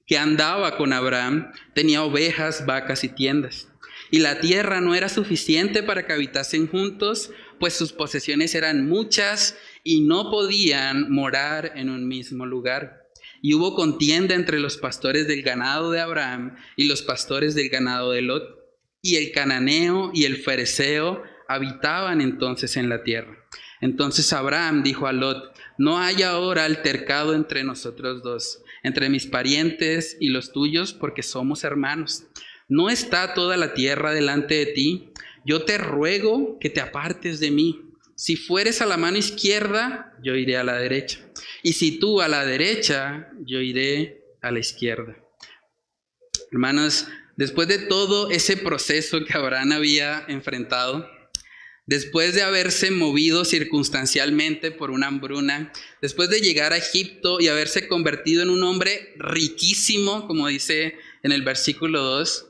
que 0.06 0.16
andaba 0.16 0.76
con 0.76 0.92
Abraham 0.92 1.50
tenía 1.74 2.04
ovejas, 2.04 2.64
vacas 2.64 3.02
y 3.02 3.08
tiendas. 3.08 3.66
Y 4.12 4.20
la 4.20 4.38
tierra 4.38 4.80
no 4.80 4.94
era 4.94 5.08
suficiente 5.08 5.82
para 5.82 6.06
que 6.06 6.12
habitasen 6.12 6.68
juntos, 6.68 7.32
pues 7.58 7.74
sus 7.74 7.92
posesiones 7.92 8.54
eran 8.54 8.88
muchas 8.88 9.58
y 9.82 10.02
no 10.02 10.30
podían 10.30 11.10
morar 11.10 11.72
en 11.74 11.90
un 11.90 12.06
mismo 12.06 12.46
lugar. 12.46 13.08
Y 13.42 13.54
hubo 13.54 13.74
contienda 13.74 14.36
entre 14.36 14.60
los 14.60 14.76
pastores 14.76 15.26
del 15.26 15.42
ganado 15.42 15.90
de 15.90 15.98
Abraham 15.98 16.54
y 16.76 16.84
los 16.84 17.02
pastores 17.02 17.56
del 17.56 17.68
ganado 17.68 18.12
de 18.12 18.22
Lot. 18.22 18.44
Y 19.02 19.16
el 19.16 19.32
cananeo 19.32 20.12
y 20.14 20.22
el 20.22 20.36
fereceo 20.36 21.24
habitaban 21.48 22.20
entonces 22.20 22.76
en 22.76 22.88
la 22.88 23.02
tierra. 23.02 23.39
Entonces 23.80 24.32
Abraham 24.32 24.82
dijo 24.82 25.06
a 25.06 25.12
Lot, 25.12 25.54
no 25.78 25.98
hay 25.98 26.22
ahora 26.22 26.64
altercado 26.64 27.34
entre 27.34 27.64
nosotros 27.64 28.22
dos, 28.22 28.62
entre 28.82 29.08
mis 29.08 29.26
parientes 29.26 30.16
y 30.20 30.28
los 30.28 30.52
tuyos, 30.52 30.92
porque 30.92 31.22
somos 31.22 31.64
hermanos. 31.64 32.24
¿No 32.68 32.90
está 32.90 33.34
toda 33.34 33.56
la 33.56 33.74
tierra 33.74 34.12
delante 34.12 34.54
de 34.54 34.66
ti? 34.66 35.10
Yo 35.44 35.64
te 35.64 35.78
ruego 35.78 36.58
que 36.60 36.70
te 36.70 36.80
apartes 36.80 37.40
de 37.40 37.50
mí. 37.50 37.80
Si 38.14 38.36
fueres 38.36 38.82
a 38.82 38.86
la 38.86 38.98
mano 38.98 39.16
izquierda, 39.16 40.12
yo 40.22 40.34
iré 40.36 40.58
a 40.58 40.64
la 40.64 40.74
derecha. 40.74 41.18
Y 41.62 41.72
si 41.72 41.98
tú 41.98 42.20
a 42.20 42.28
la 42.28 42.44
derecha, 42.44 43.30
yo 43.44 43.60
iré 43.60 44.22
a 44.42 44.50
la 44.50 44.58
izquierda. 44.58 45.16
Hermanos, 46.52 47.08
después 47.36 47.68
de 47.68 47.78
todo 47.78 48.30
ese 48.30 48.58
proceso 48.58 49.24
que 49.24 49.32
Abraham 49.32 49.72
había 49.72 50.24
enfrentado, 50.28 51.08
después 51.86 52.34
de 52.34 52.42
haberse 52.42 52.90
movido 52.90 53.44
circunstancialmente 53.44 54.70
por 54.70 54.90
una 54.90 55.08
hambruna, 55.08 55.72
después 56.00 56.28
de 56.30 56.40
llegar 56.40 56.72
a 56.72 56.76
Egipto 56.76 57.40
y 57.40 57.48
haberse 57.48 57.88
convertido 57.88 58.42
en 58.42 58.50
un 58.50 58.62
hombre 58.62 59.14
riquísimo, 59.16 60.26
como 60.26 60.48
dice 60.48 60.96
en 61.22 61.32
el 61.32 61.42
versículo 61.42 62.02
2, 62.02 62.46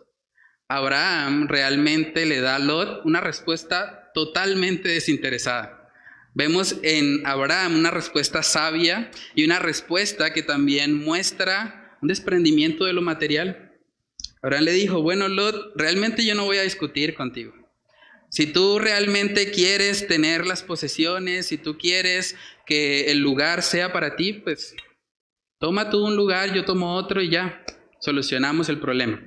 Abraham 0.68 1.48
realmente 1.48 2.26
le 2.26 2.40
da 2.40 2.56
a 2.56 2.58
Lot 2.60 3.04
una 3.04 3.20
respuesta 3.20 4.10
totalmente 4.14 4.88
desinteresada. 4.88 5.90
Vemos 6.34 6.76
en 6.82 7.26
Abraham 7.26 7.76
una 7.76 7.90
respuesta 7.90 8.42
sabia 8.42 9.10
y 9.34 9.44
una 9.44 9.58
respuesta 9.58 10.32
que 10.32 10.42
también 10.42 10.94
muestra 10.94 11.98
un 12.00 12.08
desprendimiento 12.08 12.84
de 12.84 12.92
lo 12.92 13.02
material. 13.02 13.72
Abraham 14.42 14.64
le 14.64 14.72
dijo, 14.72 15.02
bueno, 15.02 15.28
Lot, 15.28 15.72
realmente 15.74 16.24
yo 16.24 16.34
no 16.34 16.44
voy 16.44 16.58
a 16.58 16.62
discutir 16.62 17.14
contigo. 17.14 17.59
Si 18.30 18.46
tú 18.46 18.78
realmente 18.78 19.50
quieres 19.50 20.06
tener 20.06 20.46
las 20.46 20.62
posesiones, 20.62 21.46
si 21.46 21.58
tú 21.58 21.76
quieres 21.76 22.36
que 22.64 23.10
el 23.10 23.18
lugar 23.18 23.62
sea 23.62 23.92
para 23.92 24.14
ti, 24.14 24.32
pues 24.32 24.76
toma 25.58 25.90
tú 25.90 26.06
un 26.06 26.14
lugar, 26.14 26.54
yo 26.54 26.64
tomo 26.64 26.94
otro 26.94 27.20
y 27.20 27.28
ya, 27.28 27.64
solucionamos 28.00 28.68
el 28.68 28.78
problema. 28.78 29.20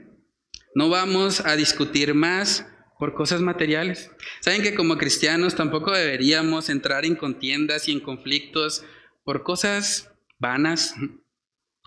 No 0.74 0.90
vamos 0.90 1.42
a 1.42 1.58
discutir 1.58 2.14
más 2.14 2.66
por 2.98 3.14
cosas 3.14 3.42
materiales. 3.42 4.10
Saben 4.40 4.64
que 4.64 4.74
como 4.74 4.98
cristianos 4.98 5.56
tampoco 5.56 5.92
deberíamos 5.92 6.70
entrar 6.70 7.04
en 7.04 7.18
contiendas 7.18 7.90
y 7.90 7.92
en 7.92 8.00
conflictos 8.00 8.86
por 9.26 9.44
cosas 9.44 10.10
vanas. 10.40 10.96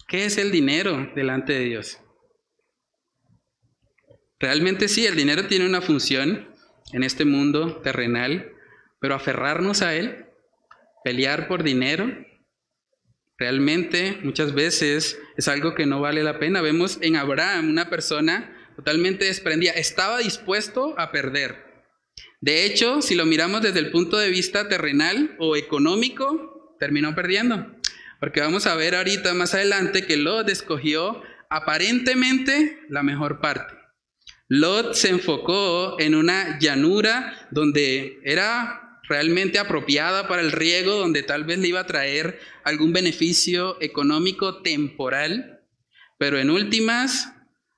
¿Qué 0.07 0.27
es 0.27 0.37
el 0.37 0.53
dinero 0.53 1.11
delante 1.17 1.55
de 1.55 1.61
Dios? 1.61 1.99
Realmente 4.39 4.89
sí, 4.89 5.07
el 5.07 5.17
dinero 5.17 5.47
tiene 5.47 5.65
una 5.65 5.81
función 5.81 6.55
en 6.93 7.03
este 7.03 7.25
mundo 7.25 7.77
terrenal, 7.83 8.53
pero 9.01 9.15
aferrarnos 9.15 9.83
a 9.83 9.95
él, 9.95 10.27
pelear 11.05 11.49
por 11.49 11.63
dinero, 11.63 12.07
realmente 13.39 14.19
muchas 14.23 14.55
veces 14.55 15.19
es 15.37 15.49
algo 15.49 15.75
que 15.75 15.87
no 15.87 16.01
vale 16.01 16.23
la 16.23 16.39
pena. 16.39 16.63
Vemos 16.63 16.99
en 17.03 17.17
Abraham 17.17 17.69
una 17.69 17.91
persona 17.91 18.53
totalmente 18.77 19.25
desprendida, 19.25 19.73
estaba 19.73 20.19
dispuesto 20.19 20.95
a 20.99 21.11
perder. 21.11 21.65
De 22.41 22.65
hecho, 22.65 23.03
si 23.03 23.15
lo 23.15 23.27
miramos 23.27 23.63
desde 23.63 23.79
el 23.79 23.91
punto 23.91 24.19
de 24.19 24.31
vista 24.31 24.69
terrenal 24.69 25.35
o 25.39 25.57
económico, 25.57 26.77
terminó 26.79 27.15
perdiendo. 27.15 27.75
Porque 28.21 28.41
vamos 28.41 28.67
a 28.67 28.75
ver 28.75 28.95
ahorita 28.95 29.35
más 29.35 29.55
adelante 29.55 30.07
que 30.07 30.17
Lot 30.17 30.49
escogió 30.49 31.23
aparentemente 31.51 32.81
la 32.89 33.03
mejor 33.03 33.41
parte. 33.41 33.75
Lot 34.49 34.95
se 34.95 35.09
enfocó 35.09 35.99
en 35.99 36.15
una 36.15 36.59
llanura 36.61 37.49
donde 37.51 38.21
era 38.25 39.01
realmente 39.09 39.59
apropiada 39.59 40.29
para 40.29 40.43
el 40.43 40.53
riego, 40.53 40.95
donde 40.95 41.23
tal 41.23 41.45
vez 41.45 41.59
le 41.59 41.69
iba 41.69 41.81
a 41.81 41.87
traer 41.87 42.39
algún 42.65 42.93
beneficio 42.93 43.77
económico 43.81 44.63
temporal, 44.63 45.61
pero 46.19 46.39
en 46.39 46.51
últimas 46.51 47.33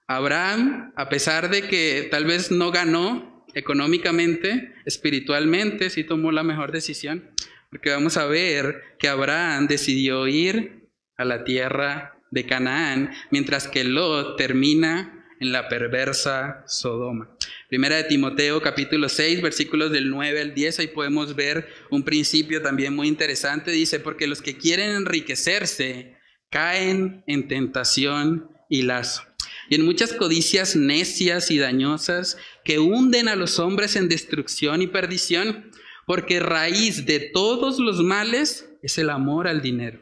Abraham, 0.07 0.93
a 0.97 1.09
pesar 1.09 1.51
de 1.51 1.69
que 1.69 2.09
tal 2.11 2.25
vez 2.25 2.51
no 2.51 2.71
ganó 2.71 3.47
económicamente, 3.55 4.73
espiritualmente, 4.85 5.91
sí 5.91 6.05
tomó 6.05 6.33
la 6.33 6.43
mejor 6.43 6.73
decisión, 6.73 7.31
porque 7.71 7.91
vamos 7.91 8.17
a 8.17 8.27
ver 8.27 8.83
que 8.99 9.09
Abraham 9.09 9.69
decidió 9.69 10.27
ir 10.27 10.89
a 11.17 11.25
la 11.25 11.45
tierra 11.45 12.15
de 12.31 12.47
Canaán, 12.47 13.11
mientras 13.31 13.69
que 13.69 13.85
Lot 13.85 14.37
termina 14.37 15.18
en 15.41 15.53
la 15.53 15.69
perversa 15.69 16.65
Sodoma. 16.67 17.31
Primera 17.69 17.97
de 17.97 18.05
Timoteo 18.05 18.61
capítulo 18.61 19.09
6 19.09 19.43
versículos 19.43 19.91
del 19.93 20.11
9 20.11 20.41
al 20.41 20.55
10, 20.55 20.81
ahí 20.81 20.87
podemos 20.89 21.35
ver 21.35 21.69
un 21.91 22.03
principio 22.03 22.63
también 22.63 22.95
muy 22.95 23.09
interesante, 23.09 23.71
dice, 23.71 24.01
porque 24.01 24.27
los 24.27 24.43
que 24.43 24.57
quieren 24.57 24.91
enriquecerse 24.91 26.17
caen 26.51 27.23
en 27.27 27.49
tentación 27.49 28.51
y 28.69 28.83
lazo. 28.83 29.23
Y 29.69 29.75
en 29.75 29.85
muchas 29.85 30.13
codicias 30.13 30.77
necias 30.77 31.51
y 31.51 31.59
dañosas 31.59 32.39
que 32.65 32.79
hunden 32.79 33.29
a 33.29 33.37
los 33.37 33.59
hombres 33.59 33.97
en 33.97 34.09
destrucción 34.09 34.83
y 34.83 34.87
perdición, 34.87 35.71
porque 36.07 36.41
raíz 36.41 37.05
de 37.05 37.21
todos 37.21 37.79
los 37.79 38.03
males 38.03 38.71
es 38.83 38.97
el 38.97 39.11
amor 39.11 39.47
al 39.47 39.61
dinero, 39.61 40.01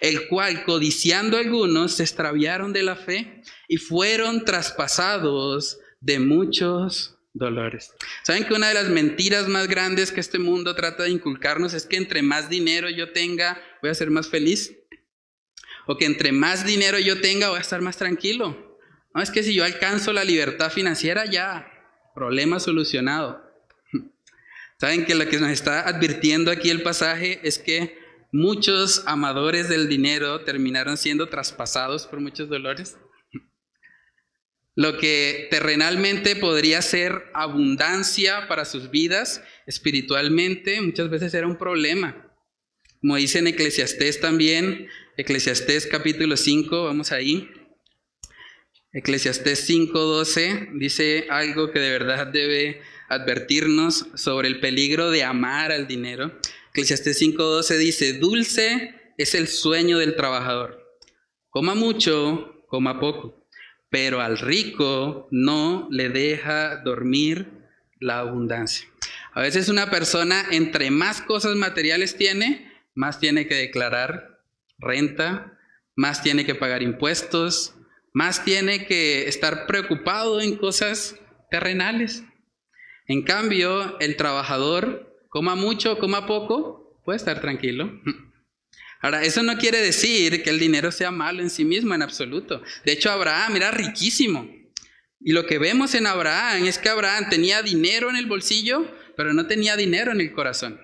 el 0.00 0.28
cual 0.28 0.64
codiciando 0.64 1.36
algunos 1.36 1.96
se 1.96 2.04
extraviaron 2.04 2.72
de 2.72 2.82
la 2.84 2.94
fe 2.94 3.42
y 3.68 3.76
fueron 3.76 4.44
traspasados 4.44 5.78
de 6.00 6.18
muchos 6.18 7.18
dolores. 7.34 7.92
¿Saben 8.24 8.44
que 8.44 8.54
una 8.54 8.68
de 8.68 8.74
las 8.74 8.88
mentiras 8.88 9.46
más 9.46 9.68
grandes 9.68 10.10
que 10.10 10.20
este 10.20 10.38
mundo 10.38 10.74
trata 10.74 11.04
de 11.04 11.10
inculcarnos 11.10 11.74
es 11.74 11.86
que 11.86 11.96
entre 11.96 12.22
más 12.22 12.48
dinero 12.48 12.88
yo 12.88 13.12
tenga, 13.12 13.62
voy 13.82 13.90
a 13.90 13.94
ser 13.94 14.10
más 14.10 14.28
feliz? 14.28 14.74
O 15.86 15.96
que 15.96 16.06
entre 16.06 16.32
más 16.32 16.66
dinero 16.66 16.98
yo 16.98 17.20
tenga, 17.20 17.50
voy 17.50 17.58
a 17.58 17.62
estar 17.62 17.80
más 17.80 17.96
tranquilo. 17.96 18.78
No, 19.14 19.22
es 19.22 19.30
que 19.30 19.42
si 19.42 19.54
yo 19.54 19.64
alcanzo 19.64 20.12
la 20.12 20.24
libertad 20.24 20.70
financiera, 20.70 21.24
ya, 21.26 21.70
problema 22.14 22.60
solucionado. 22.60 23.42
Saben 24.80 25.04
que 25.04 25.14
lo 25.14 25.28
que 25.28 25.38
nos 25.38 25.50
está 25.50 25.88
advirtiendo 25.88 26.50
aquí 26.50 26.70
el 26.70 26.82
pasaje 26.82 27.40
es 27.42 27.58
que 27.58 27.98
muchos 28.32 29.04
amadores 29.06 29.68
del 29.68 29.88
dinero 29.88 30.40
terminaron 30.40 30.96
siendo 30.96 31.28
traspasados 31.28 32.06
por 32.06 32.20
muchos 32.20 32.48
dolores. 32.48 32.98
Lo 34.78 34.96
que 34.96 35.48
terrenalmente 35.50 36.36
podría 36.36 36.82
ser 36.82 37.32
abundancia 37.34 38.46
para 38.46 38.64
sus 38.64 38.92
vidas, 38.92 39.42
espiritualmente 39.66 40.80
muchas 40.80 41.10
veces 41.10 41.34
era 41.34 41.48
un 41.48 41.58
problema. 41.58 42.32
Como 43.00 43.16
dice 43.16 43.40
en 43.40 43.48
Eclesiastés 43.48 44.20
también, 44.20 44.86
Eclesiastés 45.16 45.88
capítulo 45.88 46.36
5, 46.36 46.84
vamos 46.84 47.10
ahí. 47.10 47.50
Eclesiastés 48.92 49.68
5:12 49.68 50.68
dice 50.78 51.26
algo 51.28 51.72
que 51.72 51.80
de 51.80 51.90
verdad 51.90 52.28
debe 52.28 52.80
advertirnos 53.08 54.06
sobre 54.14 54.46
el 54.46 54.60
peligro 54.60 55.10
de 55.10 55.24
amar 55.24 55.72
al 55.72 55.88
dinero. 55.88 56.38
Eclesiastés 56.70 57.20
5:12 57.20 57.78
dice, 57.78 58.12
dulce 58.12 58.94
es 59.16 59.34
el 59.34 59.48
sueño 59.48 59.98
del 59.98 60.14
trabajador. 60.14 60.80
Coma 61.50 61.74
mucho, 61.74 62.62
coma 62.68 63.00
poco, 63.00 63.37
pero 63.90 64.20
al 64.20 64.38
rico 64.38 65.28
no 65.30 65.88
le 65.90 66.08
deja 66.08 66.76
dormir 66.76 67.48
la 68.00 68.18
abundancia. 68.18 68.86
A 69.32 69.40
veces 69.40 69.68
una 69.68 69.90
persona 69.90 70.44
entre 70.50 70.90
más 70.90 71.22
cosas 71.22 71.56
materiales 71.56 72.16
tiene, 72.16 72.72
más 72.94 73.18
tiene 73.20 73.46
que 73.46 73.54
declarar 73.54 74.40
renta, 74.78 75.58
más 75.96 76.22
tiene 76.22 76.44
que 76.44 76.54
pagar 76.54 76.82
impuestos, 76.82 77.74
más 78.12 78.44
tiene 78.44 78.86
que 78.86 79.28
estar 79.28 79.66
preocupado 79.66 80.40
en 80.40 80.56
cosas 80.56 81.16
terrenales. 81.50 82.24
En 83.06 83.22
cambio, 83.22 83.98
el 84.00 84.16
trabajador, 84.16 85.16
coma 85.28 85.54
mucho, 85.54 85.98
coma 85.98 86.26
poco, 86.26 87.00
puede 87.04 87.16
estar 87.16 87.40
tranquilo. 87.40 87.90
Ahora, 89.00 89.22
eso 89.22 89.42
no 89.42 89.56
quiere 89.58 89.80
decir 89.80 90.42
que 90.42 90.50
el 90.50 90.58
dinero 90.58 90.90
sea 90.90 91.10
malo 91.10 91.40
en 91.40 91.50
sí 91.50 91.64
mismo, 91.64 91.94
en 91.94 92.02
absoluto. 92.02 92.62
De 92.84 92.92
hecho, 92.92 93.10
Abraham 93.10 93.56
era 93.56 93.70
riquísimo. 93.70 94.48
Y 95.20 95.32
lo 95.32 95.46
que 95.46 95.58
vemos 95.58 95.94
en 95.94 96.06
Abraham 96.06 96.64
es 96.64 96.78
que 96.78 96.88
Abraham 96.88 97.26
tenía 97.30 97.62
dinero 97.62 98.10
en 98.10 98.16
el 98.16 98.26
bolsillo, 98.26 98.86
pero 99.16 99.32
no 99.34 99.46
tenía 99.46 99.76
dinero 99.76 100.12
en 100.12 100.20
el 100.20 100.32
corazón. 100.32 100.80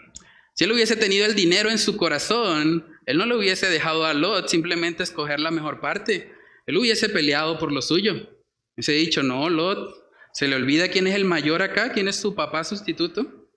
Si 0.54 0.64
él 0.64 0.72
hubiese 0.72 0.96
tenido 0.96 1.26
el 1.26 1.34
dinero 1.34 1.70
en 1.70 1.78
su 1.78 1.96
corazón, 1.96 2.86
él 3.06 3.18
no 3.18 3.26
le 3.26 3.36
hubiese 3.36 3.68
dejado 3.68 4.06
a 4.06 4.14
Lot 4.14 4.48
simplemente 4.48 5.02
escoger 5.02 5.40
la 5.40 5.50
mejor 5.50 5.80
parte. 5.80 6.32
Él 6.66 6.76
hubiese 6.76 7.08
peleado 7.08 7.58
por 7.58 7.72
lo 7.72 7.82
suyo. 7.82 8.14
Hubiese 8.76 8.92
dicho, 8.92 9.22
no, 9.22 9.48
Lot, 9.50 9.92
¿se 10.32 10.48
le 10.48 10.56
olvida 10.56 10.88
quién 10.88 11.06
es 11.06 11.14
el 11.14 11.24
mayor 11.24 11.62
acá? 11.62 11.92
¿Quién 11.92 12.08
es 12.08 12.16
su 12.16 12.34
papá 12.34 12.64
sustituto? 12.64 13.50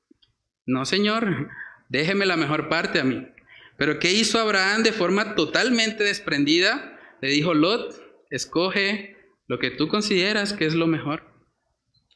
No, 0.66 0.86
Señor, 0.86 1.50
déjeme 1.90 2.26
la 2.26 2.36
mejor 2.36 2.68
parte 2.68 3.00
a 3.00 3.04
mí. 3.04 3.28
Pero 3.78 4.00
¿qué 4.00 4.12
hizo 4.12 4.40
Abraham 4.40 4.84
de 4.84 4.92
forma 4.92 5.36
totalmente 5.36 6.04
desprendida? 6.04 7.00
Le 7.22 7.30
dijo, 7.30 7.54
Lot, 7.54 7.96
escoge 8.30 9.18
lo 9.48 9.60
que 9.60 9.72
tú 9.72 9.88
consideras 9.88 10.54
que 10.54 10.66
es 10.66 10.76
lo 10.76 10.88
mejor. 10.88 11.24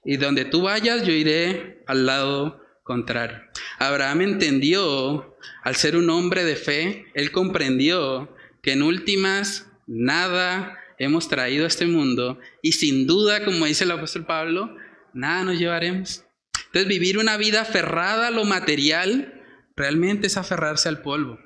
Y 0.03 0.17
donde 0.17 0.45
tú 0.45 0.63
vayas, 0.63 1.05
yo 1.05 1.13
iré 1.13 1.83
al 1.87 2.05
lado 2.05 2.61
contrario. 2.83 3.39
Abraham 3.77 4.21
entendió, 4.21 5.37
al 5.63 5.75
ser 5.75 5.95
un 5.95 6.09
hombre 6.09 6.43
de 6.43 6.55
fe, 6.55 7.05
él 7.13 7.31
comprendió 7.31 8.35
que 8.63 8.73
en 8.73 8.81
últimas 8.81 9.67
nada 9.87 10.77
hemos 10.97 11.27
traído 11.27 11.65
a 11.65 11.67
este 11.67 11.85
mundo 11.85 12.39
y 12.61 12.73
sin 12.73 13.07
duda, 13.07 13.43
como 13.43 13.65
dice 13.65 13.83
el 13.83 13.91
apóstol 13.91 14.25
Pablo, 14.25 14.75
nada 15.13 15.43
nos 15.43 15.59
llevaremos. 15.59 16.25
Entonces 16.67 16.87
vivir 16.87 17.17
una 17.17 17.37
vida 17.37 17.61
aferrada 17.61 18.27
a 18.27 18.31
lo 18.31 18.45
material 18.45 19.40
realmente 19.75 20.27
es 20.27 20.37
aferrarse 20.37 20.89
al 20.89 21.01
polvo, 21.01 21.39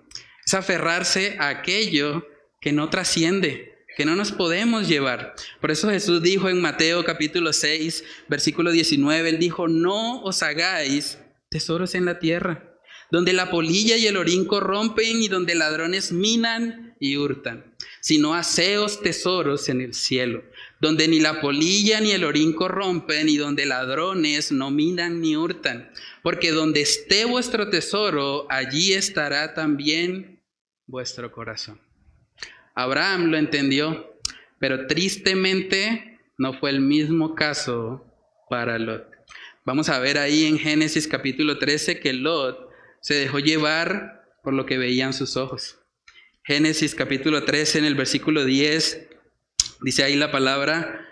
es 0.46 0.54
aferrarse 0.54 1.38
a 1.40 1.50
aquello 1.50 2.26
que 2.62 2.72
no 2.72 2.90
trasciende, 2.90 3.76
que 3.96 4.06
no 4.06 4.16
nos 4.16 4.32
podemos 4.32 4.88
llevar. 4.88 5.36
Por 5.62 5.72
eso 5.72 5.90
Jesús 5.90 6.22
dijo 6.22 6.50
en 6.50 6.62
Mateo 6.62 7.04
capítulo 7.04 7.54
6, 7.54 8.04
versículo 8.28 8.72
19, 8.72 9.30
él 9.30 9.40
dijo, 9.40 9.68
no 9.68 10.22
os 10.24 10.44
hagáis 10.44 11.20
tesoros 11.50 11.96
en 11.96 12.06
la 12.06 12.20
tierra, 12.20 12.76
donde 13.12 13.34
la 13.34 13.50
polilla 13.50 13.98
y 13.98 14.08
el 14.08 14.18
orín 14.18 14.46
corrompen 14.46 15.22
y 15.22 15.28
donde 15.28 15.56
ladrones 15.56 16.12
minan 16.12 16.96
y 17.00 17.18
hurtan, 17.18 17.76
sino 18.02 18.34
aseos 18.34 19.02
tesoros 19.02 19.70
en 19.70 19.82
el 19.82 19.94
cielo, 19.94 20.44
donde 20.80 21.08
ni 21.08 21.20
la 21.20 21.42
polilla 21.42 22.02
ni 22.02 22.12
el 22.12 22.24
orín 22.24 22.54
corrompen 22.54 23.30
y 23.30 23.38
donde 23.38 23.66
ladrones 23.66 24.52
no 24.52 24.72
minan 24.72 25.22
ni 25.22 25.36
hurtan, 25.36 25.92
porque 26.22 26.52
donde 26.52 26.82
esté 26.82 27.26
vuestro 27.26 27.70
tesoro, 27.70 28.46
allí 28.50 28.94
estará 28.94 29.54
también 29.54 30.42
vuestro 30.86 31.32
corazón. 31.32 31.80
Abraham 32.74 33.28
lo 33.28 33.38
entendió, 33.38 34.20
pero 34.60 34.88
tristemente 34.88 36.20
no 36.38 36.54
fue 36.54 36.72
el 36.72 36.82
mismo 36.82 37.36
caso 37.36 38.06
para 38.50 38.78
Lot. 38.78 39.08
Vamos 39.64 39.90
a 39.90 40.00
ver 40.00 40.18
ahí 40.18 40.46
en 40.46 40.60
Génesis 40.60 41.08
capítulo 41.08 41.58
13 41.58 42.00
que 42.00 42.14
Lot 42.14 42.70
se 43.02 43.16
dejó 43.16 43.40
llevar 43.40 44.26
por 44.44 44.54
lo 44.54 44.66
que 44.66 44.78
veían 44.78 45.14
sus 45.14 45.38
ojos. 45.38 45.80
Génesis 46.44 46.94
capítulo 46.94 47.44
13 47.46 47.80
en 47.80 47.86
el 47.86 47.96
versículo 47.96 48.46
10 48.46 49.15
dice 49.82 50.04
ahí 50.04 50.16
la 50.16 50.32
palabra, 50.32 51.08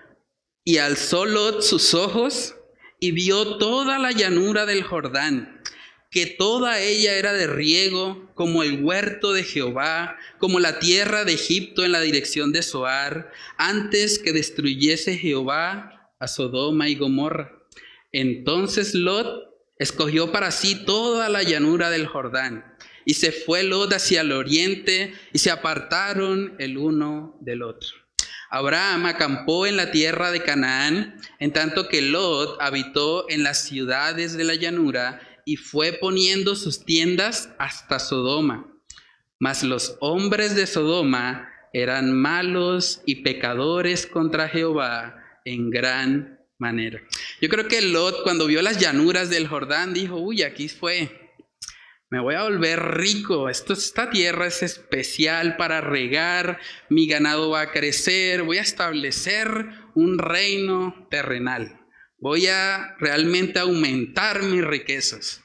y 0.64 0.78
alzó 0.78 1.26
Lot 1.26 1.62
sus 1.62 1.94
ojos 1.94 2.56
y 3.00 3.12
vio 3.12 3.58
toda 3.58 4.00
la 4.00 4.12
llanura 4.12 4.66
del 4.66 4.84
Jordán, 4.84 5.62
que 6.10 6.26
toda 6.26 6.80
ella 6.80 7.16
era 7.16 7.34
de 7.34 7.48
riego, 7.48 8.32
como 8.36 8.64
el 8.64 8.84
huerto 8.84 9.34
de 9.34 9.44
Jehová, 9.44 10.18
como 10.38 10.60
la 10.60 10.80
tierra 10.80 11.26
de 11.26 11.34
Egipto 11.34 11.84
en 11.84 11.92
la 11.92 12.02
dirección 12.02 12.52
de 12.52 12.62
Zoar, 12.62 13.32
antes 13.58 14.20
que 14.20 14.32
destruyese 14.32 15.18
Jehová 15.18 16.14
a 16.20 16.28
Sodoma 16.28 16.88
y 16.88 16.96
Gomorra. 16.96 17.52
Entonces 18.12 18.94
Lot 18.94 19.50
escogió 19.80 20.32
para 20.32 20.52
sí 20.52 20.86
toda 20.86 21.30
la 21.30 21.44
llanura 21.44 21.90
del 21.90 22.08
Jordán, 22.08 22.78
y 23.06 23.16
se 23.16 23.32
fue 23.32 23.64
Lot 23.64 23.92
hacia 23.92 24.22
el 24.22 24.32
oriente, 24.32 25.14
y 25.34 25.40
se 25.40 25.52
apartaron 25.52 26.56
el 26.60 26.78
uno 26.78 27.38
del 27.42 27.64
otro. 27.64 28.03
Abraham 28.54 29.08
acampó 29.08 29.66
en 29.66 29.78
la 29.78 29.90
tierra 29.90 30.30
de 30.30 30.44
Canaán, 30.44 31.20
en 31.40 31.52
tanto 31.54 31.90
que 31.90 32.04
Lot 32.04 32.62
habitó 32.62 33.26
en 33.28 33.42
las 33.42 33.64
ciudades 33.64 34.38
de 34.38 34.44
la 34.44 34.54
llanura, 34.54 35.20
y 35.44 35.56
fue 35.56 35.94
poniendo 35.94 36.56
sus 36.56 36.86
tiendas 36.86 37.50
hasta 37.58 37.98
Sodoma. 37.98 38.68
Mas 39.40 39.64
los 39.64 39.98
hombres 40.02 40.56
de 40.56 40.68
Sodoma 40.68 41.50
eran 41.74 42.14
malos 42.14 43.02
y 43.08 43.24
pecadores 43.24 44.06
contra 44.06 44.48
Jehová 44.48 45.16
en 45.46 45.72
gran 45.72 46.40
manera. 46.60 47.02
Yo 47.42 47.50
creo 47.50 47.68
que 47.68 47.82
Lot 47.82 48.22
cuando 48.22 48.46
vio 48.46 48.62
las 48.62 48.78
llanuras 48.78 49.32
del 49.32 49.48
Jordán 49.48 49.96
dijo, 49.96 50.18
uy, 50.18 50.44
aquí 50.44 50.70
fue, 50.70 51.23
me 52.14 52.20
voy 52.20 52.36
a 52.36 52.44
volver 52.44 52.80
rico, 53.00 53.50
esta 53.50 54.12
tierra 54.12 54.46
es 54.46 54.62
especial 54.62 55.58
para 55.58 55.82
regar, 55.82 56.60
mi 56.88 57.08
ganado 57.08 57.50
va 57.50 57.62
a 57.62 57.72
crecer, 57.72 58.44
voy 58.44 58.60
a 58.60 58.62
establecer 58.62 59.50
un 59.96 60.20
reino 60.20 61.08
terrenal, 61.10 61.82
voy 62.20 62.46
a 62.46 62.96
realmente 63.00 63.58
aumentar 63.58 64.44
mis 64.44 64.64
riquezas. 64.64 65.44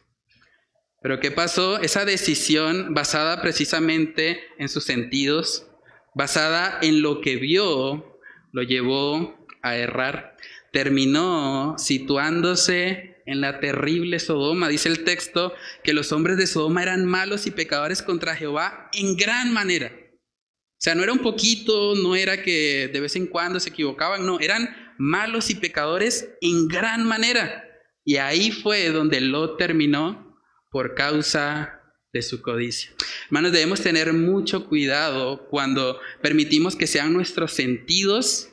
Pero 1.01 1.21
¿qué 1.21 1.31
pasó? 1.31 1.81
Esa 1.81 2.05
decisión 2.05 2.93
basada 2.93 3.41
precisamente 3.41 4.39
en 4.59 4.69
sus 4.69 4.85
sentidos, 4.85 5.71
basada 6.15 6.81
en 6.83 7.01
lo 7.01 7.23
que 7.23 7.37
vio, 7.37 8.21
lo 8.53 8.63
llevó 8.63 9.39
a 9.63 9.75
errar. 9.77 10.37
Terminó 10.71 11.77
situándose 11.79 13.18
en 13.29 13.41
la 13.41 13.61
terrible 13.61 14.19
Sodoma. 14.19 14.69
Dice 14.69 14.89
el 14.89 15.05
texto 15.05 15.53
que 15.85 15.93
los 15.93 16.13
hombres 16.13 16.37
de 16.39 16.47
Sodoma 16.47 16.83
eran 16.83 17.05
malos 17.05 17.47
y 17.47 17.51
pecadores 17.51 18.03
contra 18.03 18.35
Jehová 18.35 18.89
en 18.93 19.17
gran 19.17 19.53
manera. 19.53 19.93
O 19.93 20.81
sea, 20.81 20.95
no 20.95 21.03
era 21.03 21.13
un 21.13 21.19
poquito, 21.19 21.95
no 21.95 22.17
era 22.17 22.43
que 22.43 22.89
de 22.93 23.01
vez 23.01 23.17
en 23.17 23.27
cuando 23.27 23.61
se 23.61 23.71
equivocaban, 23.71 24.25
no, 24.25 24.41
eran 24.41 24.95
malos 24.97 25.51
y 25.51 25.57
pecadores 25.57 26.31
en 26.41 26.69
gran 26.69 27.05
manera. 27.05 27.65
Y 28.05 28.17
ahí 28.17 28.51
fue 28.51 28.89
donde 28.91 29.21
Lot 29.21 29.59
terminó 29.59 30.37
por 30.71 30.95
causa 30.95 31.83
de 32.13 32.23
su 32.23 32.41
codicia. 32.41 32.91
Hermanos, 33.27 33.53
debemos 33.53 33.83
tener 33.83 34.13
mucho 34.15 34.67
cuidado 34.67 35.49
cuando 35.49 36.01
permitimos 36.23 36.77
que 36.77 36.87
sean 36.87 37.13
nuestros 37.13 37.53
sentidos 37.53 38.49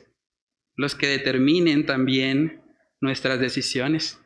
los 0.74 0.94
que 0.94 1.06
determinen 1.06 1.86
también 1.86 2.62
nuestras 3.00 3.40
decisiones. 3.40 4.18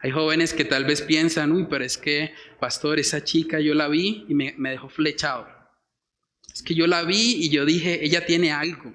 Hay 0.00 0.10
jóvenes 0.10 0.54
que 0.54 0.64
tal 0.64 0.84
vez 0.84 1.02
piensan, 1.02 1.52
uy, 1.52 1.66
pero 1.68 1.84
es 1.84 1.98
que, 1.98 2.34
pastor, 2.58 2.98
esa 2.98 3.24
chica 3.24 3.60
yo 3.60 3.74
la 3.74 3.88
vi 3.88 4.24
y 4.28 4.34
me, 4.34 4.54
dejó 4.70 4.88
flechado. 4.88 5.48
Es 6.52 6.62
que 6.62 6.74
yo 6.74 6.86
la 6.86 7.04
vi 7.04 7.44
y 7.44 7.50
yo 7.50 7.64
dije, 7.64 8.04
ella 8.04 8.26
tiene 8.26 8.52
algo. 8.52 8.94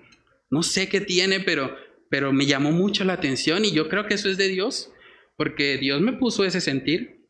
No 0.49 0.63
sé 0.63 0.89
qué 0.89 1.01
tiene, 1.01 1.39
pero, 1.39 1.75
pero 2.09 2.33
me 2.33 2.45
llamó 2.45 2.71
mucho 2.71 3.03
la 3.03 3.13
atención 3.13 3.65
y 3.65 3.71
yo 3.71 3.89
creo 3.89 4.07
que 4.07 4.15
eso 4.15 4.29
es 4.29 4.37
de 4.37 4.47
Dios, 4.47 4.91
porque 5.37 5.77
Dios 5.77 6.01
me 6.01 6.13
puso 6.13 6.43
ese 6.43 6.61
sentir. 6.61 7.27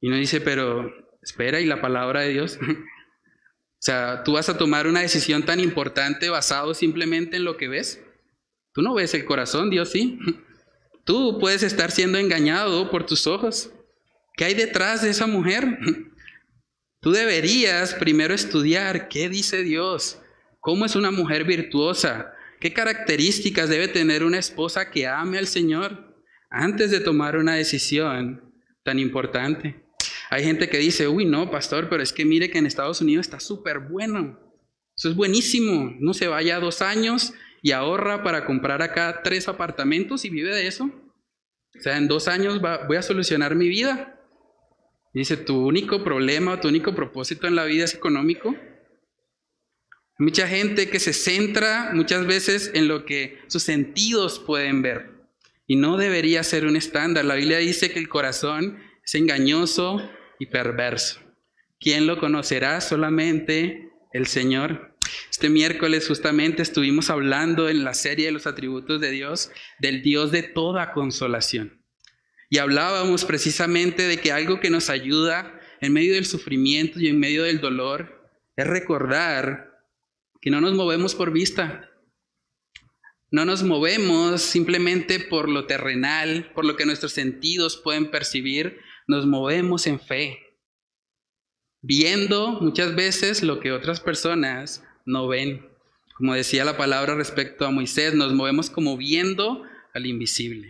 Y 0.00 0.08
uno 0.08 0.16
dice, 0.16 0.40
pero 0.40 0.92
espera, 1.22 1.60
¿y 1.60 1.66
la 1.66 1.80
palabra 1.80 2.20
de 2.20 2.30
Dios? 2.30 2.58
o 2.62 3.80
sea, 3.80 4.22
tú 4.24 4.32
vas 4.32 4.48
a 4.48 4.58
tomar 4.58 4.86
una 4.86 5.00
decisión 5.00 5.44
tan 5.44 5.60
importante 5.60 6.28
basado 6.28 6.74
simplemente 6.74 7.36
en 7.36 7.44
lo 7.44 7.56
que 7.56 7.68
ves. 7.68 8.02
Tú 8.72 8.82
no 8.82 8.94
ves 8.94 9.14
el 9.14 9.24
corazón, 9.24 9.70
Dios 9.70 9.90
sí. 9.90 10.18
Tú 11.06 11.38
puedes 11.38 11.62
estar 11.62 11.92
siendo 11.92 12.18
engañado 12.18 12.90
por 12.90 13.06
tus 13.06 13.28
ojos. 13.28 13.70
¿Qué 14.34 14.44
hay 14.44 14.54
detrás 14.54 15.02
de 15.02 15.10
esa 15.10 15.28
mujer? 15.28 15.78
Tú 17.00 17.12
deberías 17.12 17.94
primero 17.94 18.34
estudiar 18.34 19.06
qué 19.08 19.28
dice 19.28 19.62
Dios, 19.62 20.20
cómo 20.58 20.84
es 20.84 20.96
una 20.96 21.12
mujer 21.12 21.44
virtuosa, 21.44 22.34
qué 22.58 22.72
características 22.72 23.68
debe 23.68 23.86
tener 23.86 24.24
una 24.24 24.38
esposa 24.38 24.90
que 24.90 25.06
ame 25.06 25.38
al 25.38 25.46
Señor 25.46 26.12
antes 26.50 26.90
de 26.90 26.98
tomar 26.98 27.36
una 27.36 27.54
decisión 27.54 28.52
tan 28.82 28.98
importante. 28.98 29.84
Hay 30.28 30.42
gente 30.42 30.68
que 30.68 30.78
dice, 30.78 31.06
uy, 31.06 31.24
no, 31.24 31.52
pastor, 31.52 31.88
pero 31.88 32.02
es 32.02 32.12
que 32.12 32.24
mire 32.24 32.50
que 32.50 32.58
en 32.58 32.66
Estados 32.66 33.00
Unidos 33.00 33.26
está 33.26 33.38
súper 33.38 33.78
bueno. 33.78 34.40
Eso 34.96 35.10
es 35.10 35.14
buenísimo. 35.14 35.94
No 36.00 36.14
se 36.14 36.26
vaya 36.26 36.58
dos 36.58 36.82
años 36.82 37.32
y 37.66 37.72
ahorra 37.72 38.22
para 38.22 38.44
comprar 38.44 38.80
acá 38.80 39.22
tres 39.24 39.48
apartamentos 39.48 40.24
y 40.24 40.30
vive 40.30 40.54
de 40.54 40.68
eso. 40.68 40.84
O 40.84 41.80
sea, 41.80 41.96
en 41.96 42.06
dos 42.06 42.28
años 42.28 42.60
voy 42.60 42.96
a 42.96 43.02
solucionar 43.02 43.56
mi 43.56 43.68
vida. 43.68 44.20
dice, 45.12 45.36
tu 45.36 45.66
único 45.66 46.04
problema, 46.04 46.60
tu 46.60 46.68
único 46.68 46.94
propósito 46.94 47.48
en 47.48 47.56
la 47.56 47.64
vida 47.64 47.82
es 47.82 47.92
económico. 47.92 48.54
Mucha 50.16 50.46
gente 50.46 50.88
que 50.90 51.00
se 51.00 51.12
centra 51.12 51.90
muchas 51.92 52.24
veces 52.24 52.70
en 52.72 52.86
lo 52.86 53.04
que 53.04 53.40
sus 53.48 53.64
sentidos 53.64 54.38
pueden 54.38 54.82
ver. 54.82 55.14
Y 55.66 55.74
no 55.74 55.96
debería 55.96 56.44
ser 56.44 56.66
un 56.66 56.76
estándar. 56.76 57.24
La 57.24 57.34
Biblia 57.34 57.58
dice 57.58 57.90
que 57.90 57.98
el 57.98 58.08
corazón 58.08 58.78
es 59.04 59.16
engañoso 59.16 60.08
y 60.38 60.46
perverso. 60.46 61.18
¿Quién 61.80 62.06
lo 62.06 62.20
conocerá? 62.20 62.80
Solamente 62.80 63.90
el 64.12 64.28
Señor. 64.28 64.95
Este 65.30 65.48
miércoles 65.48 66.08
justamente 66.08 66.62
estuvimos 66.62 67.10
hablando 67.10 67.68
en 67.68 67.84
la 67.84 67.94
serie 67.94 68.26
de 68.26 68.32
los 68.32 68.46
atributos 68.46 69.00
de 69.00 69.10
Dios 69.10 69.50
del 69.78 70.02
Dios 70.02 70.30
de 70.32 70.42
toda 70.42 70.92
consolación. 70.92 71.84
Y 72.48 72.58
hablábamos 72.58 73.24
precisamente 73.24 74.04
de 74.04 74.18
que 74.18 74.32
algo 74.32 74.60
que 74.60 74.70
nos 74.70 74.88
ayuda 74.88 75.60
en 75.80 75.92
medio 75.92 76.14
del 76.14 76.26
sufrimiento 76.26 77.00
y 77.00 77.08
en 77.08 77.18
medio 77.18 77.42
del 77.42 77.60
dolor 77.60 78.30
es 78.56 78.66
recordar 78.66 79.72
que 80.40 80.50
no 80.50 80.60
nos 80.60 80.74
movemos 80.74 81.14
por 81.14 81.32
vista. 81.32 81.90
No 83.30 83.44
nos 83.44 83.64
movemos 83.64 84.40
simplemente 84.42 85.18
por 85.18 85.48
lo 85.48 85.66
terrenal, 85.66 86.52
por 86.54 86.64
lo 86.64 86.76
que 86.76 86.86
nuestros 86.86 87.12
sentidos 87.12 87.76
pueden 87.76 88.10
percibir, 88.10 88.78
nos 89.08 89.26
movemos 89.26 89.86
en 89.86 90.00
fe, 90.00 90.38
viendo 91.82 92.60
muchas 92.60 92.94
veces 92.94 93.42
lo 93.42 93.60
que 93.60 93.72
otras 93.72 94.00
personas 94.00 94.84
no 95.06 95.28
ven. 95.28 95.66
Como 96.16 96.34
decía 96.34 96.64
la 96.64 96.76
palabra 96.76 97.14
respecto 97.14 97.64
a 97.66 97.70
Moisés, 97.70 98.14
nos 98.14 98.32
movemos 98.32 98.70
como 98.70 98.96
viendo 98.96 99.62
al 99.94 100.06
invisible, 100.06 100.68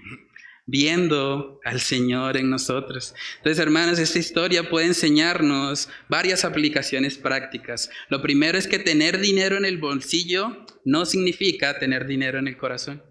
viendo 0.67 1.61
al 1.65 1.81
Señor 1.81 2.37
en 2.37 2.51
nosotros. 2.51 3.15
Entonces, 3.39 3.61
hermanos, 3.61 3.99
esta 3.99 4.19
historia 4.19 4.69
puede 4.69 4.87
enseñarnos 4.87 5.89
varias 6.09 6.45
aplicaciones 6.45 7.17
prácticas. 7.17 7.91
Lo 8.09 8.23
primero 8.23 8.59
es 8.59 8.67
que 8.67 8.79
tener 8.79 9.21
dinero 9.21 9.57
en 9.57 9.65
el 9.65 9.79
bolsillo 9.79 10.65
no 10.85 11.07
significa 11.07 11.79
tener 11.79 12.07
dinero 12.07 12.39
en 12.39 12.49
el 12.49 12.57
corazón. 12.57 13.03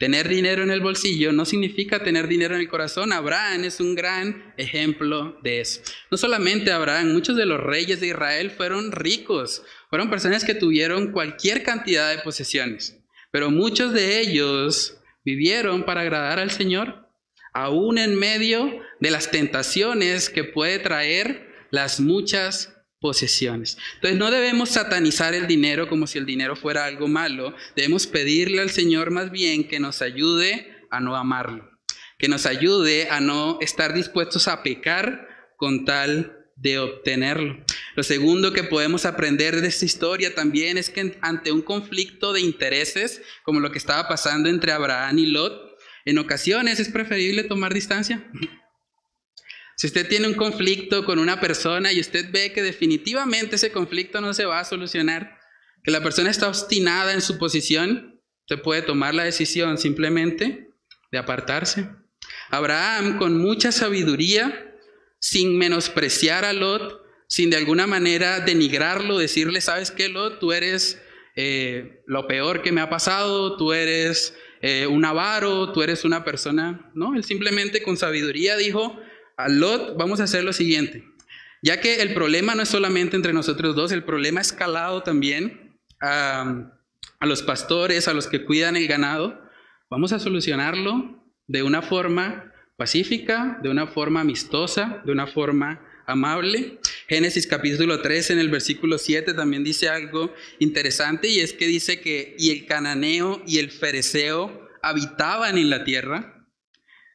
Tener 0.00 0.28
dinero 0.28 0.62
en 0.62 0.70
el 0.70 0.80
bolsillo 0.80 1.30
no 1.30 1.44
significa 1.44 2.02
tener 2.02 2.26
dinero 2.26 2.54
en 2.54 2.62
el 2.62 2.70
corazón. 2.70 3.12
Abraham 3.12 3.64
es 3.64 3.80
un 3.80 3.94
gran 3.94 4.54
ejemplo 4.56 5.38
de 5.42 5.60
eso. 5.60 5.82
No 6.10 6.16
solamente 6.16 6.72
Abraham, 6.72 7.12
muchos 7.12 7.36
de 7.36 7.44
los 7.44 7.60
reyes 7.60 8.00
de 8.00 8.06
Israel 8.06 8.50
fueron 8.50 8.92
ricos, 8.92 9.62
fueron 9.90 10.08
personas 10.08 10.44
que 10.44 10.54
tuvieron 10.54 11.10
cualquier 11.10 11.64
cantidad 11.64 12.08
de 12.10 12.22
posesiones, 12.22 12.96
pero 13.32 13.50
muchos 13.50 13.92
de 13.92 14.20
ellos 14.20 14.96
vivieron 15.24 15.84
para 15.84 16.02
agradar 16.02 16.38
al 16.38 16.52
Señor, 16.52 17.08
aún 17.52 17.98
en 17.98 18.14
medio 18.14 18.80
de 19.00 19.10
las 19.10 19.32
tentaciones 19.32 20.30
que 20.30 20.44
puede 20.44 20.78
traer 20.78 21.50
las 21.70 21.98
muchas 21.98 22.72
posesiones. 23.00 23.78
Entonces 23.96 24.18
no 24.18 24.30
debemos 24.30 24.70
satanizar 24.70 25.34
el 25.34 25.48
dinero 25.48 25.88
como 25.88 26.06
si 26.06 26.18
el 26.18 26.26
dinero 26.26 26.54
fuera 26.54 26.84
algo 26.84 27.08
malo, 27.08 27.54
debemos 27.74 28.06
pedirle 28.06 28.62
al 28.62 28.70
Señor 28.70 29.10
más 29.10 29.32
bien 29.32 29.66
que 29.66 29.80
nos 29.80 30.02
ayude 30.02 30.86
a 30.90 31.00
no 31.00 31.16
amarlo, 31.16 31.68
que 32.16 32.28
nos 32.28 32.46
ayude 32.46 33.08
a 33.10 33.20
no 33.20 33.58
estar 33.60 33.92
dispuestos 33.92 34.46
a 34.46 34.62
pecar 34.62 35.26
con 35.56 35.84
tal 35.84 36.39
de 36.60 36.78
obtenerlo. 36.78 37.64
Lo 37.96 38.02
segundo 38.02 38.52
que 38.52 38.64
podemos 38.64 39.06
aprender 39.06 39.60
de 39.60 39.68
esta 39.68 39.86
historia 39.86 40.34
también 40.34 40.76
es 40.76 40.90
que 40.90 41.18
ante 41.22 41.52
un 41.52 41.62
conflicto 41.62 42.32
de 42.32 42.40
intereses, 42.40 43.22
como 43.42 43.60
lo 43.60 43.72
que 43.72 43.78
estaba 43.78 44.08
pasando 44.08 44.48
entre 44.48 44.72
Abraham 44.72 45.18
y 45.18 45.26
Lot, 45.26 45.76
en 46.04 46.18
ocasiones 46.18 46.78
es 46.78 46.90
preferible 46.90 47.44
tomar 47.44 47.72
distancia. 47.72 48.30
Si 49.76 49.86
usted 49.86 50.06
tiene 50.08 50.28
un 50.28 50.34
conflicto 50.34 51.06
con 51.06 51.18
una 51.18 51.40
persona 51.40 51.92
y 51.92 52.00
usted 52.00 52.30
ve 52.30 52.52
que 52.52 52.62
definitivamente 52.62 53.56
ese 53.56 53.72
conflicto 53.72 54.20
no 54.20 54.34
se 54.34 54.44
va 54.44 54.60
a 54.60 54.64
solucionar, 54.64 55.38
que 55.82 55.90
la 55.90 56.02
persona 56.02 56.30
está 56.30 56.48
obstinada 56.48 57.14
en 57.14 57.22
su 57.22 57.38
posición, 57.38 58.20
usted 58.42 58.62
puede 58.62 58.82
tomar 58.82 59.14
la 59.14 59.24
decisión 59.24 59.78
simplemente 59.78 60.68
de 61.10 61.18
apartarse. 61.18 61.88
Abraham, 62.50 63.16
con 63.16 63.38
mucha 63.38 63.72
sabiduría, 63.72 64.69
sin 65.20 65.58
menospreciar 65.58 66.44
a 66.44 66.52
Lot, 66.52 67.02
sin 67.28 67.50
de 67.50 67.56
alguna 67.56 67.86
manera 67.86 68.40
denigrarlo, 68.40 69.18
decirle, 69.18 69.60
sabes 69.60 69.90
qué, 69.90 70.08
Lot, 70.08 70.40
tú 70.40 70.52
eres 70.52 71.00
eh, 71.36 72.02
lo 72.06 72.26
peor 72.26 72.62
que 72.62 72.72
me 72.72 72.80
ha 72.80 72.90
pasado, 72.90 73.56
tú 73.56 73.72
eres 73.72 74.34
eh, 74.62 74.86
un 74.86 75.04
avaro, 75.04 75.72
tú 75.72 75.82
eres 75.82 76.04
una 76.04 76.24
persona, 76.24 76.90
no, 76.94 77.14
él 77.14 77.22
simplemente 77.22 77.82
con 77.82 77.96
sabiduría 77.96 78.56
dijo, 78.56 78.98
a 79.36 79.48
Lot 79.48 79.96
vamos 79.96 80.20
a 80.20 80.24
hacer 80.24 80.42
lo 80.42 80.52
siguiente, 80.52 81.04
ya 81.62 81.80
que 81.80 82.02
el 82.02 82.14
problema 82.14 82.54
no 82.54 82.62
es 82.62 82.68
solamente 82.68 83.16
entre 83.16 83.32
nosotros 83.32 83.76
dos, 83.76 83.92
el 83.92 84.04
problema 84.04 84.40
ha 84.40 84.42
escalado 84.42 85.02
también 85.02 85.78
a, 86.00 86.72
a 87.20 87.26
los 87.26 87.42
pastores, 87.42 88.08
a 88.08 88.14
los 88.14 88.26
que 88.26 88.44
cuidan 88.44 88.76
el 88.76 88.88
ganado, 88.88 89.40
vamos 89.88 90.12
a 90.12 90.18
solucionarlo 90.18 91.24
de 91.46 91.62
una 91.62 91.82
forma 91.82 92.49
pacífica, 92.80 93.58
de 93.62 93.68
una 93.68 93.86
forma 93.86 94.22
amistosa, 94.22 95.02
de 95.04 95.12
una 95.12 95.26
forma 95.26 95.86
amable. 96.06 96.78
Génesis 97.08 97.46
capítulo 97.46 98.00
3 98.00 98.30
en 98.30 98.38
el 98.38 98.48
versículo 98.48 98.96
7 98.96 99.34
también 99.34 99.62
dice 99.62 99.90
algo 99.90 100.32
interesante 100.60 101.28
y 101.28 101.40
es 101.40 101.52
que 101.52 101.66
dice 101.66 102.00
que 102.00 102.34
y 102.38 102.48
el 102.52 102.64
cananeo 102.64 103.42
y 103.46 103.58
el 103.58 103.70
fereceo 103.70 104.66
habitaban 104.80 105.58
en 105.58 105.68
la 105.68 105.84
tierra. 105.84 106.46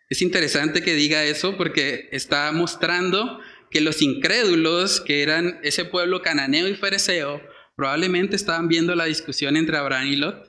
Es 0.08 0.22
interesante 0.22 0.84
que 0.84 0.94
diga 0.94 1.24
eso 1.24 1.58
porque 1.58 2.10
está 2.12 2.52
mostrando 2.52 3.40
que 3.72 3.82
los 3.82 4.04
incrédulos, 4.04 5.02
que 5.02 5.24
eran 5.24 5.60
ese 5.64 5.84
pueblo 5.84 6.22
cananeo 6.22 6.68
y 6.68 6.76
fereceo, 6.76 7.42
probablemente 7.76 8.36
estaban 8.36 8.68
viendo 8.68 8.94
la 8.94 9.06
discusión 9.06 9.58
entre 9.58 9.78
Abraham 9.78 10.10
y 10.10 10.16
Lot. 10.18 10.45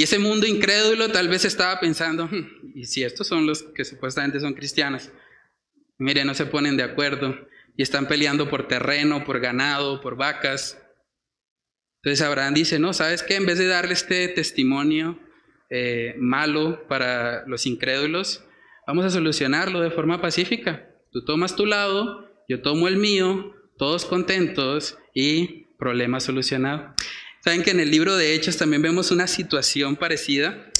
Y 0.00 0.04
ese 0.04 0.18
mundo 0.18 0.46
incrédulo 0.46 1.10
tal 1.10 1.28
vez 1.28 1.44
estaba 1.44 1.78
pensando, 1.78 2.26
hmm, 2.26 2.72
¿y 2.74 2.86
si 2.86 3.02
estos 3.02 3.26
son 3.26 3.46
los 3.46 3.64
que 3.64 3.84
supuestamente 3.84 4.40
son 4.40 4.54
cristianos? 4.54 5.10
Mire, 5.98 6.24
no 6.24 6.32
se 6.32 6.46
ponen 6.46 6.78
de 6.78 6.84
acuerdo 6.84 7.36
y 7.76 7.82
están 7.82 8.08
peleando 8.08 8.48
por 8.48 8.66
terreno, 8.66 9.26
por 9.26 9.40
ganado, 9.40 10.00
por 10.00 10.16
vacas. 10.16 10.82
Entonces 11.96 12.26
Abraham 12.26 12.54
dice, 12.54 12.78
no, 12.78 12.94
¿sabes 12.94 13.22
qué? 13.22 13.36
En 13.36 13.44
vez 13.44 13.58
de 13.58 13.66
darle 13.66 13.92
este 13.92 14.26
testimonio 14.28 15.18
eh, 15.68 16.14
malo 16.16 16.88
para 16.88 17.46
los 17.46 17.66
incrédulos, 17.66 18.42
vamos 18.86 19.04
a 19.04 19.10
solucionarlo 19.10 19.82
de 19.82 19.90
forma 19.90 20.22
pacífica. 20.22 20.94
Tú 21.12 21.26
tomas 21.26 21.56
tu 21.56 21.66
lado, 21.66 22.26
yo 22.48 22.62
tomo 22.62 22.88
el 22.88 22.96
mío, 22.96 23.54
todos 23.76 24.06
contentos 24.06 24.96
y 25.12 25.66
problema 25.76 26.20
solucionado. 26.20 26.94
Saben 27.42 27.62
que 27.62 27.70
en 27.70 27.80
el 27.80 27.90
libro 27.90 28.16
de 28.16 28.34
Hechos 28.34 28.58
también 28.58 28.82
vemos 28.82 29.10
una 29.10 29.26
situación 29.26 29.96
parecida. 29.96 30.70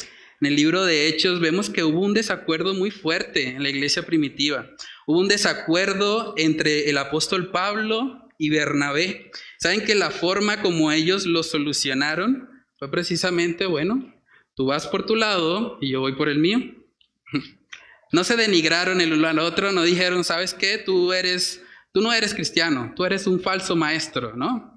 En 0.40 0.46
el 0.46 0.56
libro 0.56 0.84
de 0.84 1.08
Hechos 1.08 1.40
vemos 1.40 1.70
que 1.70 1.84
hubo 1.84 2.00
un 2.00 2.14
desacuerdo 2.14 2.74
muy 2.74 2.90
fuerte 2.90 3.48
en 3.48 3.62
la 3.62 3.70
iglesia 3.70 4.04
primitiva. 4.04 4.70
Hubo 5.06 5.20
un 5.20 5.28
desacuerdo 5.28 6.34
entre 6.36 6.90
el 6.90 6.98
apóstol 6.98 7.50
Pablo 7.50 8.28
y 8.38 8.50
Bernabé. 8.50 9.30
Saben 9.58 9.84
que 9.84 9.94
la 9.94 10.10
forma 10.10 10.62
como 10.62 10.92
ellos 10.92 11.26
lo 11.26 11.42
solucionaron 11.42 12.48
fue 12.78 12.90
precisamente, 12.90 13.66
bueno, 13.66 14.14
tú 14.54 14.66
vas 14.66 14.86
por 14.86 15.04
tu 15.04 15.16
lado 15.16 15.78
y 15.80 15.90
yo 15.90 16.00
voy 16.00 16.14
por 16.14 16.28
el 16.28 16.38
mío. 16.38 16.58
No 18.12 18.24
se 18.24 18.34
denigraron 18.34 19.00
el 19.00 19.12
uno 19.12 19.28
al 19.28 19.38
otro, 19.38 19.70
no 19.70 19.84
dijeron, 19.84 20.24
¿sabes 20.24 20.52
qué? 20.52 20.78
Tú 20.78 21.12
eres, 21.12 21.62
tú 21.92 22.00
no 22.00 22.12
eres 22.12 22.34
cristiano, 22.34 22.92
tú 22.96 23.04
eres 23.04 23.28
un 23.28 23.38
falso 23.38 23.76
maestro, 23.76 24.34
¿no? 24.34 24.69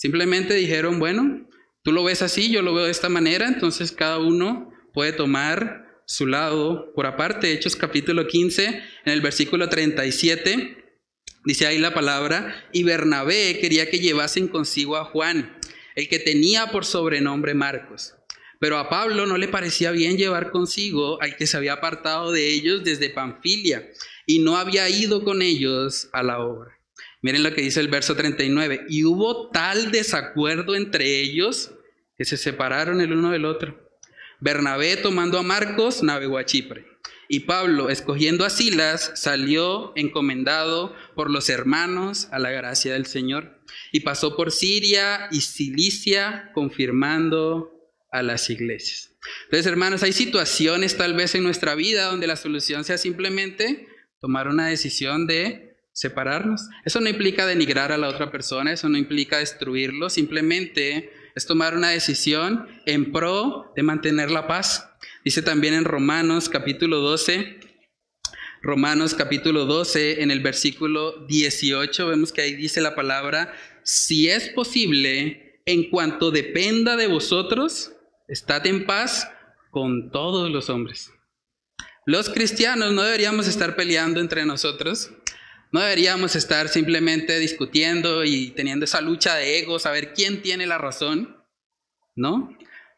Simplemente 0.00 0.54
dijeron, 0.54 0.98
bueno, 0.98 1.46
tú 1.82 1.92
lo 1.92 2.02
ves 2.02 2.22
así, 2.22 2.50
yo 2.50 2.62
lo 2.62 2.72
veo 2.72 2.86
de 2.86 2.90
esta 2.90 3.10
manera, 3.10 3.46
entonces 3.46 3.92
cada 3.92 4.18
uno 4.18 4.72
puede 4.94 5.12
tomar 5.12 6.02
su 6.06 6.26
lado 6.26 6.90
por 6.94 7.04
aparte. 7.04 7.52
Hechos 7.52 7.76
capítulo 7.76 8.26
15, 8.26 8.66
en 8.68 9.12
el 9.12 9.20
versículo 9.20 9.68
37, 9.68 11.02
dice 11.44 11.66
ahí 11.66 11.76
la 11.76 11.92
palabra, 11.92 12.66
y 12.72 12.82
Bernabé 12.82 13.58
quería 13.60 13.90
que 13.90 13.98
llevasen 13.98 14.48
consigo 14.48 14.96
a 14.96 15.04
Juan, 15.04 15.58
el 15.94 16.08
que 16.08 16.18
tenía 16.18 16.68
por 16.68 16.86
sobrenombre 16.86 17.52
Marcos. 17.52 18.14
Pero 18.58 18.78
a 18.78 18.88
Pablo 18.88 19.26
no 19.26 19.36
le 19.36 19.48
parecía 19.48 19.90
bien 19.90 20.16
llevar 20.16 20.50
consigo 20.50 21.20
al 21.20 21.36
que 21.36 21.46
se 21.46 21.58
había 21.58 21.74
apartado 21.74 22.32
de 22.32 22.48
ellos 22.48 22.84
desde 22.84 23.10
Panfilia 23.10 23.90
y 24.24 24.38
no 24.38 24.56
había 24.56 24.88
ido 24.88 25.24
con 25.24 25.42
ellos 25.42 26.08
a 26.14 26.22
la 26.22 26.38
obra. 26.38 26.79
Miren 27.22 27.42
lo 27.42 27.54
que 27.54 27.62
dice 27.62 27.80
el 27.80 27.88
verso 27.88 28.16
39. 28.16 28.86
Y 28.88 29.04
hubo 29.04 29.50
tal 29.50 29.90
desacuerdo 29.90 30.74
entre 30.74 31.20
ellos 31.20 31.72
que 32.16 32.24
se 32.24 32.36
separaron 32.36 33.00
el 33.00 33.12
uno 33.12 33.30
del 33.30 33.44
otro. 33.44 33.90
Bernabé 34.40 34.96
tomando 34.96 35.38
a 35.38 35.42
Marcos 35.42 36.02
navegó 36.02 36.38
a 36.38 36.44
Chipre. 36.44 36.86
Y 37.28 37.40
Pablo, 37.40 37.90
escogiendo 37.90 38.44
a 38.44 38.50
Silas, 38.50 39.12
salió 39.14 39.92
encomendado 39.94 40.96
por 41.14 41.30
los 41.30 41.48
hermanos 41.48 42.26
a 42.32 42.40
la 42.40 42.50
gracia 42.50 42.94
del 42.94 43.06
Señor. 43.06 43.62
Y 43.92 44.00
pasó 44.00 44.36
por 44.36 44.50
Siria 44.50 45.28
y 45.30 45.42
Cilicia, 45.42 46.50
confirmando 46.54 47.70
a 48.10 48.22
las 48.22 48.50
iglesias. 48.50 49.14
Entonces, 49.44 49.66
hermanos, 49.66 50.02
hay 50.02 50.12
situaciones 50.12 50.96
tal 50.96 51.14
vez 51.14 51.34
en 51.34 51.44
nuestra 51.44 51.74
vida 51.74 52.06
donde 52.06 52.26
la 52.26 52.36
solución 52.36 52.84
sea 52.84 52.98
simplemente 52.98 53.86
tomar 54.20 54.48
una 54.48 54.66
decisión 54.66 55.26
de 55.26 55.69
separarnos. 56.00 56.62
Eso 56.86 56.98
no 57.00 57.10
implica 57.10 57.44
denigrar 57.44 57.92
a 57.92 57.98
la 57.98 58.08
otra 58.08 58.30
persona, 58.32 58.72
eso 58.72 58.88
no 58.88 58.96
implica 58.96 59.36
destruirlo, 59.36 60.08
simplemente 60.08 61.12
es 61.36 61.44
tomar 61.44 61.76
una 61.76 61.90
decisión 61.90 62.66
en 62.86 63.12
pro 63.12 63.70
de 63.76 63.82
mantener 63.82 64.30
la 64.30 64.46
paz. 64.46 64.88
Dice 65.26 65.42
también 65.42 65.74
en 65.74 65.84
Romanos 65.84 66.48
capítulo 66.48 67.00
12, 67.00 67.60
Romanos 68.62 69.14
capítulo 69.14 69.66
12, 69.66 70.22
en 70.22 70.30
el 70.30 70.40
versículo 70.40 71.26
18, 71.26 72.06
vemos 72.06 72.32
que 72.32 72.40
ahí 72.40 72.54
dice 72.54 72.80
la 72.80 72.94
palabra, 72.94 73.52
si 73.84 74.30
es 74.30 74.48
posible, 74.48 75.60
en 75.66 75.90
cuanto 75.90 76.30
dependa 76.30 76.96
de 76.96 77.08
vosotros, 77.08 77.92
estad 78.26 78.66
en 78.66 78.86
paz 78.86 79.30
con 79.70 80.10
todos 80.10 80.50
los 80.50 80.70
hombres. 80.70 81.10
Los 82.06 82.30
cristianos 82.30 82.94
no 82.94 83.02
deberíamos 83.02 83.46
estar 83.46 83.76
peleando 83.76 84.20
entre 84.20 84.46
nosotros, 84.46 85.10
no 85.72 85.80
deberíamos 85.80 86.34
estar 86.36 86.68
simplemente 86.68 87.38
discutiendo 87.38 88.24
y 88.24 88.50
teniendo 88.50 88.84
esa 88.84 89.00
lucha 89.00 89.36
de 89.36 89.58
egos, 89.58 89.86
a 89.86 89.92
ver 89.92 90.12
quién 90.14 90.42
tiene 90.42 90.66
la 90.66 90.78
razón, 90.78 91.36
¿no? 92.16 92.56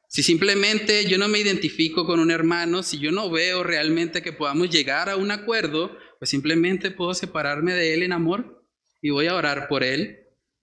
Si 0.09 0.23
simplemente 0.23 1.07
yo 1.07 1.17
no 1.17 1.29
me 1.29 1.39
identifico 1.39 2.05
con 2.07 2.21
un 2.21 2.31
hermano, 2.31 2.83
si 2.83 2.99
yo 2.99 3.13
no 3.13 3.31
veo 3.31 3.63
realmente 3.63 4.21
que 4.21 4.33
podamos 4.33 4.69
llegar 4.69 5.09
a 5.09 5.17
un 5.17 5.31
acuerdo, 5.31 5.97
pues 6.19 6.31
simplemente 6.31 6.91
puedo 6.91 7.15
separarme 7.15 7.75
de 7.75 7.95
él 7.95 8.03
en 8.03 8.13
amor 8.13 8.67
y 9.01 9.11
voy 9.11 9.27
a 9.27 9.35
orar 9.35 9.69
por 9.69 9.83
él 9.83 10.19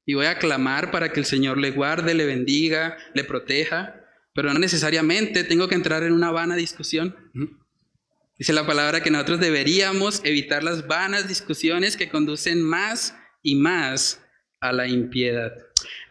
y 0.05 0.13
voy 0.13 0.27
a 0.27 0.37
clamar 0.37 0.91
para 0.91 1.11
que 1.11 1.19
el 1.19 1.25
Señor 1.25 1.57
le 1.57 1.71
guarde, 1.71 2.13
le 2.13 2.25
bendiga, 2.25 2.97
le 3.13 3.23
proteja, 3.23 4.05
pero 4.33 4.53
no 4.53 4.59
necesariamente 4.59 5.43
tengo 5.43 5.67
que 5.67 5.75
entrar 5.75 6.03
en 6.03 6.13
una 6.13 6.31
vana 6.31 6.55
discusión. 6.55 7.15
Dice 8.39 8.53
la 8.53 8.65
palabra 8.65 9.03
que 9.03 9.11
nosotros 9.11 9.41
deberíamos 9.41 10.21
evitar 10.23 10.63
las 10.63 10.87
vanas 10.87 11.27
discusiones 11.27 11.97
que 11.97 12.07
conducen 12.07 12.61
más 12.61 13.13
y 13.43 13.55
más 13.55 14.21
a 14.61 14.71
la 14.71 14.87
impiedad. 14.87 15.51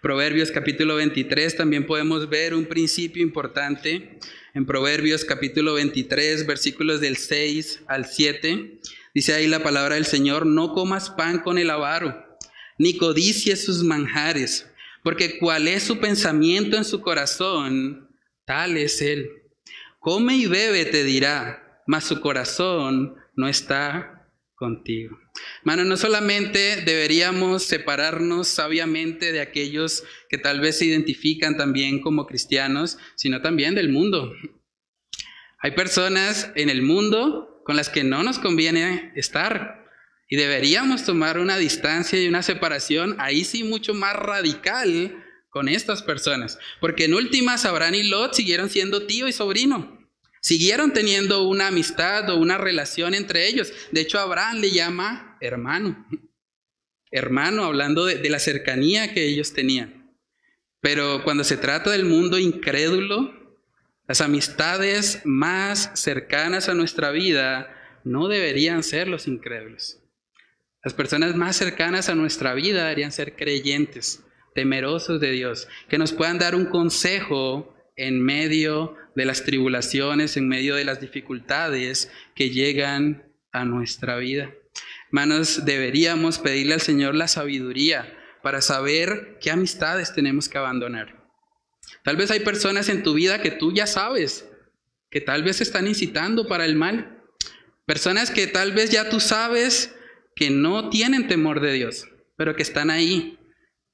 Proverbios 0.02 0.50
capítulo 0.50 0.96
23 0.96 1.56
también 1.56 1.86
podemos 1.86 2.28
ver 2.28 2.52
un 2.52 2.66
principio 2.66 3.22
importante. 3.22 4.18
En 4.52 4.66
Proverbios 4.66 5.24
capítulo 5.24 5.72
23, 5.72 6.46
versículos 6.46 7.00
del 7.00 7.16
6 7.16 7.84
al 7.86 8.04
7, 8.04 8.78
dice 9.14 9.32
ahí 9.32 9.46
la 9.46 9.62
palabra 9.62 9.94
del 9.94 10.04
Señor, 10.04 10.44
no 10.44 10.74
comas 10.74 11.08
pan 11.08 11.38
con 11.38 11.56
el 11.56 11.70
avaro, 11.70 12.36
ni 12.76 12.98
codicies 12.98 13.64
sus 13.64 13.82
manjares, 13.82 14.70
porque 15.02 15.38
cual 15.38 15.66
es 15.66 15.84
su 15.84 15.98
pensamiento 15.98 16.76
en 16.76 16.84
su 16.84 17.00
corazón, 17.00 18.06
tal 18.44 18.76
es 18.76 19.00
él. 19.00 19.30
Come 19.98 20.36
y 20.36 20.46
bebe, 20.46 20.84
te 20.84 21.04
dirá 21.04 21.64
mas 21.88 22.04
su 22.04 22.20
corazón 22.20 23.16
no 23.34 23.48
está 23.48 24.28
contigo. 24.54 25.18
Mano, 25.64 25.84
no 25.84 25.96
solamente 25.96 26.82
deberíamos 26.84 27.62
separarnos 27.62 28.46
sabiamente 28.46 29.32
de 29.32 29.40
aquellos 29.40 30.04
que 30.28 30.36
tal 30.36 30.60
vez 30.60 30.78
se 30.78 30.84
identifican 30.84 31.56
también 31.56 32.02
como 32.02 32.26
cristianos, 32.26 32.98
sino 33.16 33.40
también 33.40 33.74
del 33.74 33.88
mundo. 33.88 34.34
Hay 35.60 35.70
personas 35.70 36.52
en 36.56 36.68
el 36.68 36.82
mundo 36.82 37.62
con 37.64 37.76
las 37.76 37.88
que 37.88 38.04
no 38.04 38.22
nos 38.22 38.38
conviene 38.38 39.10
estar 39.16 39.86
y 40.28 40.36
deberíamos 40.36 41.06
tomar 41.06 41.38
una 41.38 41.56
distancia 41.56 42.22
y 42.22 42.28
una 42.28 42.42
separación 42.42 43.16
ahí 43.18 43.44
sí 43.44 43.64
mucho 43.64 43.94
más 43.94 44.14
radical 44.14 45.24
con 45.48 45.70
estas 45.70 46.02
personas, 46.02 46.58
porque 46.82 47.06
en 47.06 47.14
últimas 47.14 47.64
Abraham 47.64 47.94
y 47.94 48.02
Lot 48.02 48.34
siguieron 48.34 48.68
siendo 48.68 49.06
tío 49.06 49.26
y 49.26 49.32
sobrino. 49.32 49.97
Siguieron 50.40 50.92
teniendo 50.92 51.42
una 51.42 51.68
amistad 51.68 52.28
o 52.30 52.36
una 52.36 52.58
relación 52.58 53.14
entre 53.14 53.48
ellos. 53.48 53.72
De 53.92 54.00
hecho, 54.00 54.18
Abraham 54.18 54.58
le 54.58 54.70
llama 54.70 55.36
hermano. 55.40 56.06
Hermano, 57.10 57.64
hablando 57.64 58.04
de, 58.04 58.28
la 58.28 58.38
cercanía 58.38 59.14
que 59.14 59.26
ellos 59.26 59.52
tenían. 59.52 60.14
Pero 60.80 61.24
cuando 61.24 61.42
se 61.42 61.56
trata 61.56 61.90
del 61.90 62.04
mundo 62.04 62.38
incrédulo, 62.38 63.34
las 64.06 64.20
amistades 64.20 65.22
más 65.24 65.90
cercanas 65.94 66.68
a 66.68 66.74
nuestra 66.74 67.10
vida 67.10 67.74
no 68.04 68.28
deberían 68.28 68.82
ser 68.82 69.08
los 69.08 69.26
incrédulos. 69.26 69.98
Las 70.84 70.94
personas 70.94 71.34
más 71.34 71.56
cercanas 71.56 72.08
a 72.08 72.14
nuestra 72.14 72.54
vida 72.54 72.84
deberían 72.84 73.12
ser 73.12 73.34
creyentes, 73.36 74.24
temerosos 74.54 75.20
de 75.20 75.32
Dios, 75.32 75.68
que 75.88 75.98
nos 75.98 76.12
puedan 76.12 76.38
dar 76.38 76.54
un 76.54 76.66
consejo 76.66 77.74
en 77.96 78.22
medio 78.22 78.94
de 79.18 79.26
las 79.26 79.44
tribulaciones, 79.44 80.36
en 80.36 80.48
medio 80.48 80.76
de 80.76 80.84
las 80.84 81.00
dificultades 81.00 82.10
que 82.34 82.50
llegan 82.50 83.24
a 83.52 83.64
nuestra 83.64 84.16
vida. 84.16 84.54
Hermanos, 85.08 85.64
deberíamos 85.64 86.38
pedirle 86.38 86.74
al 86.74 86.80
Señor 86.80 87.14
la 87.16 87.28
sabiduría 87.28 88.16
para 88.42 88.62
saber 88.62 89.38
qué 89.40 89.50
amistades 89.50 90.14
tenemos 90.14 90.48
que 90.48 90.58
abandonar. 90.58 91.26
Tal 92.04 92.16
vez 92.16 92.30
hay 92.30 92.40
personas 92.40 92.88
en 92.88 93.02
tu 93.02 93.14
vida 93.14 93.42
que 93.42 93.50
tú 93.50 93.74
ya 93.74 93.86
sabes 93.86 94.48
que 95.10 95.20
tal 95.20 95.42
vez 95.42 95.60
están 95.60 95.86
incitando 95.86 96.46
para 96.46 96.64
el 96.64 96.76
mal. 96.76 97.22
Personas 97.86 98.30
que 98.30 98.46
tal 98.46 98.72
vez 98.72 98.90
ya 98.90 99.08
tú 99.08 99.20
sabes 99.20 99.94
que 100.36 100.50
no 100.50 100.90
tienen 100.90 101.26
temor 101.26 101.60
de 101.60 101.72
Dios, 101.72 102.06
pero 102.36 102.54
que 102.54 102.62
están 102.62 102.90
ahí. 102.90 103.38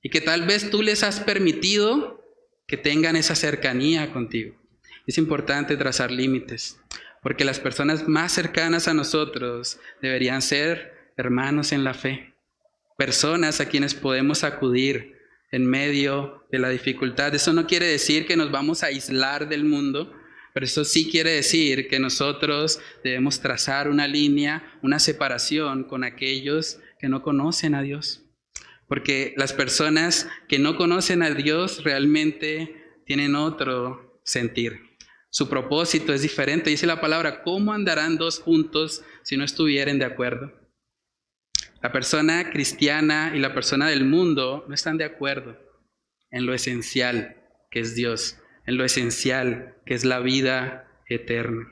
Y 0.02 0.10
que 0.10 0.20
tal 0.20 0.44
vez 0.44 0.70
tú 0.70 0.82
les 0.82 1.02
has 1.02 1.20
permitido 1.20 2.22
que 2.66 2.76
tengan 2.76 3.16
esa 3.16 3.34
cercanía 3.34 4.12
contigo. 4.12 4.63
Es 5.06 5.18
importante 5.18 5.76
trazar 5.76 6.10
límites, 6.10 6.80
porque 7.22 7.44
las 7.44 7.60
personas 7.60 8.08
más 8.08 8.32
cercanas 8.32 8.88
a 8.88 8.94
nosotros 8.94 9.78
deberían 10.00 10.40
ser 10.40 11.12
hermanos 11.16 11.72
en 11.72 11.84
la 11.84 11.94
fe, 11.94 12.34
personas 12.96 13.60
a 13.60 13.68
quienes 13.68 13.94
podemos 13.94 14.44
acudir 14.44 15.14
en 15.50 15.66
medio 15.66 16.44
de 16.50 16.58
la 16.58 16.68
dificultad. 16.68 17.34
Eso 17.34 17.52
no 17.52 17.66
quiere 17.66 17.86
decir 17.86 18.26
que 18.26 18.36
nos 18.36 18.50
vamos 18.50 18.82
a 18.82 18.86
aislar 18.86 19.48
del 19.48 19.64
mundo, 19.64 20.12
pero 20.52 20.66
eso 20.66 20.84
sí 20.84 21.10
quiere 21.10 21.32
decir 21.32 21.88
que 21.88 21.98
nosotros 21.98 22.80
debemos 23.02 23.40
trazar 23.40 23.88
una 23.88 24.08
línea, 24.08 24.78
una 24.82 24.98
separación 24.98 25.84
con 25.84 26.02
aquellos 26.02 26.78
que 26.98 27.08
no 27.08 27.22
conocen 27.22 27.74
a 27.74 27.82
Dios. 27.82 28.22
Porque 28.88 29.34
las 29.36 29.52
personas 29.52 30.28
que 30.48 30.58
no 30.58 30.76
conocen 30.76 31.22
a 31.22 31.30
Dios 31.30 31.84
realmente 31.84 33.02
tienen 33.06 33.34
otro 33.34 34.20
sentir. 34.24 34.93
Su 35.34 35.48
propósito 35.48 36.12
es 36.12 36.22
diferente. 36.22 36.70
Dice 36.70 36.86
la 36.86 37.00
palabra, 37.00 37.42
¿cómo 37.42 37.72
andarán 37.72 38.18
dos 38.18 38.38
juntos 38.38 39.02
si 39.24 39.36
no 39.36 39.42
estuvieran 39.42 39.98
de 39.98 40.04
acuerdo? 40.04 40.52
La 41.82 41.90
persona 41.90 42.52
cristiana 42.52 43.32
y 43.34 43.40
la 43.40 43.52
persona 43.52 43.88
del 43.88 44.04
mundo 44.04 44.64
no 44.68 44.72
están 44.76 44.96
de 44.96 45.02
acuerdo 45.02 45.58
en 46.30 46.46
lo 46.46 46.54
esencial 46.54 47.34
que 47.72 47.80
es 47.80 47.96
Dios, 47.96 48.38
en 48.64 48.76
lo 48.76 48.84
esencial 48.84 49.74
que 49.84 49.94
es 49.94 50.04
la 50.04 50.20
vida 50.20 50.86
eterna. 51.08 51.66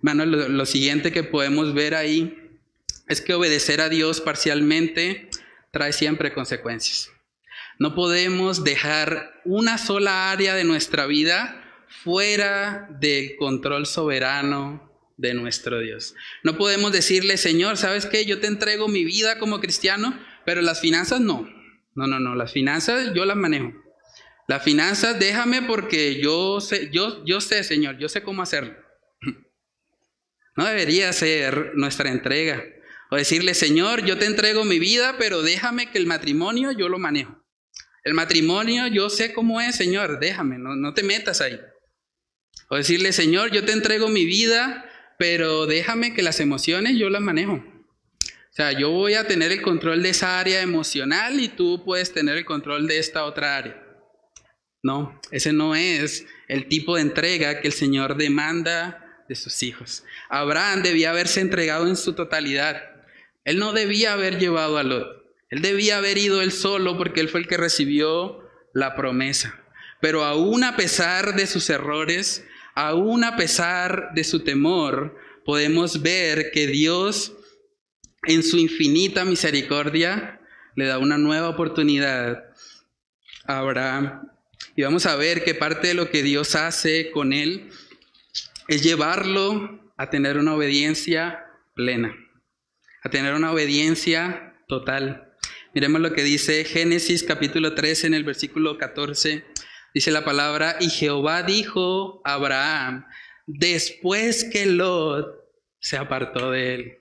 Bueno, 0.00 0.24
lo, 0.24 0.48
lo 0.48 0.64
siguiente 0.64 1.10
que 1.10 1.24
podemos 1.24 1.74
ver 1.74 1.96
ahí 1.96 2.60
es 3.08 3.20
que 3.20 3.34
obedecer 3.34 3.80
a 3.80 3.88
Dios 3.88 4.20
parcialmente 4.20 5.28
trae 5.72 5.92
siempre 5.92 6.32
consecuencias. 6.32 7.10
No 7.80 7.96
podemos 7.96 8.62
dejar 8.62 9.40
una 9.44 9.76
sola 9.76 10.30
área 10.30 10.54
de 10.54 10.62
nuestra 10.62 11.06
vida 11.06 11.61
fuera 12.02 12.88
del 12.98 13.36
control 13.36 13.86
soberano 13.86 14.90
de 15.16 15.34
nuestro 15.34 15.80
Dios. 15.80 16.14
No 16.42 16.56
podemos 16.56 16.92
decirle, 16.92 17.36
Señor, 17.36 17.76
¿sabes 17.76 18.06
qué? 18.06 18.24
Yo 18.24 18.40
te 18.40 18.46
entrego 18.46 18.88
mi 18.88 19.04
vida 19.04 19.38
como 19.38 19.60
cristiano, 19.60 20.18
pero 20.44 20.62
las 20.62 20.80
finanzas 20.80 21.20
no. 21.20 21.48
No, 21.94 22.06
no, 22.06 22.18
no, 22.18 22.34
las 22.34 22.52
finanzas 22.52 23.12
yo 23.14 23.24
las 23.24 23.36
manejo. 23.36 23.72
Las 24.48 24.64
finanzas 24.64 25.18
déjame 25.18 25.62
porque 25.62 26.20
yo 26.20 26.60
sé, 26.60 26.90
yo, 26.90 27.24
yo 27.24 27.40
sé, 27.40 27.62
Señor, 27.64 27.98
yo 27.98 28.08
sé 28.08 28.22
cómo 28.22 28.42
hacerlo. 28.42 28.74
No 30.54 30.66
debería 30.66 31.10
ser 31.14 31.72
nuestra 31.76 32.10
entrega. 32.10 32.62
O 33.10 33.16
decirle, 33.16 33.54
Señor, 33.54 34.04
yo 34.04 34.18
te 34.18 34.26
entrego 34.26 34.66
mi 34.66 34.78
vida, 34.78 35.16
pero 35.18 35.40
déjame 35.40 35.90
que 35.90 35.96
el 35.96 36.06
matrimonio 36.06 36.72
yo 36.72 36.90
lo 36.90 36.98
manejo. 36.98 37.42
El 38.04 38.12
matrimonio 38.12 38.86
yo 38.88 39.08
sé 39.08 39.32
cómo 39.32 39.62
es, 39.62 39.76
Señor, 39.76 40.18
déjame, 40.18 40.58
no, 40.58 40.76
no 40.76 40.92
te 40.92 41.02
metas 41.02 41.40
ahí. 41.40 41.58
O 42.72 42.76
decirle, 42.76 43.12
Señor, 43.12 43.50
yo 43.50 43.66
te 43.66 43.72
entrego 43.72 44.08
mi 44.08 44.24
vida, 44.24 44.90
pero 45.18 45.66
déjame 45.66 46.14
que 46.14 46.22
las 46.22 46.40
emociones 46.40 46.96
yo 46.96 47.10
las 47.10 47.20
manejo. 47.20 47.62
O 47.62 48.54
sea, 48.54 48.72
yo 48.72 48.88
voy 48.88 49.12
a 49.12 49.26
tener 49.26 49.52
el 49.52 49.60
control 49.60 50.02
de 50.02 50.08
esa 50.08 50.40
área 50.40 50.62
emocional 50.62 51.38
y 51.38 51.48
tú 51.48 51.84
puedes 51.84 52.14
tener 52.14 52.38
el 52.38 52.46
control 52.46 52.86
de 52.86 52.98
esta 52.98 53.26
otra 53.26 53.58
área. 53.58 53.78
No, 54.82 55.20
ese 55.30 55.52
no 55.52 55.74
es 55.74 56.24
el 56.48 56.66
tipo 56.68 56.96
de 56.96 57.02
entrega 57.02 57.60
que 57.60 57.68
el 57.68 57.74
Señor 57.74 58.16
demanda 58.16 59.22
de 59.28 59.34
sus 59.34 59.62
hijos. 59.62 60.02
Abraham 60.30 60.82
debía 60.82 61.10
haberse 61.10 61.42
entregado 61.42 61.86
en 61.86 61.96
su 61.98 62.14
totalidad. 62.14 62.82
Él 63.44 63.58
no 63.58 63.74
debía 63.74 64.14
haber 64.14 64.38
llevado 64.38 64.78
a 64.78 64.82
Lot. 64.82 65.08
Él 65.50 65.60
debía 65.60 65.98
haber 65.98 66.16
ido 66.16 66.40
él 66.40 66.52
solo 66.52 66.96
porque 66.96 67.20
él 67.20 67.28
fue 67.28 67.40
el 67.40 67.48
que 67.48 67.58
recibió 67.58 68.48
la 68.72 68.96
promesa. 68.96 69.62
Pero 70.00 70.24
aún 70.24 70.64
a 70.64 70.74
pesar 70.74 71.34
de 71.34 71.46
sus 71.46 71.68
errores, 71.68 72.46
aún 72.74 73.24
a 73.24 73.36
pesar 73.36 74.10
de 74.14 74.24
su 74.24 74.40
temor, 74.40 75.16
podemos 75.44 76.02
ver 76.02 76.50
que 76.52 76.66
Dios 76.66 77.32
en 78.24 78.42
su 78.42 78.58
infinita 78.58 79.24
misericordia 79.24 80.40
le 80.76 80.86
da 80.86 80.98
una 80.98 81.18
nueva 81.18 81.48
oportunidad 81.48 82.44
a 83.44 83.58
Abraham. 83.58 84.28
Y 84.76 84.82
vamos 84.82 85.06
a 85.06 85.16
ver 85.16 85.44
que 85.44 85.54
parte 85.54 85.88
de 85.88 85.94
lo 85.94 86.08
que 86.08 86.22
Dios 86.22 86.54
hace 86.54 87.10
con 87.10 87.32
él 87.32 87.68
es 88.68 88.82
llevarlo 88.82 89.92
a 89.96 90.08
tener 90.08 90.38
una 90.38 90.54
obediencia 90.54 91.46
plena, 91.74 92.14
a 93.02 93.10
tener 93.10 93.34
una 93.34 93.52
obediencia 93.52 94.54
total. 94.68 95.34
Miremos 95.74 96.00
lo 96.00 96.12
que 96.12 96.22
dice 96.22 96.64
Génesis 96.64 97.22
capítulo 97.22 97.74
13 97.74 98.06
en 98.08 98.14
el 98.14 98.24
versículo 98.24 98.78
14. 98.78 99.44
Dice 99.94 100.10
la 100.10 100.24
palabra, 100.24 100.76
y 100.80 100.88
Jehová 100.88 101.42
dijo 101.42 102.22
a 102.24 102.34
Abraham, 102.34 103.06
después 103.46 104.44
que 104.44 104.66
Lot 104.66 105.26
se 105.80 105.96
apartó 105.96 106.50
de 106.50 106.74
él. 106.74 106.98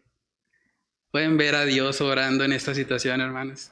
Pueden 1.12 1.38
ver 1.38 1.56
a 1.56 1.66
Dios 1.66 2.02
orando 2.02 2.44
en 2.44 2.52
esta 2.54 2.74
situación, 2.74 3.22
hermanos. 3.22 3.72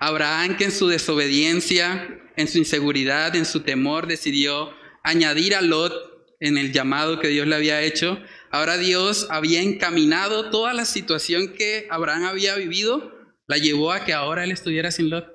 Abraham 0.00 0.56
que 0.56 0.64
en 0.64 0.72
su 0.72 0.88
desobediencia, 0.88 2.20
en 2.36 2.48
su 2.48 2.58
inseguridad, 2.58 3.34
en 3.34 3.44
su 3.44 3.60
temor, 3.60 4.06
decidió 4.06 4.72
añadir 5.02 5.54
a 5.54 5.60
Lot 5.60 5.92
en 6.40 6.56
el 6.56 6.72
llamado 6.72 7.18
que 7.18 7.28
Dios 7.28 7.46
le 7.46 7.56
había 7.56 7.82
hecho. 7.82 8.18
Ahora 8.50 8.78
Dios 8.78 9.26
había 9.30 9.60
encaminado 9.60 10.50
toda 10.50 10.72
la 10.72 10.84
situación 10.84 11.52
que 11.54 11.88
Abraham 11.90 12.24
había 12.24 12.54
vivido, 12.54 13.12
la 13.46 13.58
llevó 13.58 13.92
a 13.92 14.04
que 14.04 14.12
ahora 14.12 14.44
él 14.44 14.52
estuviera 14.52 14.90
sin 14.90 15.10
Lot. 15.10 15.26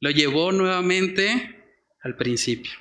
Lo 0.00 0.10
llevó 0.10 0.52
nuevamente 0.52 1.59
al 2.02 2.16
principio. 2.16 2.72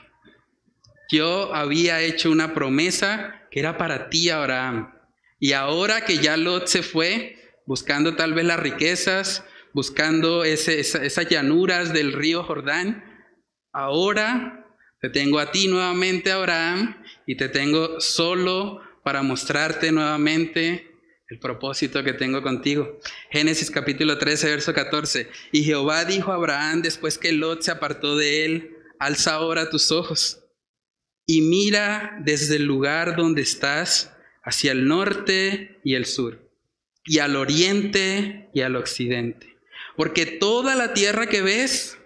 Yo 1.12 1.54
había 1.54 2.02
hecho 2.02 2.30
una 2.30 2.54
promesa 2.54 3.48
que 3.52 3.60
era 3.60 3.78
para 3.78 4.10
ti, 4.10 4.30
Abraham. 4.30 4.94
Y 5.40 5.54
ahora 5.54 6.02
que 6.02 6.18
ya 6.18 6.38
Lot 6.38 6.68
se 6.68 6.84
fue, 6.84 7.38
buscando 7.66 8.16
tal 8.16 8.34
vez 8.34 8.46
las 8.46 8.60
riquezas, 8.60 9.44
buscando 9.74 10.44
esas 10.44 11.30
llanuras 11.30 11.94
del 11.94 12.14
río 12.14 12.44
Jordán, 12.44 13.04
ahora 13.72 14.66
te 15.02 15.10
tengo 15.10 15.40
a 15.40 15.52
ti 15.52 15.68
nuevamente, 15.68 16.32
Abraham, 16.32 17.02
y 17.26 17.36
te 17.38 17.50
tengo 17.50 18.00
solo 18.02 18.82
para 19.04 19.24
mostrarte 19.24 19.92
nuevamente 19.92 20.92
el 21.30 21.40
propósito 21.40 22.04
que 22.04 22.14
tengo 22.14 22.42
contigo. 22.42 23.00
Génesis 23.32 23.72
capítulo 23.72 24.18
13, 24.18 24.50
verso 24.50 24.74
14. 24.74 25.30
Y 25.52 25.64
Jehová 25.64 26.06
dijo 26.06 26.32
a 26.32 26.36
Abraham 26.36 26.82
después 26.82 27.18
que 27.18 27.32
Lot 27.32 27.62
se 27.62 27.72
apartó 27.72 28.18
de 28.18 28.46
él, 28.46 28.76
alza 29.00 29.34
ahora 29.34 29.70
tus 29.70 29.92
ojos 29.92 30.44
y 31.26 31.42
mira 31.42 32.18
desde 32.24 32.58
el 32.58 32.66
lugar 32.66 33.16
donde 33.16 33.42
estás 33.42 34.14
hacia 34.44 34.72
el 34.72 34.88
norte 34.88 35.80
y 35.84 35.96
el 35.96 36.06
sur. 36.06 36.48
y 37.06 37.20
al 37.20 37.38
oriente 37.38 38.50
y 38.54 38.62
al 38.62 38.76
occidente. 38.76 39.58
Porque 39.96 40.26
toda 40.28 40.76
la 40.76 40.94
tierra 40.94 41.28
que 41.28 41.42
ves, 41.42 41.98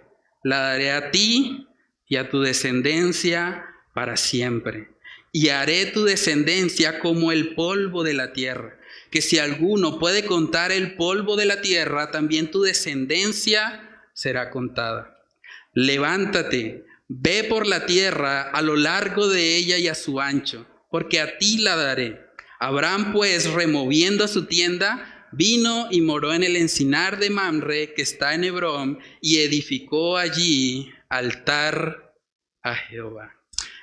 la 0.44 0.60
daré 0.60 0.92
a 0.92 1.12
ti 1.12 1.68
y 2.08 2.16
a 2.16 2.30
tu 2.30 2.42
descendencia 2.42 3.66
para 3.94 4.16
siempre. 4.16 4.90
Y 5.32 5.50
haré 5.50 5.88
tu 5.88 6.06
descendencia 6.06 7.00
como 7.00 7.32
el 7.32 7.56
polvo 7.56 8.04
de 8.04 8.14
la 8.14 8.34
tierra, 8.34 8.80
que 9.10 9.22
si 9.22 9.40
alguno 9.40 10.00
puede 10.00 10.26
contar 10.26 10.72
el 10.72 10.96
polvo 10.96 11.36
de 11.36 11.46
la 11.46 11.62
tierra, 11.62 12.12
también 12.12 12.52
tu 12.52 12.62
descendencia 12.62 14.08
será 14.14 14.52
contada. 14.52 15.13
Levántate, 15.74 16.86
ve 17.08 17.46
por 17.46 17.68
la 17.68 17.86
tierra 17.86 18.44
a 18.44 18.62
lo 18.62 18.76
largo 18.76 19.28
de 19.28 19.56
ella 19.56 19.78
y 19.78 19.88
a 19.88 19.96
su 19.96 20.20
ancho, 20.20 20.68
porque 20.90 21.20
a 21.20 21.38
ti 21.38 21.58
la 21.58 21.76
daré. 21.76 22.22
Abraham 22.60 23.12
pues, 23.12 23.52
removiendo 23.52 24.28
su 24.28 24.46
tienda, 24.46 25.28
vino 25.32 25.88
y 25.92 26.02
moró 26.02 26.34
en 26.34 26.44
el 26.44 26.56
encinar 26.56 27.20
de 27.20 27.30
Mamre, 27.30 27.94
que 27.94 28.04
está 28.04 28.34
en 28.34 28.44
Hebrón, 28.44 29.00
y 29.20 29.40
edificó 29.40 30.18
allí 30.18 30.92
altar 31.10 32.16
a 32.62 32.76
Jehová. 32.76 33.36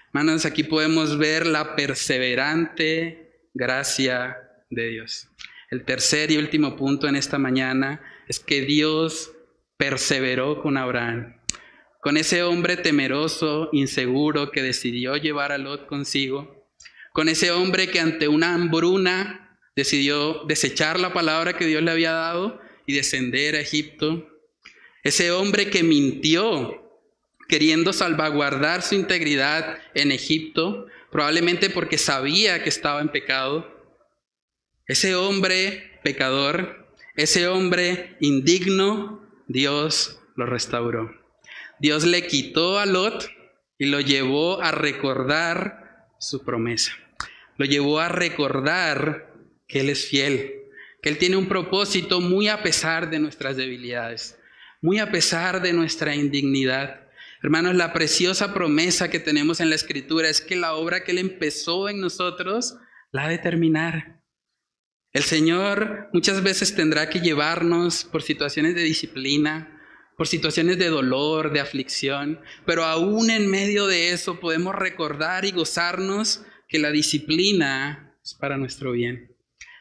Hermanos, 0.07 0.45
aquí 0.45 0.65
podemos 0.65 1.19
ver 1.19 1.47
la 1.47 1.77
perseverante 1.77 3.49
gracia 3.55 4.37
de 4.71 4.89
Dios. 4.89 5.29
El 5.71 5.85
tercer 5.85 6.31
y 6.31 6.37
último 6.37 6.77
punto 6.77 7.07
en 7.07 7.17
esta 7.17 7.39
mañana 7.39 8.01
es 8.27 8.41
que 8.41 8.63
Dios 8.63 9.33
perseveró 9.77 10.61
con 10.63 10.77
Abraham, 10.77 11.40
con 12.01 12.17
ese 12.17 12.43
hombre 12.43 12.77
temeroso, 12.77 13.69
inseguro, 13.73 14.51
que 14.51 14.63
decidió 14.63 15.17
llevar 15.17 15.53
a 15.53 15.59
Lot 15.59 15.87
consigo, 15.87 16.67
con 17.13 17.29
ese 17.29 17.51
hombre 17.51 17.91
que 17.91 18.01
ante 18.01 18.29
una 18.29 18.55
hambruna 18.55 19.59
decidió 19.77 20.45
desechar 20.45 20.99
la 20.99 21.13
palabra 21.13 21.57
que 21.57 21.67
Dios 21.67 21.83
le 21.83 21.91
había 21.91 22.13
dado 22.13 22.61
y 22.87 22.95
descender 22.95 23.55
a 23.55 23.61
Egipto, 23.61 24.27
ese 25.03 25.31
hombre 25.31 25.71
que 25.71 25.83
mintió 25.83 26.81
queriendo 27.49 27.93
salvaguardar 27.93 28.83
su 28.83 28.95
integridad 28.95 29.79
en 29.95 30.13
Egipto, 30.13 30.87
probablemente 31.11 31.69
porque 31.69 31.99
sabía 31.99 32.63
que 32.63 32.69
estaba 32.69 33.01
en 33.01 33.09
pecado. 33.09 33.67
Ese 34.87 35.17
hombre 35.17 35.99
pecador, 36.05 36.87
ese 37.17 37.49
hombre 37.49 38.17
indigno, 38.21 39.21
Dios 39.49 40.21
lo 40.37 40.47
restauró. 40.47 41.20
Dios 41.81 42.05
le 42.05 42.27
quitó 42.27 42.79
a 42.79 42.85
Lot 42.85 43.31
y 43.79 43.87
lo 43.87 44.01
llevó 44.01 44.61
a 44.61 44.71
recordar 44.71 46.07
su 46.19 46.45
promesa. 46.45 46.93
Lo 47.57 47.65
llevó 47.65 48.01
a 48.01 48.09
recordar 48.09 49.33
que 49.67 49.81
Él 49.81 49.89
es 49.89 50.07
fiel, 50.07 50.67
que 51.03 51.09
Él 51.09 51.17
tiene 51.17 51.37
un 51.37 51.49
propósito 51.49 52.21
muy 52.21 52.49
a 52.49 52.63
pesar 52.63 53.09
de 53.09 53.19
nuestras 53.19 53.57
debilidades, 53.57 54.39
muy 54.83 54.99
a 54.99 55.11
pesar 55.11 55.63
de 55.63 55.73
nuestra 55.73 56.15
indignidad. 56.15 57.09
Hermanos, 57.43 57.75
la 57.75 57.95
preciosa 57.95 58.53
promesa 58.53 59.09
que 59.09 59.19
tenemos 59.19 59.61
en 59.61 59.71
la 59.71 59.77
Escritura 59.77 60.29
es 60.29 60.43
que 60.43 60.57
la 60.57 60.75
obra 60.75 61.03
que 61.03 61.13
Él 61.13 61.19
empezó 61.19 61.89
en 61.89 62.01
nosotros 62.01 62.77
la 63.11 63.25
ha 63.25 63.29
de 63.29 63.39
terminar. 63.39 64.21
El 65.13 65.23
Señor 65.23 66.11
muchas 66.13 66.43
veces 66.43 66.77
tendrá 66.77 67.09
que 67.09 67.21
llevarnos 67.21 68.05
por 68.05 68.23
situaciones 68.23 68.75
de 68.75 68.83
disciplina, 68.83 69.80
por 70.21 70.29
situaciones 70.29 70.77
de 70.77 70.91
dolor, 70.91 71.51
de 71.51 71.61
aflicción, 71.61 72.43
pero 72.67 72.85
aún 72.85 73.31
en 73.31 73.51
medio 73.51 73.87
de 73.87 74.11
eso 74.11 74.39
podemos 74.39 74.75
recordar 74.75 75.47
y 75.47 75.51
gozarnos 75.51 76.43
que 76.69 76.79
la 76.79 76.91
disciplina 76.91 78.15
es 78.23 78.35
para 78.35 78.59
nuestro 78.59 78.93
bien, 78.93 79.35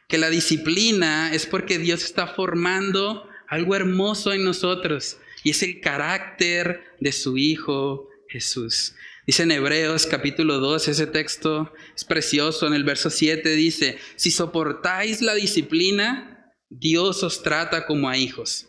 que 0.08 0.18
la 0.18 0.30
disciplina 0.30 1.34
es 1.34 1.46
porque 1.46 1.78
Dios 1.78 2.06
está 2.06 2.26
formando 2.26 3.28
algo 3.50 3.76
hermoso 3.76 4.32
en 4.32 4.46
nosotros 4.46 5.18
y 5.44 5.50
es 5.50 5.62
el 5.62 5.82
carácter 5.82 6.86
de 7.02 7.12
su 7.12 7.38
Hijo 7.38 8.08
Jesús. 8.30 8.96
Dice 9.28 9.44
en 9.44 9.52
Hebreos 9.52 10.06
capítulo 10.06 10.60
2, 10.60 10.88
ese 10.88 11.08
texto 11.08 11.74
es 11.94 12.06
precioso, 12.06 12.66
en 12.66 12.76
el 12.76 12.86
verso 12.86 13.10
7 13.10 13.50
dice, 13.56 13.98
si 14.16 14.32
soportáis 14.32 15.22
la 15.22 15.36
disciplina, 15.36 16.56
Dios 16.70 17.24
os 17.24 17.44
trata 17.44 17.86
como 17.86 18.08
a 18.08 18.16
hijos. 18.16 18.69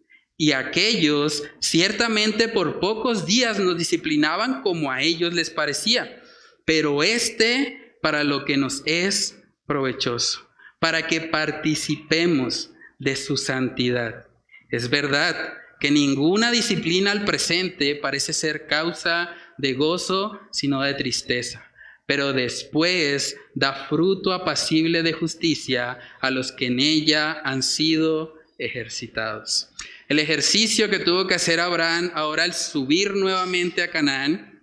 Y 0.41 0.53
aquellos 0.53 1.43
ciertamente 1.59 2.47
por 2.47 2.79
pocos 2.79 3.27
días 3.27 3.59
nos 3.59 3.77
disciplinaban 3.77 4.63
como 4.63 4.91
a 4.91 5.03
ellos 5.03 5.35
les 5.35 5.51
parecía, 5.51 6.19
pero 6.65 7.03
este 7.03 7.95
para 8.01 8.23
lo 8.23 8.43
que 8.43 8.57
nos 8.57 8.81
es 8.87 9.37
provechoso, 9.67 10.49
para 10.79 11.05
que 11.05 11.21
participemos 11.21 12.71
de 12.97 13.17
su 13.17 13.37
santidad. 13.37 14.25
Es 14.71 14.89
verdad 14.89 15.35
que 15.79 15.91
ninguna 15.91 16.49
disciplina 16.49 17.11
al 17.11 17.23
presente 17.23 17.93
parece 17.93 18.33
ser 18.33 18.65
causa 18.65 19.35
de 19.59 19.73
gozo, 19.73 20.39
sino 20.51 20.81
de 20.81 20.95
tristeza, 20.95 21.71
pero 22.07 22.33
después 22.33 23.37
da 23.53 23.85
fruto 23.87 24.33
apacible 24.33 25.03
de 25.03 25.13
justicia 25.13 25.99
a 26.19 26.31
los 26.31 26.51
que 26.51 26.65
en 26.65 26.79
ella 26.79 27.39
han 27.43 27.61
sido 27.61 28.41
ejercitados. 28.57 29.69
El 30.11 30.19
ejercicio 30.19 30.89
que 30.89 30.99
tuvo 30.99 31.25
que 31.25 31.35
hacer 31.35 31.61
Abraham 31.61 32.11
ahora 32.15 32.43
al 32.43 32.53
subir 32.53 33.15
nuevamente 33.15 33.81
a 33.81 33.89
Canaán, 33.89 34.61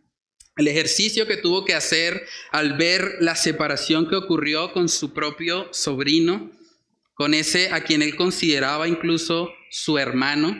el 0.59 0.68
ejercicio 0.68 1.26
que 1.26 1.38
tuvo 1.38 1.64
que 1.64 1.72
hacer 1.72 2.26
al 2.53 2.76
ver 2.76 3.16
la 3.20 3.34
separación 3.34 4.11
que 4.11 4.16
ocurrió 4.16 4.74
con 4.74 4.90
su 4.90 5.14
propio 5.14 5.72
sobrino, 5.72 6.51
con 7.14 7.32
ese 7.32 7.70
a 7.72 7.82
quien 7.82 8.03
él 8.03 8.14
consideraba 8.14 8.88
incluso 8.88 9.49
su 9.70 9.96
hermano, 9.96 10.55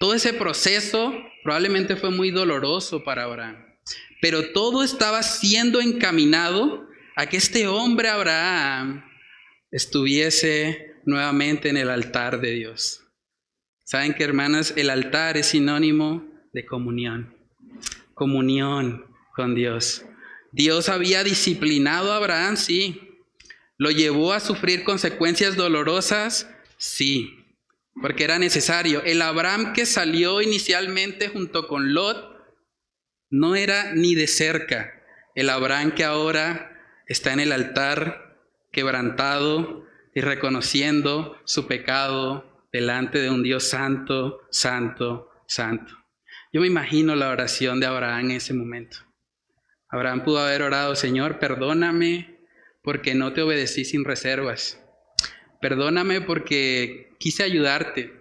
todo 0.00 0.14
ese 0.14 0.32
proceso 0.32 1.14
probablemente 1.44 1.94
fue 1.94 2.10
muy 2.10 2.32
doloroso 2.32 3.04
para 3.04 3.22
Abraham, 3.22 3.64
pero 4.20 4.50
todo 4.50 4.82
estaba 4.82 5.22
siendo 5.22 5.80
encaminado 5.80 6.88
a 7.14 7.26
que 7.26 7.36
este 7.36 7.68
hombre 7.68 8.08
Abraham 8.08 9.04
estuviese 9.70 10.90
nuevamente 11.04 11.68
en 11.68 11.76
el 11.76 11.88
altar 11.88 12.40
de 12.40 12.50
Dios. 12.50 13.01
Saben 13.84 14.14
que 14.14 14.24
hermanas, 14.24 14.74
el 14.76 14.90
altar 14.90 15.36
es 15.36 15.46
sinónimo 15.46 16.24
de 16.52 16.64
comunión, 16.64 17.34
comunión 18.14 19.06
con 19.34 19.54
Dios. 19.54 20.04
Dios 20.52 20.88
había 20.88 21.24
disciplinado 21.24 22.12
a 22.12 22.16
Abraham, 22.16 22.56
sí. 22.56 23.18
Lo 23.78 23.90
llevó 23.90 24.32
a 24.32 24.40
sufrir 24.40 24.84
consecuencias 24.84 25.56
dolorosas, 25.56 26.48
sí 26.76 27.38
porque 28.00 28.24
era 28.24 28.38
necesario. 28.38 29.02
El 29.02 29.20
Abraham 29.22 29.72
que 29.72 29.86
salió 29.86 30.40
inicialmente 30.40 31.28
junto 31.28 31.68
con 31.68 31.92
Lot 31.92 32.32
no 33.30 33.54
era 33.54 33.92
ni 33.94 34.14
de 34.14 34.26
cerca 34.26 34.92
el 35.34 35.48
Abraham 35.48 35.92
que 35.92 36.04
ahora 36.04 36.78
está 37.06 37.32
en 37.32 37.40
el 37.40 37.52
altar 37.52 38.38
quebrantado 38.70 39.86
y 40.14 40.20
reconociendo 40.20 41.38
su 41.44 41.66
pecado 41.66 42.51
delante 42.72 43.20
de 43.20 43.30
un 43.30 43.42
Dios 43.42 43.68
santo, 43.68 44.40
santo, 44.50 45.30
santo. 45.46 45.94
Yo 46.52 46.60
me 46.60 46.66
imagino 46.66 47.14
la 47.14 47.28
oración 47.28 47.80
de 47.80 47.86
Abraham 47.86 48.26
en 48.26 48.30
ese 48.32 48.54
momento. 48.54 48.98
Abraham 49.88 50.24
pudo 50.24 50.40
haber 50.40 50.62
orado, 50.62 50.96
Señor, 50.96 51.38
perdóname 51.38 52.38
porque 52.82 53.14
no 53.14 53.32
te 53.32 53.42
obedecí 53.42 53.84
sin 53.84 54.04
reservas. 54.04 54.80
Perdóname 55.60 56.22
porque 56.22 57.14
quise 57.18 57.42
ayudarte. 57.42 58.12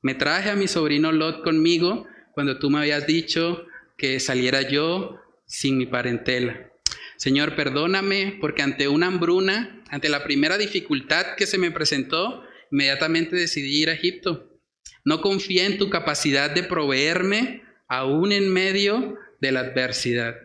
Me 0.00 0.14
traje 0.14 0.50
a 0.50 0.56
mi 0.56 0.68
sobrino 0.68 1.12
Lot 1.12 1.44
conmigo 1.44 2.06
cuando 2.32 2.58
tú 2.58 2.70
me 2.70 2.78
habías 2.78 3.06
dicho 3.06 3.66
que 3.96 4.20
saliera 4.20 4.62
yo 4.62 5.20
sin 5.44 5.76
mi 5.76 5.86
parentela. 5.86 6.72
Señor, 7.16 7.56
perdóname 7.56 8.38
porque 8.40 8.62
ante 8.62 8.88
una 8.88 9.08
hambruna, 9.08 9.82
ante 9.90 10.08
la 10.08 10.24
primera 10.24 10.56
dificultad 10.56 11.34
que 11.36 11.46
se 11.46 11.58
me 11.58 11.70
presentó, 11.70 12.44
inmediatamente 12.70 13.36
decidí 13.36 13.82
ir 13.82 13.90
a 13.90 13.94
Egipto. 13.94 14.60
No 15.04 15.20
confié 15.20 15.66
en 15.66 15.78
tu 15.78 15.90
capacidad 15.90 16.50
de 16.50 16.62
proveerme 16.62 17.62
aún 17.88 18.32
en 18.32 18.52
medio 18.52 19.16
de 19.40 19.52
la 19.52 19.60
adversidad. 19.60 20.36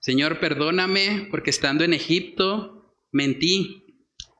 Señor, 0.00 0.40
perdóname 0.40 1.28
porque 1.30 1.50
estando 1.50 1.84
en 1.84 1.94
Egipto 1.94 2.94
mentí, 3.10 3.84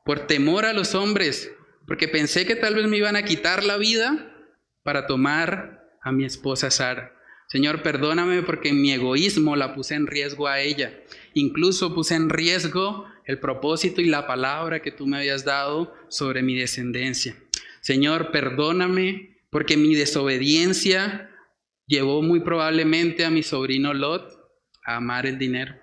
por 0.04 0.26
temor 0.26 0.64
a 0.64 0.72
los 0.72 0.94
hombres, 0.94 1.52
porque 1.86 2.08
pensé 2.08 2.46
que 2.46 2.56
tal 2.56 2.74
vez 2.74 2.86
me 2.86 2.98
iban 2.98 3.16
a 3.16 3.24
quitar 3.24 3.64
la 3.64 3.76
vida 3.76 4.34
para 4.82 5.06
tomar 5.06 5.84
a 6.02 6.12
mi 6.12 6.24
esposa 6.24 6.70
Sara. 6.70 7.14
Señor, 7.48 7.82
perdóname 7.82 8.42
porque 8.42 8.72
mi 8.72 8.92
egoísmo 8.92 9.56
la 9.56 9.74
puse 9.74 9.94
en 9.94 10.06
riesgo 10.06 10.48
a 10.48 10.60
ella. 10.60 11.00
Incluso 11.32 11.94
puse 11.94 12.14
en 12.14 12.28
riesgo 12.28 13.06
el 13.24 13.40
propósito 13.40 14.02
y 14.02 14.06
la 14.06 14.26
palabra 14.26 14.80
que 14.80 14.92
tú 14.92 15.06
me 15.06 15.16
habías 15.16 15.44
dado 15.44 15.94
sobre 16.10 16.42
mi 16.42 16.56
descendencia. 16.56 17.36
Señor, 17.80 18.30
perdóname 18.30 19.38
porque 19.50 19.76
mi 19.76 19.94
desobediencia 19.94 21.30
llevó 21.86 22.22
muy 22.22 22.40
probablemente 22.40 23.24
a 23.24 23.30
mi 23.30 23.42
sobrino 23.42 23.94
Lot 23.94 24.30
a 24.84 24.96
amar 24.96 25.26
el 25.26 25.38
dinero. 25.38 25.74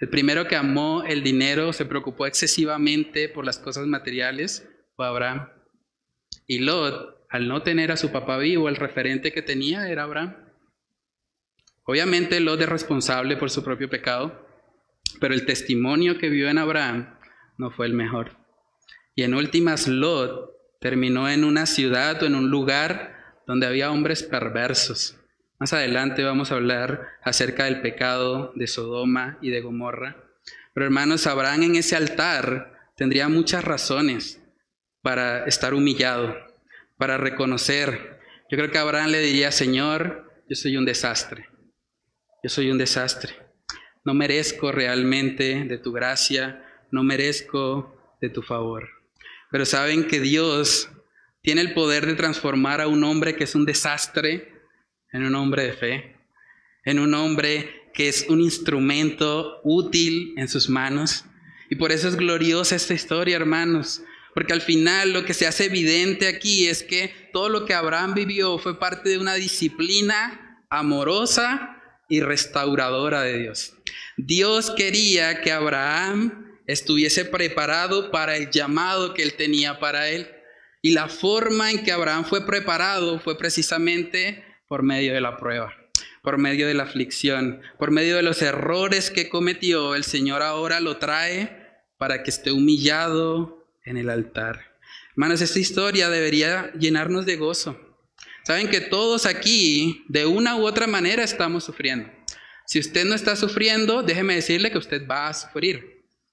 El 0.00 0.08
primero 0.08 0.48
que 0.48 0.56
amó 0.56 1.04
el 1.04 1.22
dinero, 1.22 1.72
se 1.72 1.86
preocupó 1.86 2.26
excesivamente 2.26 3.28
por 3.28 3.44
las 3.44 3.58
cosas 3.58 3.86
materiales, 3.86 4.68
fue 4.96 5.06
Abraham. 5.06 5.48
Y 6.46 6.58
Lot, 6.58 7.24
al 7.30 7.46
no 7.46 7.62
tener 7.62 7.92
a 7.92 7.96
su 7.96 8.10
papá 8.10 8.36
vivo, 8.38 8.68
el 8.68 8.76
referente 8.76 9.32
que 9.32 9.42
tenía 9.42 9.88
era 9.88 10.02
Abraham. 10.02 10.36
Obviamente 11.84 12.40
Lot 12.40 12.60
es 12.60 12.68
responsable 12.68 13.36
por 13.36 13.50
su 13.50 13.62
propio 13.62 13.88
pecado, 13.88 14.46
pero 15.20 15.34
el 15.34 15.46
testimonio 15.46 16.18
que 16.18 16.30
vio 16.30 16.48
en 16.48 16.58
Abraham 16.58 17.16
no 17.58 17.70
fue 17.70 17.86
el 17.86 17.94
mejor. 17.94 18.41
Y 19.14 19.22
en 19.24 19.34
últimas, 19.34 19.88
Lot 19.88 20.50
terminó 20.80 21.28
en 21.28 21.44
una 21.44 21.66
ciudad 21.66 22.22
o 22.22 22.26
en 22.26 22.34
un 22.34 22.50
lugar 22.50 23.16
donde 23.46 23.66
había 23.66 23.90
hombres 23.90 24.22
perversos, 24.22 25.16
más 25.62 25.72
adelante 25.74 26.24
vamos 26.24 26.50
a 26.50 26.56
hablar 26.56 27.06
acerca 27.22 27.66
del 27.66 27.82
pecado 27.82 28.52
de 28.56 28.66
Sodoma 28.66 29.38
y 29.40 29.50
de 29.50 29.60
Gomorra. 29.60 30.16
Pero 30.74 30.86
hermanos, 30.86 31.28
Abraham 31.28 31.62
en 31.62 31.76
ese 31.76 31.94
altar 31.94 32.90
tendría 32.96 33.28
muchas 33.28 33.62
razones 33.62 34.42
para 35.02 35.44
estar 35.44 35.72
humillado, 35.72 36.34
para 36.98 37.16
reconocer. 37.16 38.18
Yo 38.50 38.58
creo 38.58 38.72
que 38.72 38.78
Abraham 38.78 39.12
le 39.12 39.20
diría, 39.20 39.52
Señor, 39.52 40.32
yo 40.48 40.56
soy 40.56 40.76
un 40.76 40.84
desastre. 40.84 41.46
Yo 42.42 42.50
soy 42.50 42.68
un 42.68 42.78
desastre. 42.78 43.32
No 44.04 44.14
merezco 44.14 44.72
realmente 44.72 45.62
de 45.62 45.78
tu 45.78 45.92
gracia, 45.92 46.66
no 46.90 47.04
merezco 47.04 48.16
de 48.20 48.30
tu 48.30 48.42
favor. 48.42 49.01
Pero 49.52 49.66
saben 49.66 50.08
que 50.08 50.18
Dios 50.18 50.88
tiene 51.42 51.60
el 51.60 51.74
poder 51.74 52.06
de 52.06 52.14
transformar 52.14 52.80
a 52.80 52.88
un 52.88 53.04
hombre 53.04 53.36
que 53.36 53.44
es 53.44 53.54
un 53.54 53.66
desastre 53.66 54.50
en 55.12 55.24
un 55.24 55.34
hombre 55.34 55.64
de 55.64 55.72
fe, 55.74 56.16
en 56.84 56.98
un 56.98 57.12
hombre 57.14 57.90
que 57.92 58.08
es 58.08 58.26
un 58.28 58.40
instrumento 58.40 59.60
útil 59.62 60.34
en 60.38 60.48
sus 60.48 60.70
manos. 60.70 61.26
Y 61.68 61.76
por 61.76 61.92
eso 61.92 62.08
es 62.08 62.16
gloriosa 62.16 62.76
esta 62.76 62.94
historia, 62.94 63.36
hermanos, 63.36 64.02
porque 64.34 64.54
al 64.54 64.62
final 64.62 65.12
lo 65.12 65.26
que 65.26 65.34
se 65.34 65.46
hace 65.46 65.66
evidente 65.66 66.28
aquí 66.28 66.66
es 66.66 66.82
que 66.82 67.12
todo 67.32 67.50
lo 67.50 67.66
que 67.66 67.74
Abraham 67.74 68.14
vivió 68.14 68.58
fue 68.58 68.78
parte 68.78 69.10
de 69.10 69.18
una 69.18 69.34
disciplina 69.34 70.64
amorosa 70.70 71.76
y 72.08 72.20
restauradora 72.20 73.22
de 73.22 73.38
Dios. 73.38 73.74
Dios 74.16 74.70
quería 74.70 75.42
que 75.42 75.52
Abraham 75.52 76.51
estuviese 76.66 77.24
preparado 77.24 78.10
para 78.10 78.36
el 78.36 78.50
llamado 78.50 79.14
que 79.14 79.22
él 79.22 79.34
tenía 79.34 79.78
para 79.78 80.08
él. 80.08 80.30
Y 80.80 80.92
la 80.92 81.08
forma 81.08 81.70
en 81.70 81.84
que 81.84 81.92
Abraham 81.92 82.24
fue 82.24 82.44
preparado 82.46 83.20
fue 83.20 83.38
precisamente 83.38 84.44
por 84.68 84.82
medio 84.82 85.12
de 85.12 85.20
la 85.20 85.36
prueba, 85.36 85.72
por 86.22 86.38
medio 86.38 86.66
de 86.66 86.74
la 86.74 86.84
aflicción, 86.84 87.60
por 87.78 87.90
medio 87.90 88.16
de 88.16 88.22
los 88.22 88.42
errores 88.42 89.10
que 89.10 89.28
cometió, 89.28 89.94
el 89.94 90.04
Señor 90.04 90.42
ahora 90.42 90.80
lo 90.80 90.96
trae 90.96 91.62
para 91.98 92.22
que 92.22 92.30
esté 92.30 92.50
humillado 92.52 93.68
en 93.84 93.96
el 93.96 94.10
altar. 94.10 94.72
Hermanos, 95.10 95.40
esta 95.40 95.58
historia 95.58 96.08
debería 96.08 96.72
llenarnos 96.72 97.26
de 97.26 97.36
gozo. 97.36 97.78
Saben 98.44 98.68
que 98.68 98.80
todos 98.80 99.26
aquí, 99.26 100.04
de 100.08 100.26
una 100.26 100.56
u 100.56 100.66
otra 100.66 100.86
manera, 100.86 101.22
estamos 101.22 101.64
sufriendo. 101.64 102.10
Si 102.66 102.78
usted 102.78 103.04
no 103.04 103.14
está 103.14 103.36
sufriendo, 103.36 104.02
déjeme 104.02 104.34
decirle 104.34 104.70
que 104.70 104.78
usted 104.78 105.06
va 105.06 105.28
a 105.28 105.34
sufrir. 105.34 105.91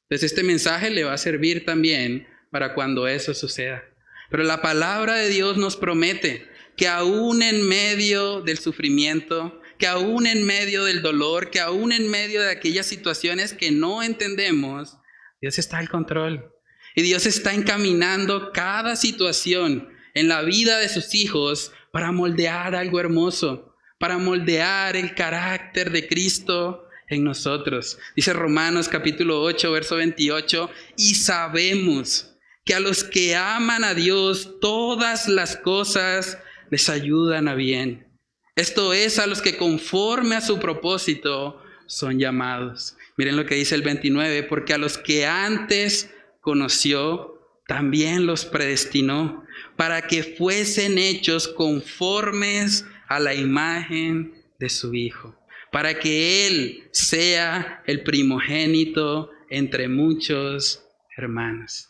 Entonces 0.09 0.31
este 0.31 0.43
mensaje 0.43 0.89
le 0.89 1.03
va 1.03 1.13
a 1.13 1.19
servir 1.19 1.65
también 1.65 2.27
para 2.49 2.73
cuando 2.73 3.07
eso 3.07 3.35
suceda. 3.35 3.83
Pero 4.31 4.43
la 4.43 4.61
palabra 4.61 5.15
de 5.15 5.29
Dios 5.29 5.57
nos 5.57 5.75
promete 5.75 6.47
que 6.75 6.87
aún 6.87 7.43
en 7.43 7.67
medio 7.67 8.41
del 8.41 8.57
sufrimiento, 8.57 9.61
que 9.77 9.85
aún 9.85 10.25
en 10.25 10.45
medio 10.45 10.83
del 10.83 11.03
dolor, 11.03 11.51
que 11.51 11.59
aún 11.59 11.91
en 11.91 12.09
medio 12.09 12.41
de 12.41 12.49
aquellas 12.49 12.87
situaciones 12.87 13.53
que 13.53 13.69
no 13.69 14.01
entendemos, 14.01 14.97
Dios 15.41 15.59
está 15.59 15.77
al 15.77 15.89
control. 15.89 16.53
Y 16.95 17.03
Dios 17.03 17.27
está 17.27 17.53
encaminando 17.53 18.51
cada 18.51 18.95
situación 18.95 19.89
en 20.15 20.27
la 20.27 20.41
vida 20.41 20.79
de 20.79 20.89
sus 20.89 21.13
hijos 21.13 21.71
para 21.91 22.11
moldear 22.11 22.75
algo 22.75 22.99
hermoso, 22.99 23.75
para 23.99 24.17
moldear 24.17 24.95
el 24.95 25.13
carácter 25.13 25.91
de 25.91 26.07
Cristo 26.07 26.88
en 27.09 27.23
nosotros. 27.23 27.97
Dice 28.15 28.33
Romanos 28.33 28.87
capítulo 28.87 29.41
8, 29.41 29.71
verso 29.71 29.95
28, 29.95 30.69
y 30.97 31.15
sabemos 31.15 32.37
que 32.65 32.75
a 32.75 32.79
los 32.79 33.03
que 33.03 33.35
aman 33.35 33.83
a 33.83 33.93
Dios 33.93 34.59
todas 34.61 35.27
las 35.27 35.57
cosas 35.57 36.37
les 36.69 36.89
ayudan 36.89 37.47
a 37.47 37.55
bien. 37.55 38.07
Esto 38.55 38.93
es 38.93 39.19
a 39.19 39.27
los 39.27 39.41
que 39.41 39.57
conforme 39.57 40.35
a 40.35 40.41
su 40.41 40.59
propósito 40.59 41.61
son 41.87 42.19
llamados. 42.19 42.95
Miren 43.17 43.37
lo 43.37 43.45
que 43.45 43.55
dice 43.55 43.75
el 43.75 43.81
29, 43.81 44.43
porque 44.43 44.73
a 44.73 44.77
los 44.77 44.97
que 44.97 45.25
antes 45.25 46.11
conoció, 46.41 47.39
también 47.67 48.25
los 48.25 48.45
predestinó 48.45 49.45
para 49.75 50.07
que 50.07 50.23
fuesen 50.23 50.97
hechos 50.97 51.47
conformes 51.47 52.85
a 53.07 53.19
la 53.19 53.33
imagen 53.33 54.33
de 54.59 54.69
su 54.69 54.93
Hijo, 54.93 55.38
para 55.71 55.99
que 55.99 56.47
Él 56.47 56.89
sea 56.91 57.83
el 57.85 58.03
primogénito 58.03 59.31
entre 59.49 59.87
muchos 59.87 60.85
hermanos. 61.17 61.89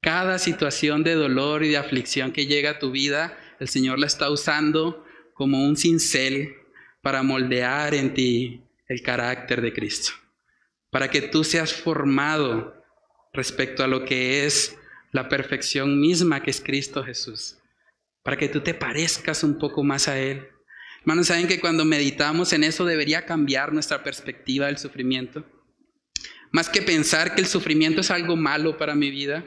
Cada 0.00 0.38
situación 0.38 1.02
de 1.02 1.14
dolor 1.14 1.64
y 1.64 1.70
de 1.70 1.78
aflicción 1.78 2.32
que 2.32 2.46
llega 2.46 2.70
a 2.70 2.78
tu 2.78 2.90
vida 2.90 3.38
el 3.60 3.68
Señor 3.68 3.98
la 3.98 4.06
está 4.06 4.30
usando 4.30 5.04
como 5.32 5.64
un 5.64 5.76
cincel 5.76 6.54
para 7.02 7.22
moldear 7.22 7.94
en 7.94 8.14
ti 8.14 8.62
el 8.88 9.02
carácter 9.02 9.60
de 9.60 9.72
Cristo, 9.72 10.12
para 10.90 11.10
que 11.10 11.22
tú 11.22 11.44
seas 11.44 11.72
formado 11.72 12.74
respecto 13.32 13.82
a 13.82 13.88
lo 13.88 14.04
que 14.04 14.44
es 14.44 14.76
la 15.12 15.28
perfección 15.28 16.00
misma 16.00 16.42
que 16.42 16.50
es 16.50 16.60
Cristo 16.60 17.04
Jesús, 17.04 17.58
para 18.22 18.36
que 18.36 18.48
tú 18.48 18.60
te 18.60 18.74
parezcas 18.74 19.42
un 19.44 19.58
poco 19.58 19.82
más 19.82 20.08
a 20.08 20.18
Él. 20.18 20.48
Hermanos, 21.04 21.26
¿saben 21.26 21.46
que 21.46 21.60
cuando 21.60 21.84
meditamos 21.84 22.54
en 22.54 22.64
eso 22.64 22.86
debería 22.86 23.26
cambiar 23.26 23.74
nuestra 23.74 24.02
perspectiva 24.02 24.68
del 24.68 24.78
sufrimiento? 24.78 25.44
Más 26.50 26.70
que 26.70 26.80
pensar 26.80 27.34
que 27.34 27.42
el 27.42 27.46
sufrimiento 27.46 28.00
es 28.00 28.10
algo 28.10 28.36
malo 28.36 28.78
para 28.78 28.94
mi 28.94 29.10
vida, 29.10 29.44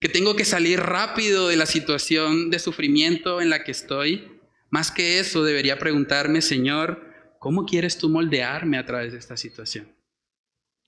que 0.00 0.08
tengo 0.08 0.36
que 0.36 0.46
salir 0.46 0.80
rápido 0.80 1.48
de 1.48 1.56
la 1.56 1.66
situación 1.66 2.48
de 2.48 2.58
sufrimiento 2.58 3.42
en 3.42 3.50
la 3.50 3.62
que 3.62 3.72
estoy. 3.72 4.40
Más 4.70 4.90
que 4.90 5.18
eso, 5.18 5.44
debería 5.44 5.78
preguntarme, 5.78 6.40
Señor, 6.40 7.04
¿cómo 7.40 7.66
quieres 7.66 7.98
tú 7.98 8.08
moldearme 8.08 8.78
a 8.78 8.86
través 8.86 9.12
de 9.12 9.18
esta 9.18 9.36
situación? 9.36 9.94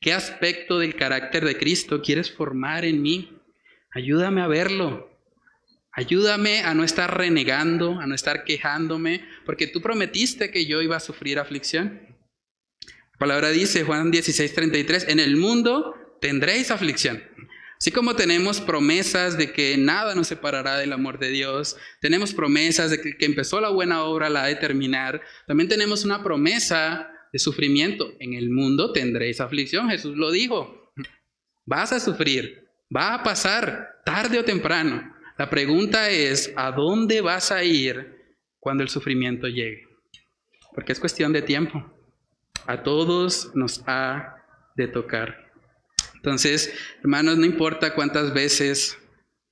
¿Qué 0.01 0.15
aspecto 0.15 0.79
del 0.79 0.97
carácter 0.97 1.45
de 1.45 1.59
Cristo 1.59 2.01
quieres 2.01 2.33
formar 2.33 2.87
en 2.87 3.03
mí? 3.03 3.39
Ayúdame 3.93 4.41
a 4.41 4.47
verlo. 4.47 5.18
Ayúdame 5.99 6.61
a 6.61 6.75
no 6.75 6.85
estar 6.85 7.19
renegando, 7.19 7.99
a 7.99 8.07
no 8.07 8.15
estar 8.15 8.45
quejándome, 8.45 9.27
porque 9.45 9.67
tú 9.67 9.83
prometiste 9.83 10.53
que 10.53 10.65
yo 10.65 10.81
iba 10.81 10.97
a 10.97 11.01
sufrir 11.01 11.41
aflicción. 11.41 12.01
La 13.15 13.19
palabra 13.19 13.51
dice, 13.51 13.83
Juan 13.83 14.13
16:33, 14.13 15.07
en 15.09 15.19
el 15.19 15.37
mundo 15.37 15.97
tendréis 16.21 16.71
aflicción. 16.71 17.21
Así 17.81 17.91
como 17.91 18.15
tenemos 18.15 18.61
promesas 18.61 19.37
de 19.37 19.51
que 19.51 19.77
nada 19.77 20.15
nos 20.15 20.29
separará 20.29 20.79
del 20.79 20.93
amor 20.93 21.19
de 21.19 21.31
Dios, 21.31 21.77
tenemos 22.01 22.33
promesas 22.33 22.93
de 22.93 23.01
que 23.01 23.17
que 23.17 23.27
empezó 23.27 23.61
la 23.61 23.71
buena 23.71 24.05
obra 24.05 24.31
la 24.31 24.45
ha 24.45 24.47
de 24.47 24.55
terminar, 24.55 25.21
también 25.49 25.69
tenemos 25.69 26.05
una 26.05 26.23
promesa 26.23 27.11
de 27.33 27.41
sufrimiento. 27.41 28.13
En 28.21 28.35
el 28.35 28.51
mundo 28.51 28.93
tendréis 28.93 29.41
aflicción, 29.41 29.91
Jesús 29.91 30.17
lo 30.17 30.31
dijo. 30.31 30.93
Vas 31.67 31.91
a 31.91 31.99
sufrir, 31.99 32.69
va 32.97 33.15
a 33.15 33.25
pasar 33.25 34.01
tarde 34.05 34.39
o 34.39 34.45
temprano. 34.45 35.18
La 35.39 35.49
pregunta 35.49 36.11
es, 36.11 36.53
¿a 36.57 36.73
dónde 36.73 37.21
vas 37.21 37.53
a 37.53 37.63
ir 37.63 38.35
cuando 38.59 38.83
el 38.83 38.89
sufrimiento 38.89 39.47
llegue? 39.47 39.87
Porque 40.75 40.91
es 40.91 40.99
cuestión 40.99 41.33
de 41.33 41.43
tiempo. 41.43 41.95
A 42.67 42.83
todos 42.83 43.53
nos 43.55 43.85
ha 43.87 44.35
de 44.75 44.89
tocar. 44.89 45.53
Entonces, 46.17 46.75
hermanos, 47.03 47.39
no 47.39 47.47
importa 47.47 47.95
cuántas 47.95 48.35
veces 48.35 48.99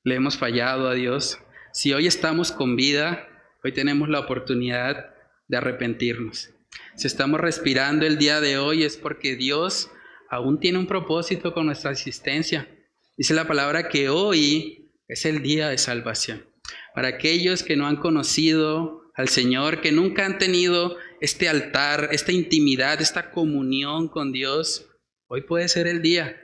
le 0.03 0.17
hemos 0.17 0.37
fallado 0.37 0.89
a 0.89 0.95
Dios, 0.95 1.39
si 1.73 1.93
hoy 1.93 2.09
estamos 2.09 2.51
con 2.51 2.75
vida, 2.75 3.29
hoy 3.63 3.71
tenemos 3.71 4.09
la 4.09 4.19
oportunidad 4.19 5.15
de 5.47 5.57
arrepentirnos. 5.57 6.51
Si 6.97 7.07
estamos 7.07 7.41
respirando 7.41 8.07
el 8.07 8.19
día 8.19 8.41
de 8.41 8.59
hoy 8.59 8.83
es 8.83 8.97
porque 8.97 9.37
Dios 9.37 9.89
aún 10.31 10.59
tiene 10.59 10.79
un 10.79 10.89
propósito 10.89 11.55
con 11.55 11.67
nuestra 11.67 11.93
existencia. 11.93 12.69
Dice 13.17 13.35
la 13.35 13.47
palabra 13.47 13.89
que 13.89 14.09
hoy 14.09 14.86
es 15.09 15.25
el 15.25 15.43
día 15.43 15.69
de 15.69 15.79
salvación. 15.79 16.47
Para 16.95 17.09
aquellos 17.09 17.63
que 17.63 17.77
no 17.77 17.87
han 17.87 17.97
conocido 17.97 19.03
al 19.15 19.29
Señor, 19.29 19.81
que 19.81 19.93
nunca 19.93 20.27
han 20.27 20.39
tenido 20.39 20.97
este 21.21 21.49
altar, 21.49 22.09
esta 22.13 22.33
intimidad, 22.33 23.01
esta 23.01 23.31
comunión 23.31 24.09
con 24.09 24.33
Dios, 24.33 24.89
hoy 25.29 25.43
puede 25.43 25.69
ser 25.69 25.87
el 25.87 26.03
día 26.03 26.41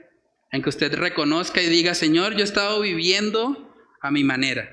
en 0.51 0.61
que 0.61 0.69
usted 0.69 0.93
reconozca 0.93 1.61
y 1.61 1.67
diga, 1.67 1.93
Señor, 1.93 2.33
yo 2.33 2.39
he 2.39 2.43
estado 2.43 2.79
viviendo 2.81 3.73
a 4.01 4.11
mi 4.11 4.23
manera. 4.23 4.69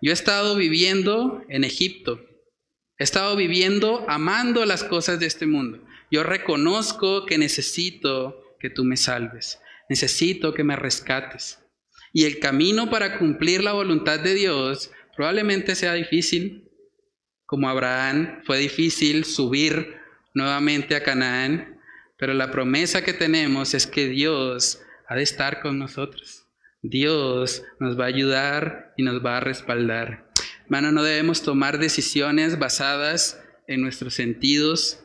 Yo 0.00 0.12
he 0.12 0.14
estado 0.14 0.56
viviendo 0.56 1.42
en 1.48 1.64
Egipto. 1.64 2.20
He 2.98 3.04
estado 3.04 3.36
viviendo 3.36 4.04
amando 4.08 4.64
las 4.64 4.84
cosas 4.84 5.18
de 5.20 5.26
este 5.26 5.46
mundo. 5.46 5.84
Yo 6.10 6.22
reconozco 6.22 7.26
que 7.26 7.38
necesito 7.38 8.56
que 8.60 8.70
tú 8.70 8.84
me 8.84 8.96
salves. 8.96 9.60
Necesito 9.88 10.54
que 10.54 10.64
me 10.64 10.76
rescates. 10.76 11.58
Y 12.16 12.24
el 12.24 12.38
camino 12.38 12.88
para 12.88 13.18
cumplir 13.18 13.62
la 13.62 13.74
voluntad 13.74 14.18
de 14.18 14.32
Dios 14.32 14.90
probablemente 15.14 15.74
sea 15.74 15.92
difícil, 15.92 16.66
como 17.44 17.68
Abraham 17.68 18.40
fue 18.46 18.56
difícil 18.56 19.26
subir 19.26 19.96
nuevamente 20.32 20.96
a 20.96 21.02
Canaán, 21.02 21.78
pero 22.16 22.32
la 22.32 22.50
promesa 22.50 23.04
que 23.04 23.12
tenemos 23.12 23.74
es 23.74 23.86
que 23.86 24.08
Dios 24.08 24.80
ha 25.06 25.14
de 25.14 25.24
estar 25.24 25.60
con 25.60 25.78
nosotros. 25.78 26.46
Dios 26.80 27.64
nos 27.80 28.00
va 28.00 28.04
a 28.04 28.08
ayudar 28.08 28.94
y 28.96 29.02
nos 29.02 29.22
va 29.22 29.36
a 29.36 29.40
respaldar. 29.40 30.32
Hermano, 30.64 30.92
no 30.92 31.02
debemos 31.02 31.42
tomar 31.42 31.78
decisiones 31.78 32.58
basadas 32.58 33.44
en 33.68 33.82
nuestros 33.82 34.14
sentidos. 34.14 35.02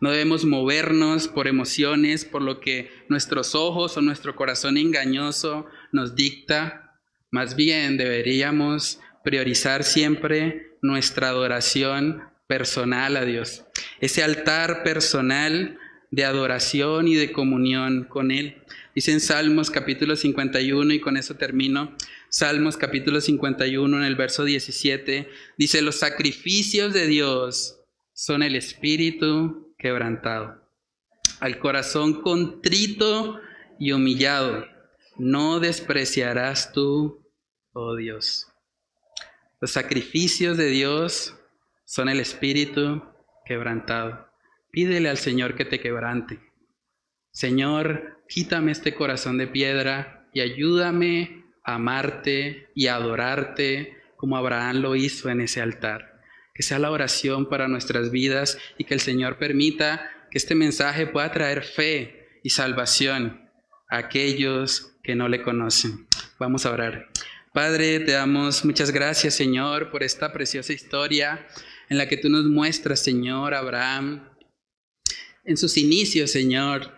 No 0.00 0.12
debemos 0.12 0.44
movernos 0.44 1.26
por 1.26 1.48
emociones, 1.48 2.24
por 2.24 2.40
lo 2.40 2.60
que 2.60 2.88
nuestros 3.08 3.56
ojos 3.56 3.96
o 3.96 4.00
nuestro 4.00 4.36
corazón 4.36 4.76
engañoso 4.76 5.66
nos 5.92 6.14
dicta. 6.14 6.98
Más 7.30 7.56
bien 7.56 7.96
deberíamos 7.96 9.00
priorizar 9.24 9.84
siempre 9.84 10.76
nuestra 10.82 11.28
adoración 11.28 12.22
personal 12.46 13.16
a 13.16 13.24
Dios. 13.24 13.64
Ese 14.00 14.22
altar 14.22 14.82
personal 14.82 15.78
de 16.10 16.24
adoración 16.24 17.08
y 17.08 17.14
de 17.14 17.32
comunión 17.32 18.04
con 18.04 18.30
Él. 18.30 18.62
Dice 18.94 19.12
en 19.12 19.20
Salmos 19.20 19.70
capítulo 19.70 20.16
51 20.16 20.92
y 20.92 21.00
con 21.00 21.16
eso 21.16 21.36
termino. 21.36 21.96
Salmos 22.28 22.76
capítulo 22.76 23.20
51 23.20 23.96
en 23.96 24.04
el 24.04 24.16
verso 24.16 24.44
17 24.44 25.28
dice, 25.56 25.82
los 25.82 25.96
sacrificios 25.96 26.92
de 26.92 27.06
Dios 27.06 27.78
son 28.12 28.42
el 28.42 28.56
espíritu 28.56 29.74
quebrantado, 29.78 30.62
al 31.40 31.58
corazón 31.58 32.22
contrito 32.22 33.40
y 33.78 33.92
humillado, 33.92 34.66
no 35.16 35.60
despreciarás 35.60 36.72
tú, 36.72 37.22
oh 37.72 37.96
Dios. 37.96 38.48
Los 39.60 39.70
sacrificios 39.70 40.56
de 40.56 40.66
Dios 40.66 41.36
son 41.84 42.08
el 42.08 42.20
espíritu 42.20 43.02
quebrantado. 43.44 44.28
Pídele 44.70 45.08
al 45.08 45.18
Señor 45.18 45.54
que 45.54 45.64
te 45.64 45.80
quebrante. 45.80 46.40
Señor, 47.30 48.22
quítame 48.28 48.72
este 48.72 48.94
corazón 48.94 49.38
de 49.38 49.46
piedra 49.46 50.28
y 50.32 50.40
ayúdame 50.40 51.44
a 51.64 51.74
amarte 51.74 52.68
y 52.74 52.86
a 52.86 52.96
adorarte 52.96 53.96
como 54.16 54.36
Abraham 54.36 54.78
lo 54.78 54.96
hizo 54.96 55.28
en 55.28 55.40
ese 55.40 55.60
altar. 55.60 56.20
Que 56.54 56.62
sea 56.62 56.78
la 56.78 56.90
oración 56.90 57.48
para 57.48 57.68
nuestras 57.68 58.10
vidas 58.10 58.58
y 58.78 58.84
que 58.84 58.94
el 58.94 59.00
Señor 59.00 59.38
permita 59.38 60.10
que 60.30 60.38
este 60.38 60.54
mensaje 60.54 61.06
pueda 61.06 61.30
traer 61.32 61.62
fe 61.62 62.40
y 62.42 62.50
salvación 62.50 63.41
aquellos 63.92 64.94
que 65.02 65.14
no 65.14 65.28
le 65.28 65.42
conocen. 65.42 66.06
Vamos 66.38 66.64
a 66.64 66.72
orar. 66.72 67.08
Padre, 67.52 68.00
te 68.00 68.12
damos 68.12 68.64
muchas 68.64 68.90
gracias, 68.90 69.34
Señor, 69.34 69.90
por 69.90 70.02
esta 70.02 70.32
preciosa 70.32 70.72
historia 70.72 71.46
en 71.90 71.98
la 71.98 72.08
que 72.08 72.16
tú 72.16 72.30
nos 72.30 72.46
muestras, 72.46 73.00
Señor, 73.00 73.52
Abraham, 73.52 74.26
en 75.44 75.58
sus 75.58 75.76
inicios, 75.76 76.30
Señor, 76.30 76.90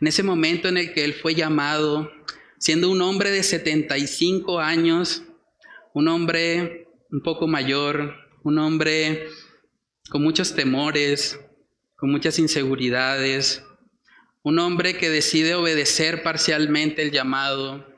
en 0.00 0.06
ese 0.06 0.22
momento 0.22 0.68
en 0.68 0.78
el 0.78 0.94
que 0.94 1.04
él 1.04 1.12
fue 1.12 1.34
llamado, 1.34 2.10
siendo 2.58 2.90
un 2.90 3.02
hombre 3.02 3.30
de 3.30 3.42
75 3.42 4.60
años, 4.60 5.24
un 5.92 6.08
hombre 6.08 6.88
un 7.10 7.22
poco 7.22 7.46
mayor, 7.46 8.14
un 8.42 8.58
hombre 8.58 9.28
con 10.08 10.22
muchos 10.22 10.54
temores, 10.54 11.38
con 11.96 12.10
muchas 12.10 12.38
inseguridades, 12.38 13.62
un 14.44 14.58
hombre 14.58 14.98
que 14.98 15.08
decide 15.08 15.54
obedecer 15.54 16.22
parcialmente 16.22 17.00
el 17.00 17.10
llamado, 17.10 17.88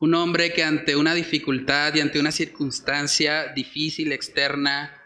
un 0.00 0.14
hombre 0.14 0.52
que 0.52 0.64
ante 0.64 0.96
una 0.96 1.14
dificultad 1.14 1.94
y 1.94 2.00
ante 2.00 2.18
una 2.18 2.32
circunstancia 2.32 3.52
difícil 3.54 4.10
externa 4.10 5.00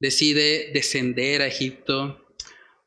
decide 0.00 0.70
descender 0.72 1.42
a 1.42 1.46
Egipto, 1.46 2.34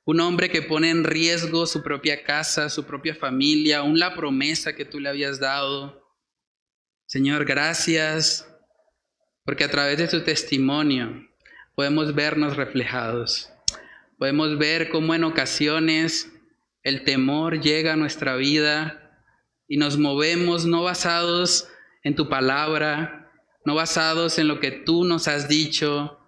un 0.04 0.20
hombre 0.20 0.50
que 0.50 0.64
pone 0.64 0.90
en 0.90 1.04
riesgo 1.04 1.68
su 1.68 1.84
propia 1.84 2.24
casa, 2.24 2.70
su 2.70 2.86
propia 2.86 3.14
familia, 3.14 3.80
aún 3.80 4.00
la 4.00 4.16
promesa 4.16 4.76
que 4.76 4.86
tú 4.86 5.00
le 5.00 5.10
habías 5.10 5.40
dado. 5.40 6.02
Señor, 7.06 7.46
gracias 7.46 8.48
porque 9.46 9.64
a 9.64 9.70
través 9.70 10.00
de 10.00 10.08
tu 10.08 10.24
testimonio 10.24 11.30
podemos 11.76 12.16
vernos 12.16 12.58
reflejados. 12.58 13.52
Podemos 14.18 14.58
ver 14.58 14.90
cómo 14.90 15.14
en 15.14 15.24
ocasiones 15.24 16.32
el 16.84 17.04
temor 17.04 17.62
llega 17.62 17.94
a 17.94 17.98
nuestra 17.98 18.36
vida 18.36 19.24
y 19.68 19.78
nos 19.78 19.98
movemos 19.98 20.66
no 20.66 20.84
basados 20.84 21.68
en 22.04 22.16
tu 22.16 22.28
palabra, 22.28 23.32
no 23.66 23.76
basados 23.76 24.40
en 24.40 24.48
lo 24.48 24.60
que 24.60 24.72
tú 24.72 25.06
nos 25.06 25.28
has 25.28 25.48
dicho, 25.48 26.20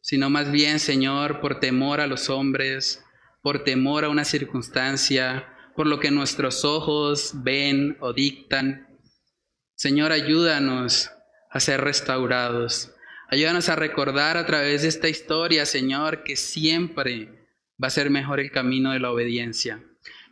sino 0.00 0.30
más 0.30 0.50
bien, 0.50 0.80
Señor, 0.80 1.40
por 1.40 1.60
temor 1.60 2.00
a 2.00 2.06
los 2.06 2.30
hombres, 2.30 3.04
por 3.42 3.64
temor 3.64 4.04
a 4.04 4.08
una 4.08 4.24
circunstancia, 4.24 5.48
por 5.76 5.86
lo 5.86 6.00
que 6.00 6.10
nuestros 6.10 6.64
ojos 6.64 7.32
ven 7.34 7.96
o 8.00 8.12
dictan. 8.12 8.88
Señor, 9.74 10.12
ayúdanos 10.12 11.10
a 11.50 11.60
ser 11.60 11.82
restaurados. 11.82 12.94
Ayúdanos 13.28 13.68
a 13.68 13.76
recordar 13.76 14.36
a 14.36 14.46
través 14.46 14.82
de 14.82 14.88
esta 14.88 15.08
historia, 15.08 15.66
Señor, 15.66 16.22
que 16.22 16.36
siempre 16.36 17.41
va 17.82 17.88
a 17.88 17.90
ser 17.90 18.10
mejor 18.10 18.40
el 18.40 18.50
camino 18.50 18.92
de 18.92 19.00
la 19.00 19.10
obediencia, 19.10 19.82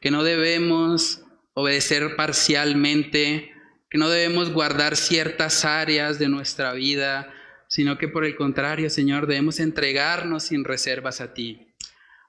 que 0.01 0.11
no 0.11 0.25
debemos 0.25 1.23
obedecer 1.55 2.17
parcialmente, 2.17 3.53
que 3.91 3.99
no 3.99 4.09
debemos 4.09 4.51
guardar 4.51 4.97
ciertas 4.97 5.65
áreas 5.65 6.19
de 6.19 6.29
nuestra 6.29 6.73
vida, 6.73 7.33
sino 7.69 7.99
que 7.99 8.09
por 8.09 8.25
el 8.25 8.37
contrario, 8.37 8.91
Señor, 8.91 9.27
debemos 9.27 9.61
entregarnos 9.61 10.45
sin 10.45 10.65
reservas 10.65 11.21
a 11.21 11.35
ti. 11.35 11.75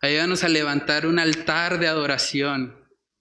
Ayúdanos 0.02 0.44
a 0.44 0.50
levantar 0.50 1.06
un 1.06 1.20
altar 1.20 1.80
de 1.80 1.88
adoración 1.88 2.76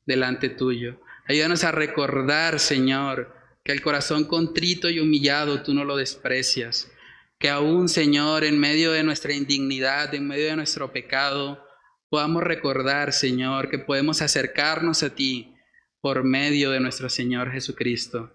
delante 0.07 0.49
tuyo. 0.49 1.01
Ayúdanos 1.29 1.65
a 1.65 1.73
recordar, 1.73 2.59
Señor, 2.59 3.35
que 3.63 3.73
el 3.73 3.83
corazón 3.83 4.25
contrito 4.25 4.89
y 4.89 5.01
humillado 5.01 5.63
tú 5.63 5.75
no 5.75 5.85
lo 5.85 5.97
desprecias. 5.97 6.91
Que 7.39 7.51
aún, 7.51 7.89
Señor, 7.89 8.45
en 8.45 8.59
medio 8.59 8.93
de 8.93 9.03
nuestra 9.03 9.35
indignidad, 9.35 10.15
en 10.15 10.27
medio 10.27 10.47
de 10.47 10.57
nuestro 10.57 10.93
pecado, 10.93 11.63
podamos 12.11 12.43
recordar, 12.43 13.13
Señor, 13.13 13.71
que 13.71 13.79
podemos 13.79 14.21
acercarnos 14.21 15.03
a 15.05 15.15
ti 15.15 15.55
por 16.01 16.25
medio 16.25 16.73
de 16.73 16.81
nuestro 16.81 17.09
Señor 17.09 17.53
Jesucristo. 17.53 18.35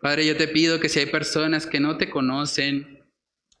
Padre, 0.00 0.26
yo 0.26 0.36
te 0.36 0.46
pido 0.46 0.78
que 0.78 0.88
si 0.88 1.00
hay 1.00 1.06
personas 1.06 1.66
que 1.66 1.80
no 1.80 1.98
te 1.98 2.08
conocen, 2.08 3.04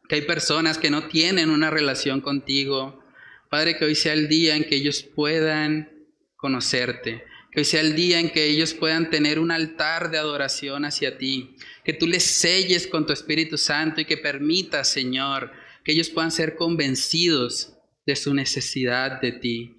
que 0.08 0.14
hay 0.14 0.22
personas 0.22 0.78
que 0.78 0.90
no 0.90 1.08
tienen 1.08 1.50
una 1.50 1.70
relación 1.70 2.20
contigo. 2.20 3.02
Padre, 3.50 3.76
que 3.76 3.86
hoy 3.86 3.96
sea 3.96 4.12
el 4.12 4.28
día 4.28 4.54
en 4.54 4.64
que 4.64 4.76
ellos 4.76 5.02
puedan 5.02 5.90
conocerte, 6.36 7.24
que 7.50 7.60
hoy 7.60 7.64
sea 7.64 7.80
el 7.80 7.96
día 7.96 8.20
en 8.20 8.30
que 8.30 8.44
ellos 8.44 8.72
puedan 8.72 9.10
tener 9.10 9.40
un 9.40 9.50
altar 9.50 10.10
de 10.10 10.18
adoración 10.18 10.84
hacia 10.84 11.18
ti, 11.18 11.56
que 11.82 11.92
tú 11.92 12.06
les 12.06 12.22
selles 12.22 12.86
con 12.86 13.04
tu 13.04 13.12
Espíritu 13.12 13.58
Santo 13.58 14.00
y 14.00 14.04
que 14.04 14.16
permitas, 14.16 14.88
Señor, 14.88 15.50
que 15.82 15.90
ellos 15.92 16.08
puedan 16.10 16.30
ser 16.30 16.54
convencidos 16.54 17.75
de 18.06 18.16
su 18.16 18.32
necesidad 18.32 19.20
de 19.20 19.32
ti. 19.32 19.76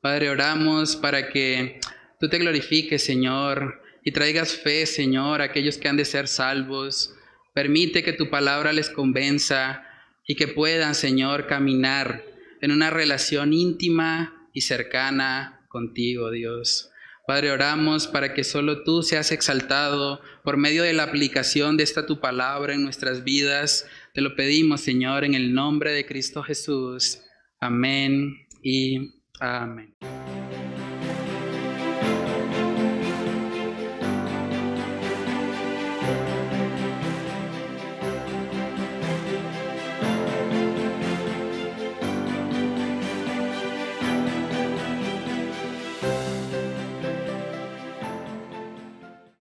Padre, 0.00 0.30
oramos 0.30 0.96
para 0.96 1.30
que 1.30 1.80
tú 2.20 2.28
te 2.28 2.38
glorifiques, 2.38 3.02
Señor, 3.02 3.82
y 4.04 4.12
traigas 4.12 4.52
fe, 4.54 4.86
Señor, 4.86 5.40
a 5.40 5.44
aquellos 5.44 5.78
que 5.78 5.88
han 5.88 5.96
de 5.96 6.04
ser 6.04 6.28
salvos 6.28 7.14
Permite 7.54 8.02
que 8.02 8.14
tu 8.14 8.30
palabra 8.30 8.72
les 8.72 8.88
convenza 8.88 9.84
y 10.26 10.36
que 10.36 10.48
puedan, 10.48 10.94
Señor, 10.94 11.46
caminar 11.46 12.24
en 12.62 12.70
una 12.70 12.88
relación 12.88 13.52
íntima 13.52 14.48
y 14.54 14.62
cercana 14.62 15.66
contigo, 15.68 16.30
Dios. 16.30 16.88
Padre, 17.26 17.50
oramos 17.50 18.06
para 18.06 18.32
que 18.32 18.42
solo 18.42 18.84
tú 18.84 19.02
seas 19.02 19.32
exaltado 19.32 20.20
por 20.44 20.56
medio 20.56 20.82
de 20.82 20.94
la 20.94 21.02
aplicación 21.02 21.76
de 21.76 21.84
esta 21.84 22.06
tu 22.06 22.20
palabra 22.20 22.74
en 22.74 22.82
nuestras 22.82 23.22
vidas. 23.22 23.86
Te 24.14 24.22
lo 24.22 24.34
pedimos, 24.34 24.80
Señor, 24.80 25.24
en 25.24 25.34
el 25.34 25.52
nombre 25.52 25.92
de 25.92 26.06
Cristo 26.06 26.42
Jesús. 26.42 27.20
Amén 27.62 28.44
y 28.60 29.08
amén. 29.38 29.94